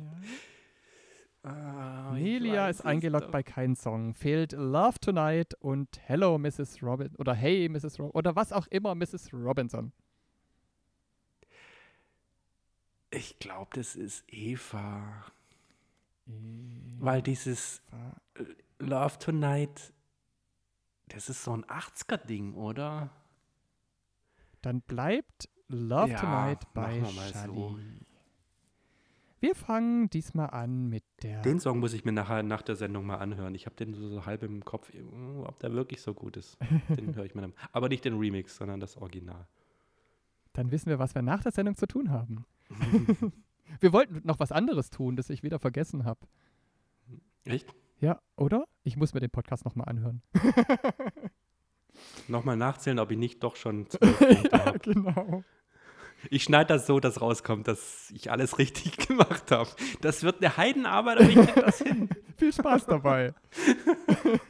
Ah, 1.43 2.12
Nelia 2.15 2.71
ist 2.71 2.85
eingeloggt 2.85 3.31
bei 3.31 3.43
kein 3.43 3.77
Song. 3.77 4.15
Fehlt 4.15 4.53
Love 4.53 4.99
Tonight 5.01 5.55
und 5.61 5.89
Hello 6.07 6.39
Mrs. 6.39 6.83
Robin 6.83 7.15
oder 7.17 7.35
Hey 7.35 7.69
Mrs. 7.69 7.99
Robin 7.99 8.12
oder 8.12 8.35
was 8.35 8.53
auch 8.53 8.67
immer 8.69 8.95
Mrs. 8.95 9.33
Robinson. 9.33 9.93
Ich 13.11 13.39
glaube, 13.39 13.71
das 13.75 13.95
ist 13.95 14.25
Eva. 14.29 15.27
Weil 16.27 17.21
dieses 17.23 17.83
Eva. 17.93 18.17
Love 18.79 19.19
Tonight, 19.19 19.93
das 21.09 21.29
ist 21.29 21.45
so 21.45 21.57
ein 21.57 21.65
80er-Ding, 21.65 22.55
oder? 22.55 23.11
Dann 24.62 24.81
bleibt 24.83 25.49
Love 25.75 26.11
Ja, 26.11 26.20
Tonight 26.20 26.72
bei 26.72 27.01
mal 27.01 27.33
so. 27.47 27.79
Wir 29.41 29.55
fangen 29.55 30.09
diesmal 30.09 30.49
an 30.51 30.89
mit 30.89 31.05
der. 31.22 31.43
Den 31.43 31.61
Song 31.61 31.79
muss 31.79 31.93
ich 31.93 32.05
mir 32.05 32.12
nachher 32.12 32.43
nach 32.43 32.62
der 32.62 32.77
Sendung 32.77 33.05
mal 33.05 33.16
anhören. 33.16 33.55
Ich 33.55 33.66
habe 33.66 33.77
den 33.77 33.93
so, 33.93 34.09
so 34.09 34.25
halb 34.25 34.43
im 34.43 34.64
Kopf, 34.64 34.91
uh, 34.95 35.45
ob 35.45 35.59
der 35.59 35.72
wirklich 35.75 36.01
so 36.01 36.14
gut 36.14 36.39
ist. 36.39 36.57
Den 36.89 37.14
höre 37.14 37.27
ich 37.27 37.35
mir 37.35 37.43
dann. 37.43 37.53
Aber 37.70 37.91
nicht 37.91 38.07
den 38.07 38.16
Remix, 38.16 38.57
sondern 38.57 38.81
das 38.81 38.97
Original. 38.97 39.47
Dann 40.55 40.70
wissen 40.70 40.89
wir, 40.89 40.99
was 40.99 41.14
wir 41.14 41.20
nach 41.20 41.43
der 41.43 41.53
Sendung 41.53 41.77
zu 41.77 41.87
tun 41.87 42.11
haben. 42.11 42.47
wir 43.81 43.93
wollten 43.93 44.22
noch 44.27 44.39
was 44.39 44.51
anderes 44.51 44.89
tun, 44.89 45.14
das 45.14 45.29
ich 45.29 45.43
wieder 45.43 45.59
vergessen 45.59 46.07
habe. 46.07 46.20
Echt? 47.45 47.75
Ja, 48.01 48.22
oder? 48.37 48.64
Ich 48.83 48.97
muss 48.97 49.12
mir 49.12 49.20
den 49.20 49.31
Podcast 49.31 49.66
nochmal 49.66 49.89
anhören. 49.91 50.22
Nochmal 52.29 52.57
nachzählen, 52.57 52.99
ob 52.99 53.11
ich 53.11 53.18
nicht 53.18 53.43
doch 53.43 53.57
schon 53.57 53.87
ja, 54.53 54.72
genau. 54.72 55.45
Ich 56.31 56.45
schneide 56.45 56.75
das 56.75 56.87
so, 56.87 57.01
dass 57.01 57.20
rauskommt, 57.20 57.68
dass 57.68 58.11
ich 58.14 58.31
alles 58.31 58.59
richtig 58.59 59.09
gemacht 59.09 59.51
habe. 59.51 59.70
Das 60.01 60.22
wird 60.22 60.43
eine 60.43 60.57
Heidenarbeit, 60.57 61.18
aber 61.18 61.29
ich 61.29 61.35
kriege 61.35 61.61
das 61.61 61.79
hin. 61.79 62.09
Viel 62.37 62.53
Spaß 62.53 62.87
dabei. 62.87 63.35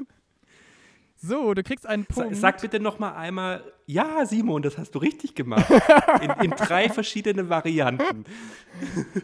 so, 1.17 1.55
du 1.55 1.63
kriegst 1.63 1.87
einen 1.87 2.07
Punkt. 2.07 2.37
sag 2.37 2.61
bitte 2.61 2.81
noch 2.81 2.99
mal 2.99 3.15
einmal, 3.15 3.63
ja, 3.87 4.25
Simon, 4.25 4.63
das 4.63 4.79
hast 4.79 4.95
du 4.95 4.99
richtig 4.99 5.35
gemacht. 5.35 5.67
In, 6.23 6.31
in 6.45 6.51
drei 6.53 6.89
verschiedene 6.89 7.51
Varianten. 7.51 8.25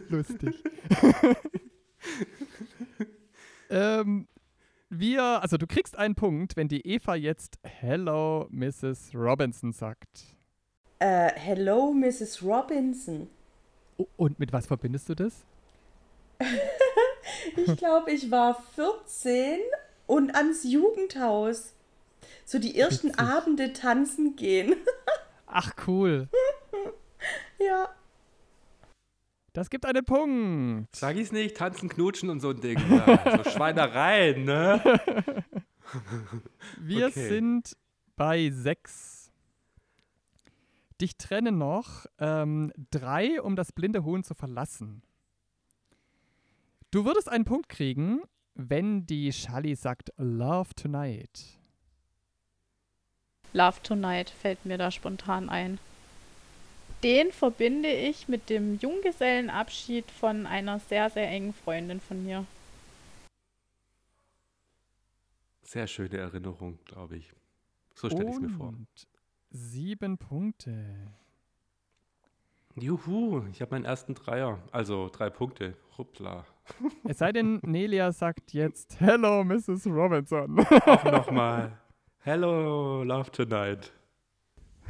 Lustig. 0.09 0.63
ähm, 3.71 4.27
wir, 4.89 5.41
also 5.41 5.57
du 5.57 5.65
kriegst 5.65 5.97
einen 5.97 6.15
Punkt, 6.15 6.57
wenn 6.57 6.67
die 6.67 6.85
Eva 6.85 7.15
jetzt 7.15 7.57
Hello, 7.63 8.47
Mrs. 8.51 9.15
Robinson 9.15 9.71
sagt. 9.71 10.35
Äh, 11.01 11.31
hello, 11.35 11.91
Mrs. 11.93 12.43
Robinson. 12.43 13.27
Und 14.17 14.37
mit 14.37 14.53
was 14.53 14.67
verbindest 14.67 15.09
du 15.09 15.15
das? 15.15 15.43
Ich 17.55 17.77
glaube, 17.77 18.11
ich 18.11 18.29
war 18.29 18.61
14 18.75 19.59
und 20.05 20.35
ans 20.35 20.63
Jugendhaus. 20.63 21.73
So 22.45 22.59
die 22.59 22.77
ersten 22.77 23.09
Witzig. 23.09 23.19
Abende 23.19 23.73
tanzen 23.73 24.35
gehen. 24.35 24.75
Ach, 25.47 25.71
cool. 25.87 26.27
ja. 27.59 27.89
Das 29.53 29.69
gibt 29.69 29.85
einen 29.85 30.03
Punkt. 30.05 30.95
Sag 30.95 31.15
ich's 31.15 31.31
nicht, 31.31 31.57
tanzen, 31.57 31.89
knutschen 31.89 32.29
und 32.29 32.41
so 32.41 32.49
ein 32.49 32.59
Ding. 32.61 32.79
Ja, 32.89 33.37
so 33.43 33.49
Schweinereien, 33.49 34.43
ne? 34.45 34.81
Wir 36.79 37.07
Okay. 37.07 37.29
sind 37.29 37.75
bei 38.15 38.49
sechs. 38.51 39.20
Dich 41.01 41.17
trennen 41.17 41.57
noch 41.57 42.05
ähm, 42.19 42.71
drei, 42.91 43.41
um 43.41 43.55
das 43.55 43.71
blinde 43.71 44.03
Huhn 44.03 44.23
zu 44.23 44.35
verlassen. 44.35 45.01
Du 46.91 47.05
würdest 47.05 47.27
einen 47.27 47.43
Punkt 47.43 47.69
kriegen, 47.69 48.21
wenn 48.53 49.07
die 49.07 49.31
Charlie 49.31 49.73
sagt 49.73 50.13
Love 50.17 50.75
Tonight. 50.75 51.57
Love 53.53 53.81
Tonight 53.81 54.29
fällt 54.29 54.63
mir 54.65 54.77
da 54.77 54.91
spontan 54.91 55.49
ein. 55.49 55.79
Den 57.01 57.31
verbinde 57.31 57.91
ich 57.91 58.27
mit 58.27 58.51
dem 58.51 58.77
Junggesellenabschied 58.77 60.11
von 60.11 60.45
einer 60.45 60.79
sehr, 60.79 61.09
sehr 61.09 61.27
engen 61.27 61.53
Freundin 61.53 61.99
von 61.99 62.23
mir. 62.23 62.45
Sehr 65.63 65.87
schöne 65.87 66.17
Erinnerung, 66.17 66.77
glaube 66.85 67.17
ich. 67.17 67.33
So 67.95 68.07
stelle 68.07 68.29
ich 68.29 68.35
es 68.35 68.39
mir 68.39 68.49
vor. 68.49 68.67
Und 68.67 68.87
sieben 69.51 70.17
Punkte. 70.17 71.13
Juhu, 72.75 73.43
ich 73.51 73.61
habe 73.61 73.75
meinen 73.75 73.85
ersten 73.85 74.15
Dreier. 74.15 74.59
Also 74.71 75.09
drei 75.11 75.29
Punkte. 75.29 75.75
Hoppla. 75.97 76.45
Es 77.03 77.17
sei 77.17 77.33
denn, 77.33 77.59
Nelia 77.63 78.11
sagt 78.11 78.53
jetzt 78.53 78.99
Hello, 78.99 79.43
Mrs. 79.43 79.87
Robinson. 79.87 80.59
Auch 80.85 81.03
nochmal. 81.03 81.77
Hello, 82.19 83.03
Love 83.03 83.31
Tonight. 83.31 83.91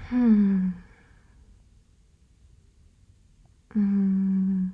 Hm. 0.09 0.73
Hm. 3.73 4.73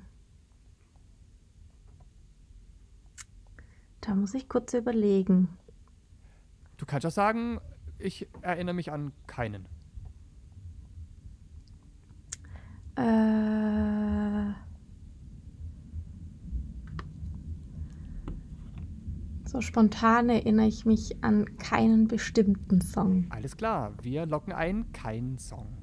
Da 4.00 4.14
muss 4.14 4.34
ich 4.34 4.48
kurz 4.48 4.74
überlegen. 4.74 5.48
Du 6.76 6.86
kannst 6.86 7.06
auch 7.06 7.10
sagen, 7.10 7.60
ich 7.98 8.28
erinnere 8.42 8.74
mich 8.74 8.90
an 8.90 9.12
keinen. 9.26 9.68
Äh, 12.98 14.52
so 19.44 19.60
spontan 19.60 20.28
erinnere 20.28 20.66
ich 20.66 20.84
mich 20.84 21.22
an 21.22 21.56
keinen 21.58 22.08
bestimmten 22.08 22.80
Song. 22.80 23.26
Alles 23.30 23.56
klar, 23.56 23.94
wir 24.02 24.26
locken 24.26 24.52
ein, 24.52 24.90
kein 24.92 25.38
Song. 25.38 25.78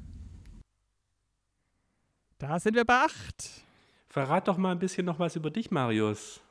Da 2.38 2.60
sind 2.60 2.76
wir 2.76 2.84
bei 2.84 3.06
acht. 3.06 3.64
Verrat 4.10 4.50
doch 4.50 4.58
mal 4.58 4.72
ein 4.74 4.80
bisschen 4.80 5.06
noch 5.06 5.20
was 5.20 5.38
über 5.38 5.50
dich, 5.52 5.72
Marius. 5.72 6.42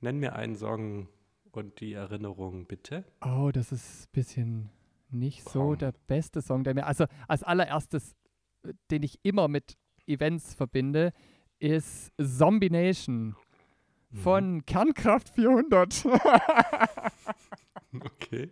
Nenn 0.00 0.18
mir 0.18 0.36
einen 0.36 0.54
Song 0.54 1.08
und 1.50 1.80
die 1.80 1.92
Erinnerung, 1.92 2.66
bitte. 2.66 3.04
Oh, 3.20 3.50
das 3.52 3.72
ist 3.72 4.04
ein 4.06 4.12
bisschen 4.12 4.70
nicht 5.10 5.42
so 5.48 5.70
Komm. 5.70 5.78
der 5.78 5.92
beste 6.06 6.40
Song, 6.40 6.62
der 6.62 6.74
mir. 6.74 6.86
Also 6.86 7.06
als 7.26 7.42
allererstes, 7.42 8.14
äh, 8.62 8.74
den 8.90 9.02
ich 9.02 9.18
immer 9.24 9.48
mit 9.48 9.76
Events 10.06 10.54
verbinde, 10.54 11.12
ist 11.58 12.12
Zombie 12.20 12.70
Nation 12.70 13.36
Mhm. 14.10 14.18
von 14.18 14.66
Kernkraft 14.66 15.28
400. 15.30 16.04
Okay. 18.00 18.50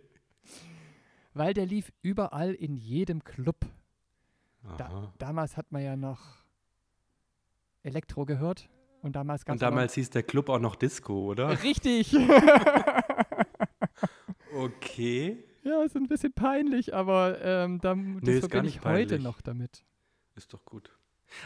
Weil 1.33 1.53
der 1.53 1.65
lief 1.65 1.91
überall 2.01 2.53
in 2.53 2.75
jedem 2.77 3.23
Club. 3.23 3.57
Da, 4.77 5.11
damals 5.17 5.57
hat 5.57 5.71
man 5.71 5.81
ja 5.83 5.95
noch 5.97 6.21
Elektro 7.81 8.25
gehört. 8.25 8.69
Und 9.01 9.17
damals 9.17 9.43
Und 9.45 9.61
damals 9.61 9.95
hieß 9.95 10.11
der 10.11 10.23
Club 10.23 10.47
auch 10.47 10.59
noch 10.59 10.75
Disco, 10.77 11.31
oder? 11.31 11.61
Richtig! 11.63 12.15
Okay. 14.55 15.43
ja, 15.63 15.81
ist 15.83 15.95
ein 15.95 16.07
bisschen 16.07 16.31
peinlich, 16.31 16.93
aber 16.93 17.41
ähm, 17.41 17.79
da, 17.81 17.95
das 18.21 18.35
ist 18.35 18.51
gar 18.51 18.63
ich 18.63 18.75
heute 18.83 19.07
peinlich. 19.07 19.23
noch 19.23 19.41
damit. 19.41 19.83
Ist 20.35 20.53
doch 20.53 20.63
gut. 20.63 20.91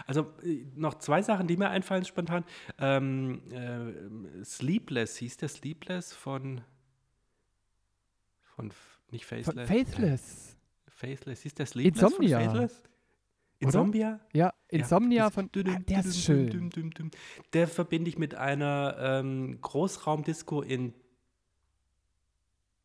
Also 0.06 0.34
äh, 0.44 0.66
noch 0.76 0.96
zwei 0.96 1.22
Sachen, 1.22 1.48
die 1.48 1.58
mir 1.58 1.70
einfallen 1.70 2.06
spontan. 2.06 2.44
Ähm, 2.80 3.42
äh, 3.52 4.44
Sleepless, 4.44 5.18
hieß 5.18 5.38
der 5.38 5.50
Sleepless 5.50 6.14
von 6.14 6.62
von 8.56 8.72
nicht 9.12 9.26
Von 9.26 9.44
Faithless. 9.44 9.68
Faithless. 9.70 10.54
Äh, 10.88 10.92
Faithless, 10.92 11.42
hieß 11.44 11.54
der 11.54 11.66
Sleepless 11.68 12.04
Insomnia. 12.04 12.40
von 12.40 12.50
Faithless? 12.50 12.84
Insomnia? 13.60 14.20
Ja, 14.34 14.54
Insomnia 14.68 15.24
Ja, 15.26 15.30
von. 15.32 15.52
düm, 15.52 15.68
Ah, 15.68 15.80
der 15.80 16.00
ist 16.00 16.22
schön. 16.22 16.50
düm, 16.70 16.92
düm. 16.92 17.12
Der 17.54 17.68
verbinde 17.68 18.10
ich 18.10 18.18
mit 18.18 18.36
einer 18.36 18.96
ähm, 19.00 19.60
Großraumdisco 19.62 20.62
in 20.62 20.94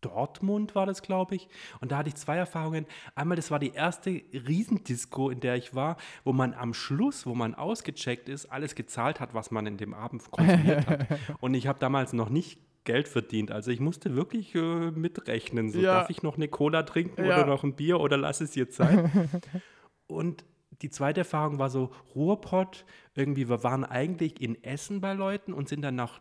Dortmund 0.03 0.75
war 0.75 0.85
das, 0.85 1.01
glaube 1.01 1.35
ich. 1.37 1.49
Und 1.81 1.91
da 1.93 1.97
hatte 1.99 2.11
ich 2.11 2.15
zwei 2.17 2.37
Erfahrungen. 2.37 2.85
Einmal, 3.15 3.37
das 3.37 3.51
war 3.51 3.59
die 3.59 3.73
erste 3.73 4.11
Riesendisco, 4.33 5.31
in 5.31 5.41
der 5.41 5.57
ich 5.57 5.75
war, 5.75 5.97
wo 6.25 6.33
man 6.35 6.53
am 6.53 6.75
Schluss, 6.75 7.25
wo 7.25 7.35
man 7.35 7.55
ausgecheckt 7.55 8.29
ist, 8.29 8.47
alles 8.47 8.75
gezahlt 8.75 9.19
hat, 9.21 9.33
was 9.33 9.51
man 9.51 9.65
in 9.67 9.79
dem 9.79 9.95
Abend 9.95 10.31
konsumiert 10.31 10.87
hat. 10.87 11.07
Und 11.41 11.55
ich 11.55 11.67
habe 11.67 11.79
damals 11.79 12.13
noch 12.13 12.29
nicht 12.29 12.61
Geld 12.85 13.07
verdient. 13.09 13.51
Also 13.53 13.71
ich 13.71 13.79
musste 13.81 14.17
wirklich 14.17 14.55
äh, 14.55 14.91
mitrechnen. 14.91 15.71
So, 15.71 15.81
Ja. 15.81 15.95
darf 16.01 16.11
ich 16.11 16.23
noch 16.23 16.37
eine 16.37 16.49
Cola 16.49 16.83
trinken 16.83 17.25
Ja. 17.25 17.37
oder 17.39 17.47
noch 17.47 17.63
ein 17.65 17.75
Bier 17.77 18.01
oder 18.01 18.17
lass 18.17 18.41
es 18.41 18.55
jetzt 18.57 18.77
sein? 18.77 19.31
Und 20.09 20.45
die 20.83 20.91
zweite 20.91 21.21
Erfahrung 21.21 21.59
war 21.61 21.71
so 21.71 21.91
Ruhrpott. 22.17 22.85
Irgendwie, 23.15 23.49
wir 23.49 23.63
waren 23.63 23.85
eigentlich 23.85 24.41
in 24.41 24.63
Essen 24.65 25.01
bei 25.01 25.13
Leuten 25.13 25.53
und 25.53 25.69
sind 25.69 25.83
dann 25.83 25.95
nach, 25.95 26.21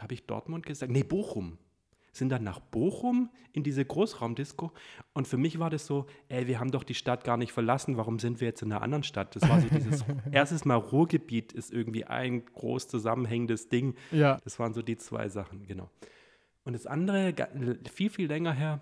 habe 0.00 0.12
ich 0.14 0.26
Dortmund 0.26 0.66
gesagt? 0.66 0.90
Nee, 0.90 1.04
Bochum. 1.04 1.56
Sind 2.14 2.28
dann 2.30 2.44
nach 2.44 2.60
Bochum 2.60 3.28
in 3.52 3.62
diese 3.64 3.84
Großraumdisco. 3.84 4.72
Und 5.14 5.28
für 5.28 5.36
mich 5.36 5.58
war 5.58 5.68
das 5.68 5.84
so, 5.86 6.06
ey, 6.28 6.46
wir 6.46 6.60
haben 6.60 6.70
doch 6.70 6.84
die 6.84 6.94
Stadt 6.94 7.24
gar 7.24 7.36
nicht 7.36 7.52
verlassen. 7.52 7.96
Warum 7.96 8.18
sind 8.18 8.40
wir 8.40 8.48
jetzt 8.48 8.62
in 8.62 8.72
einer 8.72 8.82
anderen 8.82 9.02
Stadt? 9.02 9.34
Das 9.36 9.48
war 9.48 9.60
so 9.60 9.68
dieses, 9.68 10.04
erstes 10.32 10.64
Mal 10.64 10.76
Ruhrgebiet 10.76 11.52
ist 11.52 11.72
irgendwie 11.72 12.04
ein 12.04 12.44
groß 12.46 12.88
zusammenhängendes 12.88 13.68
Ding. 13.68 13.94
Ja. 14.12 14.38
Das 14.44 14.58
waren 14.58 14.74
so 14.74 14.82
die 14.82 14.96
zwei 14.96 15.28
Sachen, 15.28 15.66
genau. 15.66 15.90
Und 16.64 16.72
das 16.74 16.86
andere, 16.86 17.34
viel, 17.92 18.10
viel 18.10 18.28
länger 18.28 18.52
her, 18.52 18.80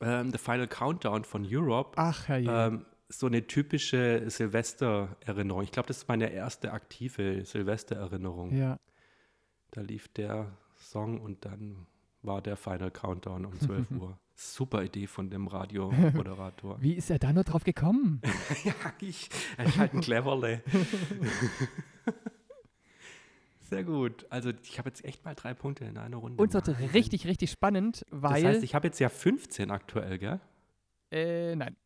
ähm, 0.00 0.30
The 0.30 0.38
Final 0.38 0.68
Countdown 0.68 1.24
von 1.24 1.46
Europe. 1.48 1.92
Ach, 1.96 2.28
herrje. 2.28 2.50
Ähm, 2.50 2.86
so 3.08 3.26
eine 3.26 3.46
typische 3.46 4.28
Silvestererinnerung. 4.28 5.62
Ich 5.62 5.72
glaube, 5.72 5.86
das 5.86 5.98
ist 5.98 6.08
meine 6.08 6.30
erste 6.30 6.72
aktive 6.72 7.44
Silvestererinnerung. 7.44 8.54
ja. 8.54 8.78
Da 9.72 9.80
lief 9.82 10.08
der 10.08 10.56
Song 10.76 11.20
und 11.20 11.44
dann 11.44 11.86
war 12.26 12.42
der 12.42 12.56
Final 12.56 12.90
Countdown 12.90 13.44
um 13.46 13.58
12 13.60 13.90
Uhr. 13.92 14.18
Super 14.34 14.82
Idee 14.82 15.06
von 15.06 15.30
dem 15.30 15.46
Radiomoderator. 15.46 16.76
Wie 16.82 16.92
ist 16.92 17.10
er 17.10 17.18
da 17.18 17.32
nur 17.32 17.44
drauf 17.44 17.64
gekommen? 17.64 18.20
ja, 18.64 18.74
ich, 19.00 19.30
er 19.56 19.64
ist 19.64 19.78
halt 19.78 19.94
ein 19.94 20.02
Cleverle. 20.02 20.62
Sehr 23.60 23.82
gut. 23.82 24.26
Also 24.28 24.52
ich 24.62 24.78
habe 24.78 24.90
jetzt 24.90 25.04
echt 25.06 25.24
mal 25.24 25.34
drei 25.34 25.54
Punkte 25.54 25.86
in 25.86 25.96
einer 25.96 26.18
Runde. 26.18 26.42
Und 26.42 26.54
es 26.54 26.66
wird 26.66 26.92
richtig, 26.92 27.26
richtig 27.26 27.50
spannend, 27.50 28.04
weil. 28.10 28.42
Das 28.42 28.56
heißt, 28.56 28.64
ich 28.64 28.74
habe 28.74 28.88
jetzt 28.88 29.00
ja 29.00 29.08
15 29.08 29.70
aktuell, 29.70 30.18
gell? 30.18 30.40
Äh, 31.10 31.56
nein. 31.56 31.76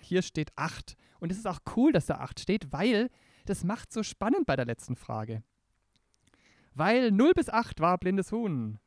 Hier 0.00 0.22
steht 0.22 0.50
8. 0.56 0.96
Und 1.20 1.30
es 1.30 1.38
ist 1.38 1.46
auch 1.46 1.60
cool, 1.76 1.92
dass 1.92 2.06
da 2.06 2.14
8 2.16 2.40
steht, 2.40 2.72
weil 2.72 3.10
das 3.44 3.64
macht 3.64 3.92
so 3.92 4.02
spannend 4.02 4.46
bei 4.46 4.56
der 4.56 4.64
letzten 4.64 4.96
Frage. 4.96 5.42
Weil 6.80 7.10
0 7.10 7.34
bis 7.34 7.50
8 7.50 7.80
war 7.80 7.98
blindes 7.98 8.32
Huhn. 8.32 8.78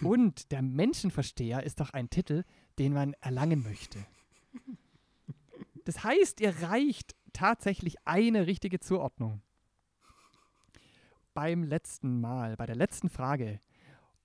Und 0.00 0.50
der 0.50 0.62
Menschenversteher 0.62 1.62
ist 1.62 1.78
doch 1.78 1.90
ein 1.90 2.08
Titel, 2.08 2.42
den 2.78 2.94
man 2.94 3.12
erlangen 3.20 3.62
möchte. 3.62 3.98
Das 5.84 6.04
heißt, 6.04 6.40
ihr 6.40 6.54
reicht 6.62 7.14
tatsächlich 7.34 7.96
eine 8.06 8.46
richtige 8.46 8.80
Zuordnung. 8.80 9.42
Beim 11.34 11.64
letzten 11.64 12.18
Mal, 12.18 12.56
bei 12.56 12.64
der 12.64 12.76
letzten 12.76 13.10
Frage. 13.10 13.60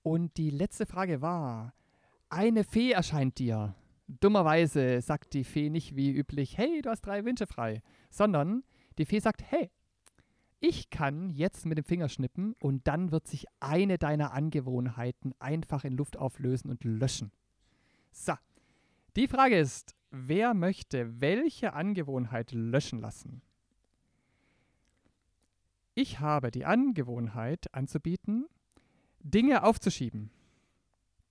Und 0.02 0.38
die 0.38 0.48
letzte 0.48 0.86
Frage 0.86 1.20
war, 1.20 1.74
eine 2.30 2.64
Fee 2.64 2.92
erscheint 2.92 3.38
dir. 3.38 3.74
Dummerweise 4.06 5.02
sagt 5.02 5.34
die 5.34 5.44
Fee 5.44 5.68
nicht 5.68 5.94
wie 5.94 6.10
üblich, 6.10 6.56
hey, 6.56 6.80
du 6.80 6.88
hast 6.88 7.02
drei 7.02 7.22
Wünsche 7.26 7.46
frei, 7.46 7.82
sondern 8.08 8.64
die 8.96 9.04
Fee 9.04 9.20
sagt, 9.20 9.42
hey, 9.42 9.70
ich 10.60 10.90
kann 10.90 11.30
jetzt 11.30 11.66
mit 11.66 11.78
dem 11.78 11.84
Finger 11.84 12.08
schnippen 12.08 12.54
und 12.60 12.86
dann 12.86 13.12
wird 13.12 13.26
sich 13.26 13.46
eine 13.60 13.98
deiner 13.98 14.32
Angewohnheiten 14.32 15.34
einfach 15.38 15.84
in 15.84 15.96
Luft 15.96 16.16
auflösen 16.16 16.70
und 16.70 16.84
löschen. 16.84 17.32
So, 18.12 18.34
die 19.16 19.28
Frage 19.28 19.58
ist, 19.58 19.94
wer 20.10 20.54
möchte 20.54 21.20
welche 21.20 21.74
Angewohnheit 21.74 22.52
löschen 22.52 23.00
lassen? 23.00 23.42
Ich 25.94 26.20
habe 26.20 26.50
die 26.50 26.64
Angewohnheit 26.64 27.72
anzubieten, 27.72 28.46
Dinge 29.20 29.62
aufzuschieben. 29.62 30.30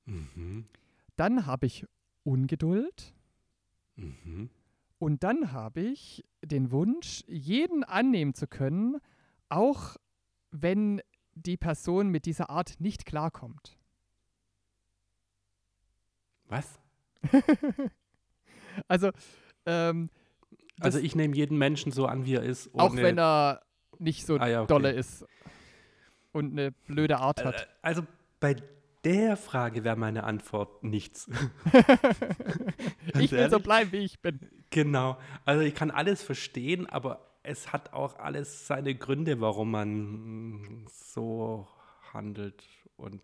Mhm. 0.05 0.65
Dann 1.15 1.45
habe 1.45 1.65
ich 1.65 1.85
Ungeduld 2.23 3.13
Mhm. 3.95 4.49
und 4.97 5.23
dann 5.23 5.51
habe 5.51 5.81
ich 5.81 6.23
den 6.43 6.71
Wunsch, 6.71 7.23
jeden 7.27 7.83
annehmen 7.83 8.33
zu 8.33 8.47
können, 8.47 8.99
auch 9.55 9.95
wenn 10.51 11.01
die 11.35 11.57
Person 11.57 12.09
mit 12.09 12.25
dieser 12.25 12.49
Art 12.49 12.75
nicht 12.79 13.05
klarkommt. 13.05 13.77
Was? 16.47 16.79
Also, 18.87 19.11
ähm, 19.67 20.09
Also 20.79 20.97
ich 20.97 21.15
nehme 21.15 21.35
jeden 21.35 21.59
Menschen 21.59 21.91
so 21.91 22.07
an, 22.07 22.25
wie 22.25 22.33
er 22.33 22.41
ist. 22.41 22.73
auch 22.73 22.95
wenn 22.95 23.19
er 23.19 23.61
nicht 23.99 24.25
so 24.25 24.37
Ah 24.37 24.47
ja, 24.47 24.61
okay. 24.63 24.67
dolle 24.73 24.91
ist 24.91 25.23
und 26.31 26.53
eine 26.53 26.71
blöde 26.71 27.19
Art 27.19 27.45
hat. 27.45 27.61
Äh, 27.61 27.67
Also 27.83 28.07
bei 28.39 28.55
der 29.03 29.37
Frage 29.37 29.83
wäre 29.83 29.95
meine 29.95 30.23
Antwort 30.23 30.83
nichts. 30.83 31.29
ich 33.19 33.31
will 33.31 33.49
so 33.51 33.59
bleiben, 33.59 33.91
wie 33.91 33.97
ich 33.97 34.19
bin. 34.19 34.39
Genau. 34.71 35.19
Also 35.45 35.61
ich 35.61 35.75
kann 35.75 35.91
alles 35.91 36.23
verstehen, 36.23 36.87
aber 36.87 37.32
es 37.43 37.71
hat 37.73 37.93
auch 37.93 38.17
alles 38.19 38.67
seine 38.67 38.95
Gründe, 38.95 39.39
warum 39.41 39.71
man 39.71 40.85
so 40.89 41.67
handelt. 42.13 42.63
Und 42.95 43.21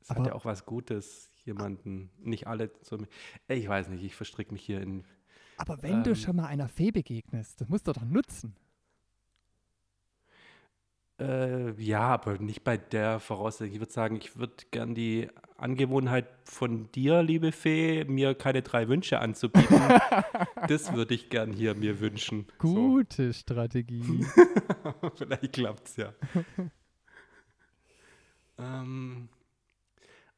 es 0.00 0.10
hat 0.10 0.18
Aber- 0.18 0.26
ja 0.28 0.34
auch 0.34 0.44
was 0.44 0.66
Gutes, 0.66 1.30
jemanden, 1.44 2.10
nicht 2.18 2.46
alle 2.46 2.72
zu. 2.82 3.06
Ich 3.48 3.68
weiß 3.68 3.88
nicht, 3.88 4.04
ich 4.04 4.14
verstricke 4.14 4.52
mich 4.52 4.62
hier 4.62 4.80
in. 4.82 5.04
Aber 5.56 5.82
wenn 5.82 6.04
du 6.04 6.10
Ähm. 6.10 6.16
schon 6.16 6.36
mal 6.36 6.46
einer 6.46 6.68
Fee 6.68 6.90
begegnest, 6.90 7.60
das 7.60 7.68
musst 7.68 7.88
du 7.88 7.92
doch 7.92 8.04
nutzen. 8.04 8.54
Äh, 11.18 11.72
ja, 11.82 12.00
aber 12.02 12.38
nicht 12.38 12.62
bei 12.62 12.76
der 12.76 13.18
Voraussetzung. 13.18 13.72
Ich 13.74 13.80
würde 13.80 13.92
sagen, 13.92 14.16
ich 14.16 14.36
würde 14.36 14.54
gern 14.70 14.94
die 14.94 15.28
Angewohnheit 15.58 16.28
von 16.44 16.90
dir, 16.92 17.22
liebe 17.22 17.50
Fee, 17.50 18.04
mir 18.04 18.36
keine 18.36 18.62
drei 18.62 18.88
Wünsche 18.88 19.18
anzubieten. 19.18 19.76
das 20.68 20.94
würde 20.94 21.14
ich 21.14 21.30
gern 21.30 21.52
hier 21.52 21.74
mir 21.74 21.98
wünschen. 21.98 22.46
So. 22.62 22.74
Gute 22.74 23.34
Strategie. 23.34 24.24
Vielleicht 25.16 25.52
klappt's 25.52 25.96
ja. 25.96 26.14
ähm, 28.58 29.28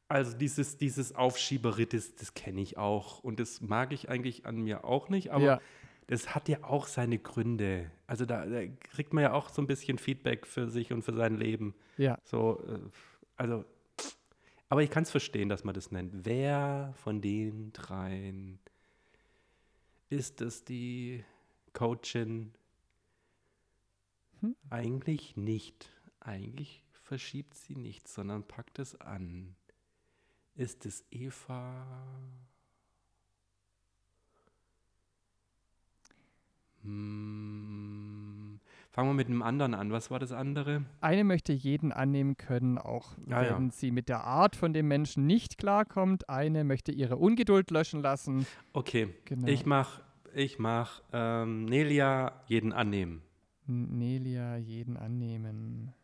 also 0.08 0.36
dieses, 0.38 0.78
dieses 0.78 1.14
Aufschieberitt, 1.14 1.92
das, 1.92 2.16
das 2.16 2.32
kenne 2.32 2.62
ich 2.62 2.78
auch. 2.78 3.22
Und 3.22 3.40
das 3.40 3.60
mag 3.60 3.92
ich 3.92 4.08
eigentlich 4.08 4.46
an 4.46 4.62
mir 4.62 4.86
auch 4.86 5.10
nicht, 5.10 5.32
aber 5.32 5.44
ja. 5.44 5.60
das 6.06 6.34
hat 6.34 6.48
ja 6.48 6.64
auch 6.64 6.86
seine 6.86 7.18
Gründe. 7.18 7.90
Also 8.06 8.24
da, 8.24 8.46
da 8.46 8.62
kriegt 8.94 9.12
man 9.12 9.22
ja 9.22 9.34
auch 9.34 9.50
so 9.50 9.60
ein 9.60 9.66
bisschen 9.66 9.98
Feedback 9.98 10.46
für 10.46 10.70
sich 10.70 10.94
und 10.94 11.02
für 11.02 11.14
sein 11.14 11.36
Leben. 11.36 11.74
ja. 11.98 12.18
So, 12.24 12.64
äh, 12.66 12.78
also, 13.36 13.66
aber 14.70 14.84
ich 14.84 14.90
kann 14.90 15.02
es 15.02 15.10
verstehen, 15.10 15.48
dass 15.48 15.64
man 15.64 15.74
das 15.74 15.90
nennt. 15.90 16.24
Wer 16.24 16.94
von 16.96 17.20
den 17.20 17.72
dreien 17.72 18.60
ist 20.08 20.40
es 20.40 20.64
die 20.64 21.24
Coachin? 21.72 22.52
Hm? 24.40 24.54
Eigentlich 24.70 25.36
nicht. 25.36 25.90
Eigentlich 26.20 26.84
verschiebt 26.92 27.54
sie 27.54 27.74
nichts, 27.74 28.14
sondern 28.14 28.46
packt 28.46 28.78
es 28.78 28.98
an. 29.00 29.56
Ist 30.54 30.86
es 30.86 31.04
Eva? 31.10 31.84
Hm. 36.82 37.99
Fangen 38.92 39.10
wir 39.10 39.14
mit 39.14 39.28
einem 39.28 39.42
anderen 39.42 39.74
an. 39.74 39.92
Was 39.92 40.10
war 40.10 40.18
das 40.18 40.32
andere? 40.32 40.84
Eine 41.00 41.22
möchte 41.22 41.52
jeden 41.52 41.92
annehmen 41.92 42.36
können, 42.36 42.76
auch 42.76 43.16
Ah, 43.30 43.44
ja. 43.44 43.56
wenn 43.56 43.70
sie 43.70 43.92
mit 43.92 44.08
der 44.08 44.24
Art 44.24 44.56
von 44.56 44.72
dem 44.72 44.88
Menschen 44.88 45.26
nicht 45.26 45.58
klarkommt. 45.58 46.28
Eine 46.28 46.64
möchte 46.64 46.90
ihre 46.90 47.16
Ungeduld 47.16 47.70
löschen 47.70 48.02
lassen. 48.02 48.46
Okay, 48.72 49.14
Genau. 49.26 49.46
ich 49.46 49.64
mach, 49.64 50.00
ich 50.34 50.58
mach 50.58 51.02
ähm, 51.12 51.66
Nelia 51.66 52.32
jeden 52.46 52.72
annehmen. 52.72 53.22
Nelia 53.66 54.56
jeden 54.56 54.96
annehmen. 54.96 55.94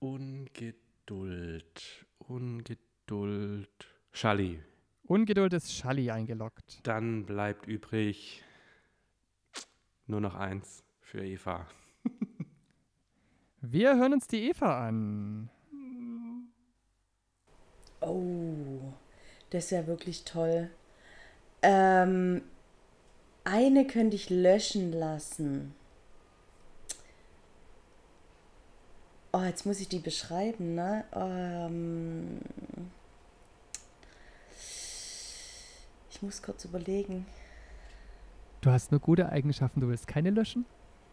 Ungeduld, 0.00 2.06
Ungeduld. 2.18 3.68
Schalli. 4.12 4.60
Ungeduld 5.04 5.52
ist 5.52 5.72
Schalli 5.72 6.10
eingeloggt. 6.10 6.80
Dann 6.82 7.24
bleibt 7.24 7.66
übrig 7.66 8.42
nur 10.06 10.20
noch 10.20 10.34
eins 10.34 10.84
für 11.08 11.24
Eva. 11.24 11.66
Wir 13.62 13.96
hören 13.96 14.12
uns 14.12 14.28
die 14.28 14.50
Eva 14.50 14.86
an. 14.86 15.48
Oh, 18.00 18.92
das 19.48 19.64
ist 19.64 19.70
ja 19.70 19.86
wirklich 19.86 20.24
toll. 20.24 20.70
Ähm, 21.62 22.42
eine 23.44 23.86
könnte 23.86 24.16
ich 24.16 24.28
löschen 24.28 24.92
lassen. 24.92 25.74
Oh, 29.32 29.42
jetzt 29.42 29.64
muss 29.64 29.80
ich 29.80 29.88
die 29.88 30.00
beschreiben, 30.00 30.74
ne? 30.74 31.04
Ähm, 31.14 32.40
ich 36.10 36.20
muss 36.20 36.42
kurz 36.42 36.66
überlegen. 36.66 37.26
Du 38.60 38.70
hast 38.70 38.90
nur 38.90 39.00
gute 39.00 39.30
Eigenschaften, 39.30 39.80
du 39.80 39.88
willst 39.88 40.06
keine 40.06 40.30
löschen? 40.30 40.66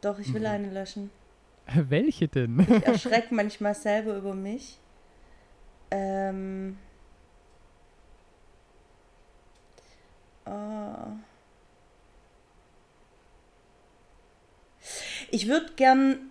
Doch, 0.06 0.20
ich 0.20 0.32
will 0.36 0.42
Mhm. 0.42 0.46
eine 0.46 0.70
löschen. 0.70 1.10
Welche 1.74 2.28
denn? 2.28 2.60
Ich 2.60 2.70
erschrecke 2.86 3.34
manchmal 3.34 3.74
selber 3.74 4.16
über 4.16 4.36
mich. 4.36 4.78
Ähm. 5.90 6.78
ah. 10.46 11.08
Ich 15.32 15.48
würde 15.48 15.72
gern 15.76 16.30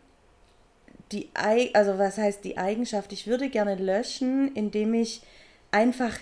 die, 1.11 1.31
Ei 1.35 1.70
also 1.75 1.99
was 1.99 2.16
heißt 2.16 2.45
die 2.45 2.57
Eigenschaft? 2.57 3.12
Ich 3.12 3.27
würde 3.27 3.51
gerne 3.51 3.75
löschen, 3.75 4.55
indem 4.55 4.95
ich 4.95 5.20
einfach 5.72 6.16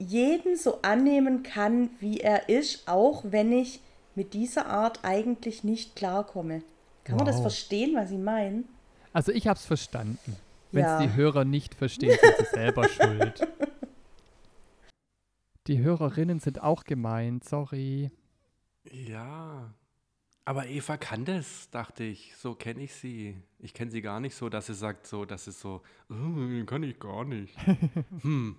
jeden 0.00 0.56
so 0.56 0.82
annehmen 0.82 1.44
kann, 1.44 1.90
wie 2.00 2.18
er 2.18 2.48
ist, 2.48 2.88
auch 2.88 3.22
wenn 3.28 3.52
ich 3.52 3.78
mit 4.14 4.34
dieser 4.34 4.66
Art 4.66 5.00
eigentlich 5.02 5.64
nicht 5.64 5.96
klarkomme. 5.96 6.62
Kann 7.04 7.16
man 7.16 7.26
das 7.26 7.36
Wow. 7.36 7.42
verstehen, 7.44 7.94
was 7.96 8.10
ich 8.10 8.18
meine? 8.18 8.64
Also 9.12 9.32
ich 9.32 9.46
hab's 9.46 9.64
verstanden. 9.66 10.36
Wenn 10.72 10.84
es 10.84 10.90
Ja. 10.90 11.02
die 11.06 11.14
Hörer 11.14 11.44
nicht 11.44 11.74
verstehen, 11.74 12.18
sind 12.20 12.34
sie 12.38 12.54
selber 12.54 12.88
schuld. 12.88 13.46
Die 15.66 15.78
Hörerinnen 15.78 16.40
sind 16.40 16.62
auch 16.62 16.84
gemeint, 16.84 17.44
sorry. 17.44 18.10
Ja. 18.90 19.72
Aber 20.44 20.66
Eva 20.66 20.98
kann 20.98 21.24
das, 21.24 21.70
dachte 21.70 22.04
ich. 22.04 22.36
So 22.36 22.54
kenne 22.54 22.82
ich 22.82 22.94
sie. 22.94 23.36
Ich 23.58 23.72
kenne 23.72 23.90
sie 23.90 24.02
gar 24.02 24.20
nicht 24.20 24.34
so, 24.34 24.50
dass 24.50 24.66
sie 24.66 24.74
sagt 24.74 25.06
so, 25.06 25.24
dass 25.24 25.46
es 25.46 25.58
so, 25.58 25.80
"Oh, 26.10 26.64
kann 26.66 26.82
ich 26.82 26.98
gar 27.00 27.24
nicht. 27.24 27.56
hm. 28.22 28.56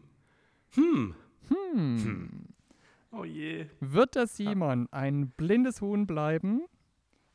Hm. 0.72 1.16
Hm. 1.50 2.48
Oh 3.18 3.24
je. 3.24 3.68
Wird 3.80 4.16
der 4.16 4.28
Simon 4.28 4.88
ein 4.92 5.30
blindes 5.32 5.82
Huhn 5.82 6.06
bleiben 6.06 6.66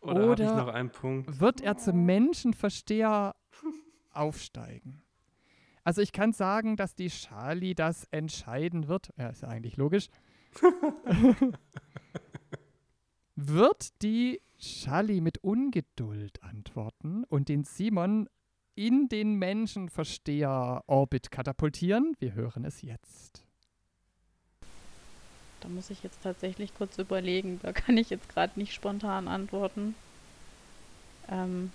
Oder, 0.01 0.23
habe 0.23 0.35
ich 0.35 0.41
Oder- 0.49 0.57
noch 0.57 0.69
einen 0.69 0.91
Punkt? 0.91 1.41
Wird 1.41 1.61
er 1.61 1.77
zum 1.77 2.05
Menschenversteher 2.05 3.35
aufsteigen? 4.13 5.03
Also 5.85 6.03
ich 6.03 6.13
kann 6.13 6.33
sagen, 6.33 6.77
dass 6.77 6.95
die 6.95 7.09
Charlie 7.09 7.75
das 7.75 8.05
entscheiden 8.11 8.89
wird. 8.89 9.11
Ja, 9.17 9.29
ist 9.29 9.43
ja 9.43 9.49
eigentlich 9.49 9.77
logisch. 9.77 10.09
wird 13.37 14.03
die 14.03 14.43
Charlie 14.59 15.21
mit 15.23 15.39
Ungeduld 15.39 16.43
antworten 16.43 17.25
und 17.25 17.49
den 17.49 17.65
Simon 17.65 18.29
in 18.75 19.09
den 19.09 19.35
Menschenversteher-Orbit 19.37 21.31
katapultieren? 21.31 22.15
Wir 22.19 22.35
hören 22.35 22.65
es 22.65 22.83
jetzt. 22.83 23.47
Da 25.61 25.69
muss 25.69 25.91
ich 25.91 26.03
jetzt 26.03 26.23
tatsächlich 26.23 26.75
kurz 26.75 26.99
überlegen. 26.99 27.61
Da 27.63 27.73
kann 27.73 27.97
ich 27.97 28.11
jetzt 28.11 28.29
gerade 28.29 28.59
nicht 28.59 28.73
spontan 28.73 29.29
antworten. 29.29 29.95
Ähm, 31.31 31.71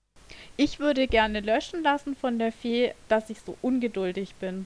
ich 0.57 0.79
würde 0.79 1.07
gerne 1.07 1.39
löschen 1.39 1.83
lassen 1.83 2.15
von 2.15 2.39
der 2.39 2.51
Fee, 2.51 2.93
dass 3.07 3.29
ich 3.29 3.41
so 3.41 3.57
ungeduldig 3.61 4.35
bin. 4.35 4.65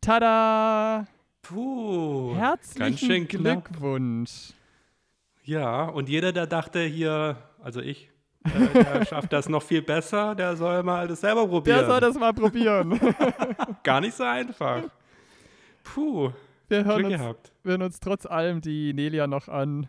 Tada! 0.00 1.06
Puh. 1.42 2.34
ganz 2.34 2.38
Herzlichen 2.38 2.98
schön 2.98 3.28
knapp. 3.28 3.64
Glückwunsch. 3.64 4.52
Ja, 5.44 5.84
und 5.84 6.08
jeder, 6.08 6.32
der 6.32 6.46
dachte 6.46 6.80
hier, 6.80 7.36
also 7.62 7.80
ich, 7.80 8.10
äh, 8.44 8.82
der 8.82 9.04
schafft 9.08 9.32
das 9.32 9.48
noch 9.48 9.62
viel 9.62 9.82
besser, 9.82 10.34
der 10.34 10.56
soll 10.56 10.82
mal 10.82 11.06
das 11.06 11.20
selber 11.20 11.46
probieren. 11.46 11.78
Der 11.78 11.86
soll 11.86 12.00
das 12.00 12.14
mal 12.14 12.32
probieren. 12.32 12.98
Gar 13.82 14.00
nicht 14.00 14.14
so 14.14 14.24
einfach. 14.24 14.84
Puh, 15.82 16.32
Wir 16.68 16.84
hören, 16.84 16.98
Glück 17.00 17.12
uns, 17.12 17.20
gehabt. 17.20 17.52
wir 17.62 17.70
hören 17.72 17.82
uns 17.82 18.00
trotz 18.00 18.26
allem 18.26 18.60
die 18.60 18.94
Nelia 18.94 19.26
noch 19.26 19.48
an. 19.48 19.88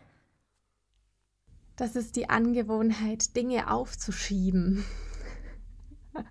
Das 1.75 1.95
ist 1.95 2.15
die 2.15 2.29
Angewohnheit, 2.29 3.35
Dinge 3.35 3.71
aufzuschieben. 3.71 4.83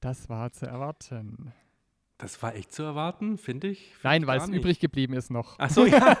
Das 0.00 0.28
war 0.28 0.52
zu 0.52 0.64
erwarten. 0.64 1.52
Das 2.18 2.40
war 2.40 2.54
echt 2.54 2.72
zu 2.72 2.84
erwarten, 2.84 3.36
finde 3.36 3.66
ich. 3.66 3.88
Find 3.94 4.04
Nein, 4.04 4.26
weil 4.28 4.38
es 4.38 4.48
übrig 4.48 4.78
geblieben 4.78 5.14
ist 5.14 5.28
noch. 5.28 5.56
Ach 5.58 5.70
so, 5.70 5.86
ja. 5.86 6.16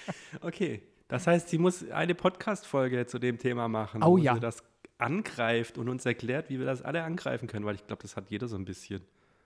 okay. 0.40 0.82
Das 1.08 1.26
heißt, 1.26 1.48
sie 1.48 1.58
muss 1.58 1.88
eine 1.90 2.14
Podcast-Folge 2.14 3.06
zu 3.06 3.18
dem 3.18 3.38
Thema 3.38 3.66
machen, 3.66 4.02
Oh 4.04 4.12
wo 4.12 4.18
ja. 4.18 4.34
sie 4.34 4.40
das 4.40 4.62
angreift 4.98 5.78
und 5.78 5.88
uns 5.88 6.06
erklärt, 6.06 6.48
wie 6.48 6.60
wir 6.60 6.66
das 6.66 6.80
alle 6.80 7.02
angreifen 7.02 7.48
können, 7.48 7.64
weil 7.66 7.74
ich 7.74 7.86
glaube, 7.86 8.02
das 8.02 8.16
hat 8.16 8.30
jeder 8.30 8.46
so 8.46 8.56
ein 8.56 8.64
bisschen. 8.64 9.02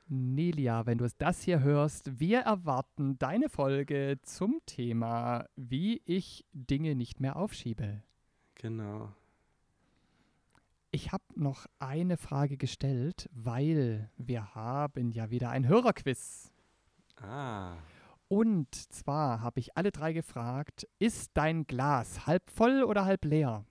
Nelia, 0.08 0.86
wenn 0.86 0.98
du 0.98 1.04
es 1.04 1.16
das 1.16 1.42
hier 1.42 1.60
hörst, 1.60 2.20
wir 2.20 2.40
erwarten 2.40 3.18
deine 3.18 3.48
Folge 3.48 4.18
zum 4.22 4.60
Thema, 4.64 5.46
wie 5.56 6.00
ich 6.04 6.44
Dinge 6.52 6.94
nicht 6.94 7.20
mehr 7.20 7.36
aufschiebe. 7.36 8.02
Genau. 8.54 9.12
Ich 10.92 11.12
habe 11.12 11.24
noch 11.34 11.66
eine 11.78 12.16
Frage 12.16 12.56
gestellt, 12.56 13.28
weil 13.32 14.10
wir 14.16 14.54
haben 14.54 15.10
ja 15.10 15.30
wieder 15.30 15.50
ein 15.50 15.66
Hörerquiz. 15.66 16.52
Ah. 17.20 17.74
Und 18.28 18.74
zwar 18.74 19.40
habe 19.40 19.60
ich 19.60 19.76
alle 19.76 19.92
drei 19.92 20.12
gefragt, 20.12 20.86
ist 20.98 21.32
dein 21.34 21.66
Glas 21.66 22.26
halb 22.26 22.48
voll 22.50 22.82
oder 22.82 23.04
halb 23.04 23.24
leer? 23.24 23.64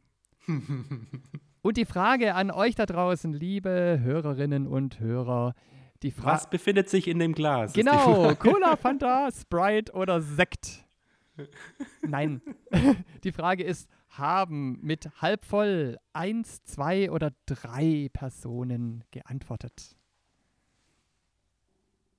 und 1.62 1.78
die 1.78 1.86
Frage 1.86 2.36
an 2.36 2.52
euch 2.52 2.76
da 2.76 2.86
draußen, 2.86 3.34
liebe 3.34 4.00
Hörerinnen 4.02 4.68
und 4.68 5.00
Hörer, 5.00 5.56
die 6.04 6.12
Frage. 6.12 6.28
Was 6.28 6.50
befindet 6.50 6.90
sich 6.90 7.08
in 7.08 7.20
dem 7.20 7.34
Glas? 7.34 7.74
Genau. 7.74 8.34
Cola, 8.36 8.76
Fanta, 8.82 9.30
Sprite 9.32 9.92
oder 9.94 10.22
Sekt? 10.22 10.86
Nein. 12.02 12.42
Die 13.24 13.32
Frage 13.32 13.64
ist, 13.64 13.90
haben 14.10 14.80
mit 14.82 15.10
halb 15.22 15.44
voll 15.44 15.98
eins, 16.14 16.64
zwei 16.64 17.12
oder 17.12 17.32
drei 17.46 18.10
Personen 18.14 19.04
geantwortet? 19.12 19.98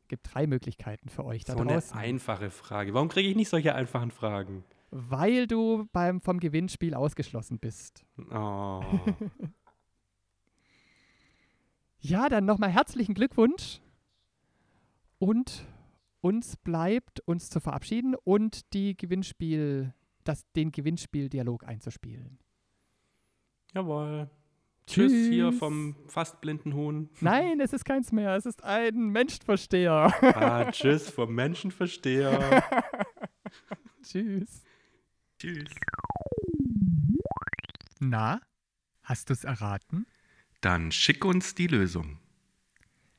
Gibt 0.09 0.35
drei 0.35 0.47
Möglichkeiten 0.47 1.09
für 1.09 1.24
euch 1.24 1.45
da 1.45 1.55
So 1.55 1.61
eine 1.61 1.72
draußen. 1.74 1.99
einfache 1.99 2.51
Frage. 2.51 2.93
Warum 2.95 3.09
kriege 3.09 3.29
ich 3.29 3.37
nicht 3.37 3.49
solche 3.49 3.74
einfachen 3.74 4.11
Fragen? 4.11 4.64
Weil 4.91 5.47
du 5.47 5.89
beim, 5.93 6.20
vom 6.20 6.39
Gewinnspiel 6.39 6.95
ausgeschlossen 6.95 7.59
bist. 7.59 8.05
Oh. 8.31 8.83
Ja, 12.09 12.29
dann 12.29 12.45
nochmal 12.45 12.71
herzlichen 12.71 13.15
Glückwunsch. 13.15 13.81
Und 15.19 15.67
uns 16.21 16.57
bleibt, 16.57 17.19
uns 17.21 17.51
zu 17.51 17.59
verabschieden 17.59 18.15
und 18.15 18.73
die 18.75 18.97
Gewinnspiel, 18.97 19.93
das, 20.23 20.45
den 20.53 20.71
Gewinnspieldialog 20.71 21.65
einzuspielen. 21.65 22.39
Jawohl. 23.75 24.31
Tschüss 24.87 25.11
hier 25.13 25.49
Tschüss. 25.51 25.59
vom 25.59 25.97
fast 26.07 26.41
blinden 26.41 26.75
Huhn. 26.75 27.11
Nein, 27.21 27.59
es 27.59 27.73
ist 27.73 27.85
keins 27.85 28.13
mehr. 28.13 28.37
Es 28.37 28.47
ist 28.47 28.63
ein 28.63 29.09
Menschenversteher. 29.09 30.15
Ah, 30.23 30.71
tschüss 30.71 31.11
vom 31.11 31.35
Menschenversteher. 31.35 32.63
Tschüss. 34.05 34.63
tschüss. 35.41 35.75
Na, 37.99 38.41
hast 39.03 39.29
du 39.29 39.33
es 39.33 39.43
erraten? 39.43 40.07
Dann 40.67 40.91
schick 40.91 41.25
uns 41.25 41.55
die 41.55 41.69
Lösung. 41.69 42.19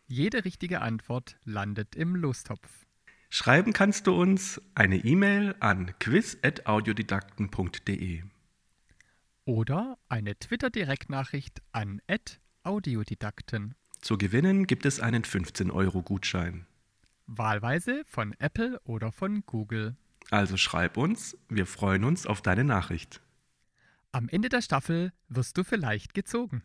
Jede 0.05 0.43
richtige 0.43 0.81
Antwort 0.81 1.37
landet 1.45 1.95
im 1.95 2.13
Lostopf. 2.13 2.85
Schreiben 3.29 3.71
kannst 3.71 4.05
du 4.05 4.21
uns 4.21 4.61
eine 4.75 4.97
E-Mail 4.97 5.55
an 5.61 5.97
quiz.audiodidakten.de. 5.97 8.23
Oder 9.45 9.97
eine 10.09 10.37
Twitter-Direktnachricht 10.37 11.61
an 11.71 12.01
@audiodidakten. 12.63 13.75
Zu 14.01 14.17
gewinnen 14.17 14.67
gibt 14.67 14.85
es 14.85 14.99
einen 14.99 15.23
15-Euro-Gutschein. 15.23 16.67
Wahlweise 17.27 18.03
von 18.07 18.33
Apple 18.39 18.81
oder 18.83 19.13
von 19.13 19.45
Google. 19.45 19.95
Also 20.31 20.57
schreib 20.57 20.97
uns, 20.97 21.37
wir 21.47 21.65
freuen 21.65 22.03
uns 22.03 22.27
auf 22.27 22.41
deine 22.41 22.65
Nachricht. 22.65 23.21
Am 24.11 24.27
Ende 24.27 24.49
der 24.49 24.61
Staffel 24.61 25.13
wirst 25.29 25.57
du 25.57 25.63
vielleicht 25.63 26.13
gezogen. 26.13 26.61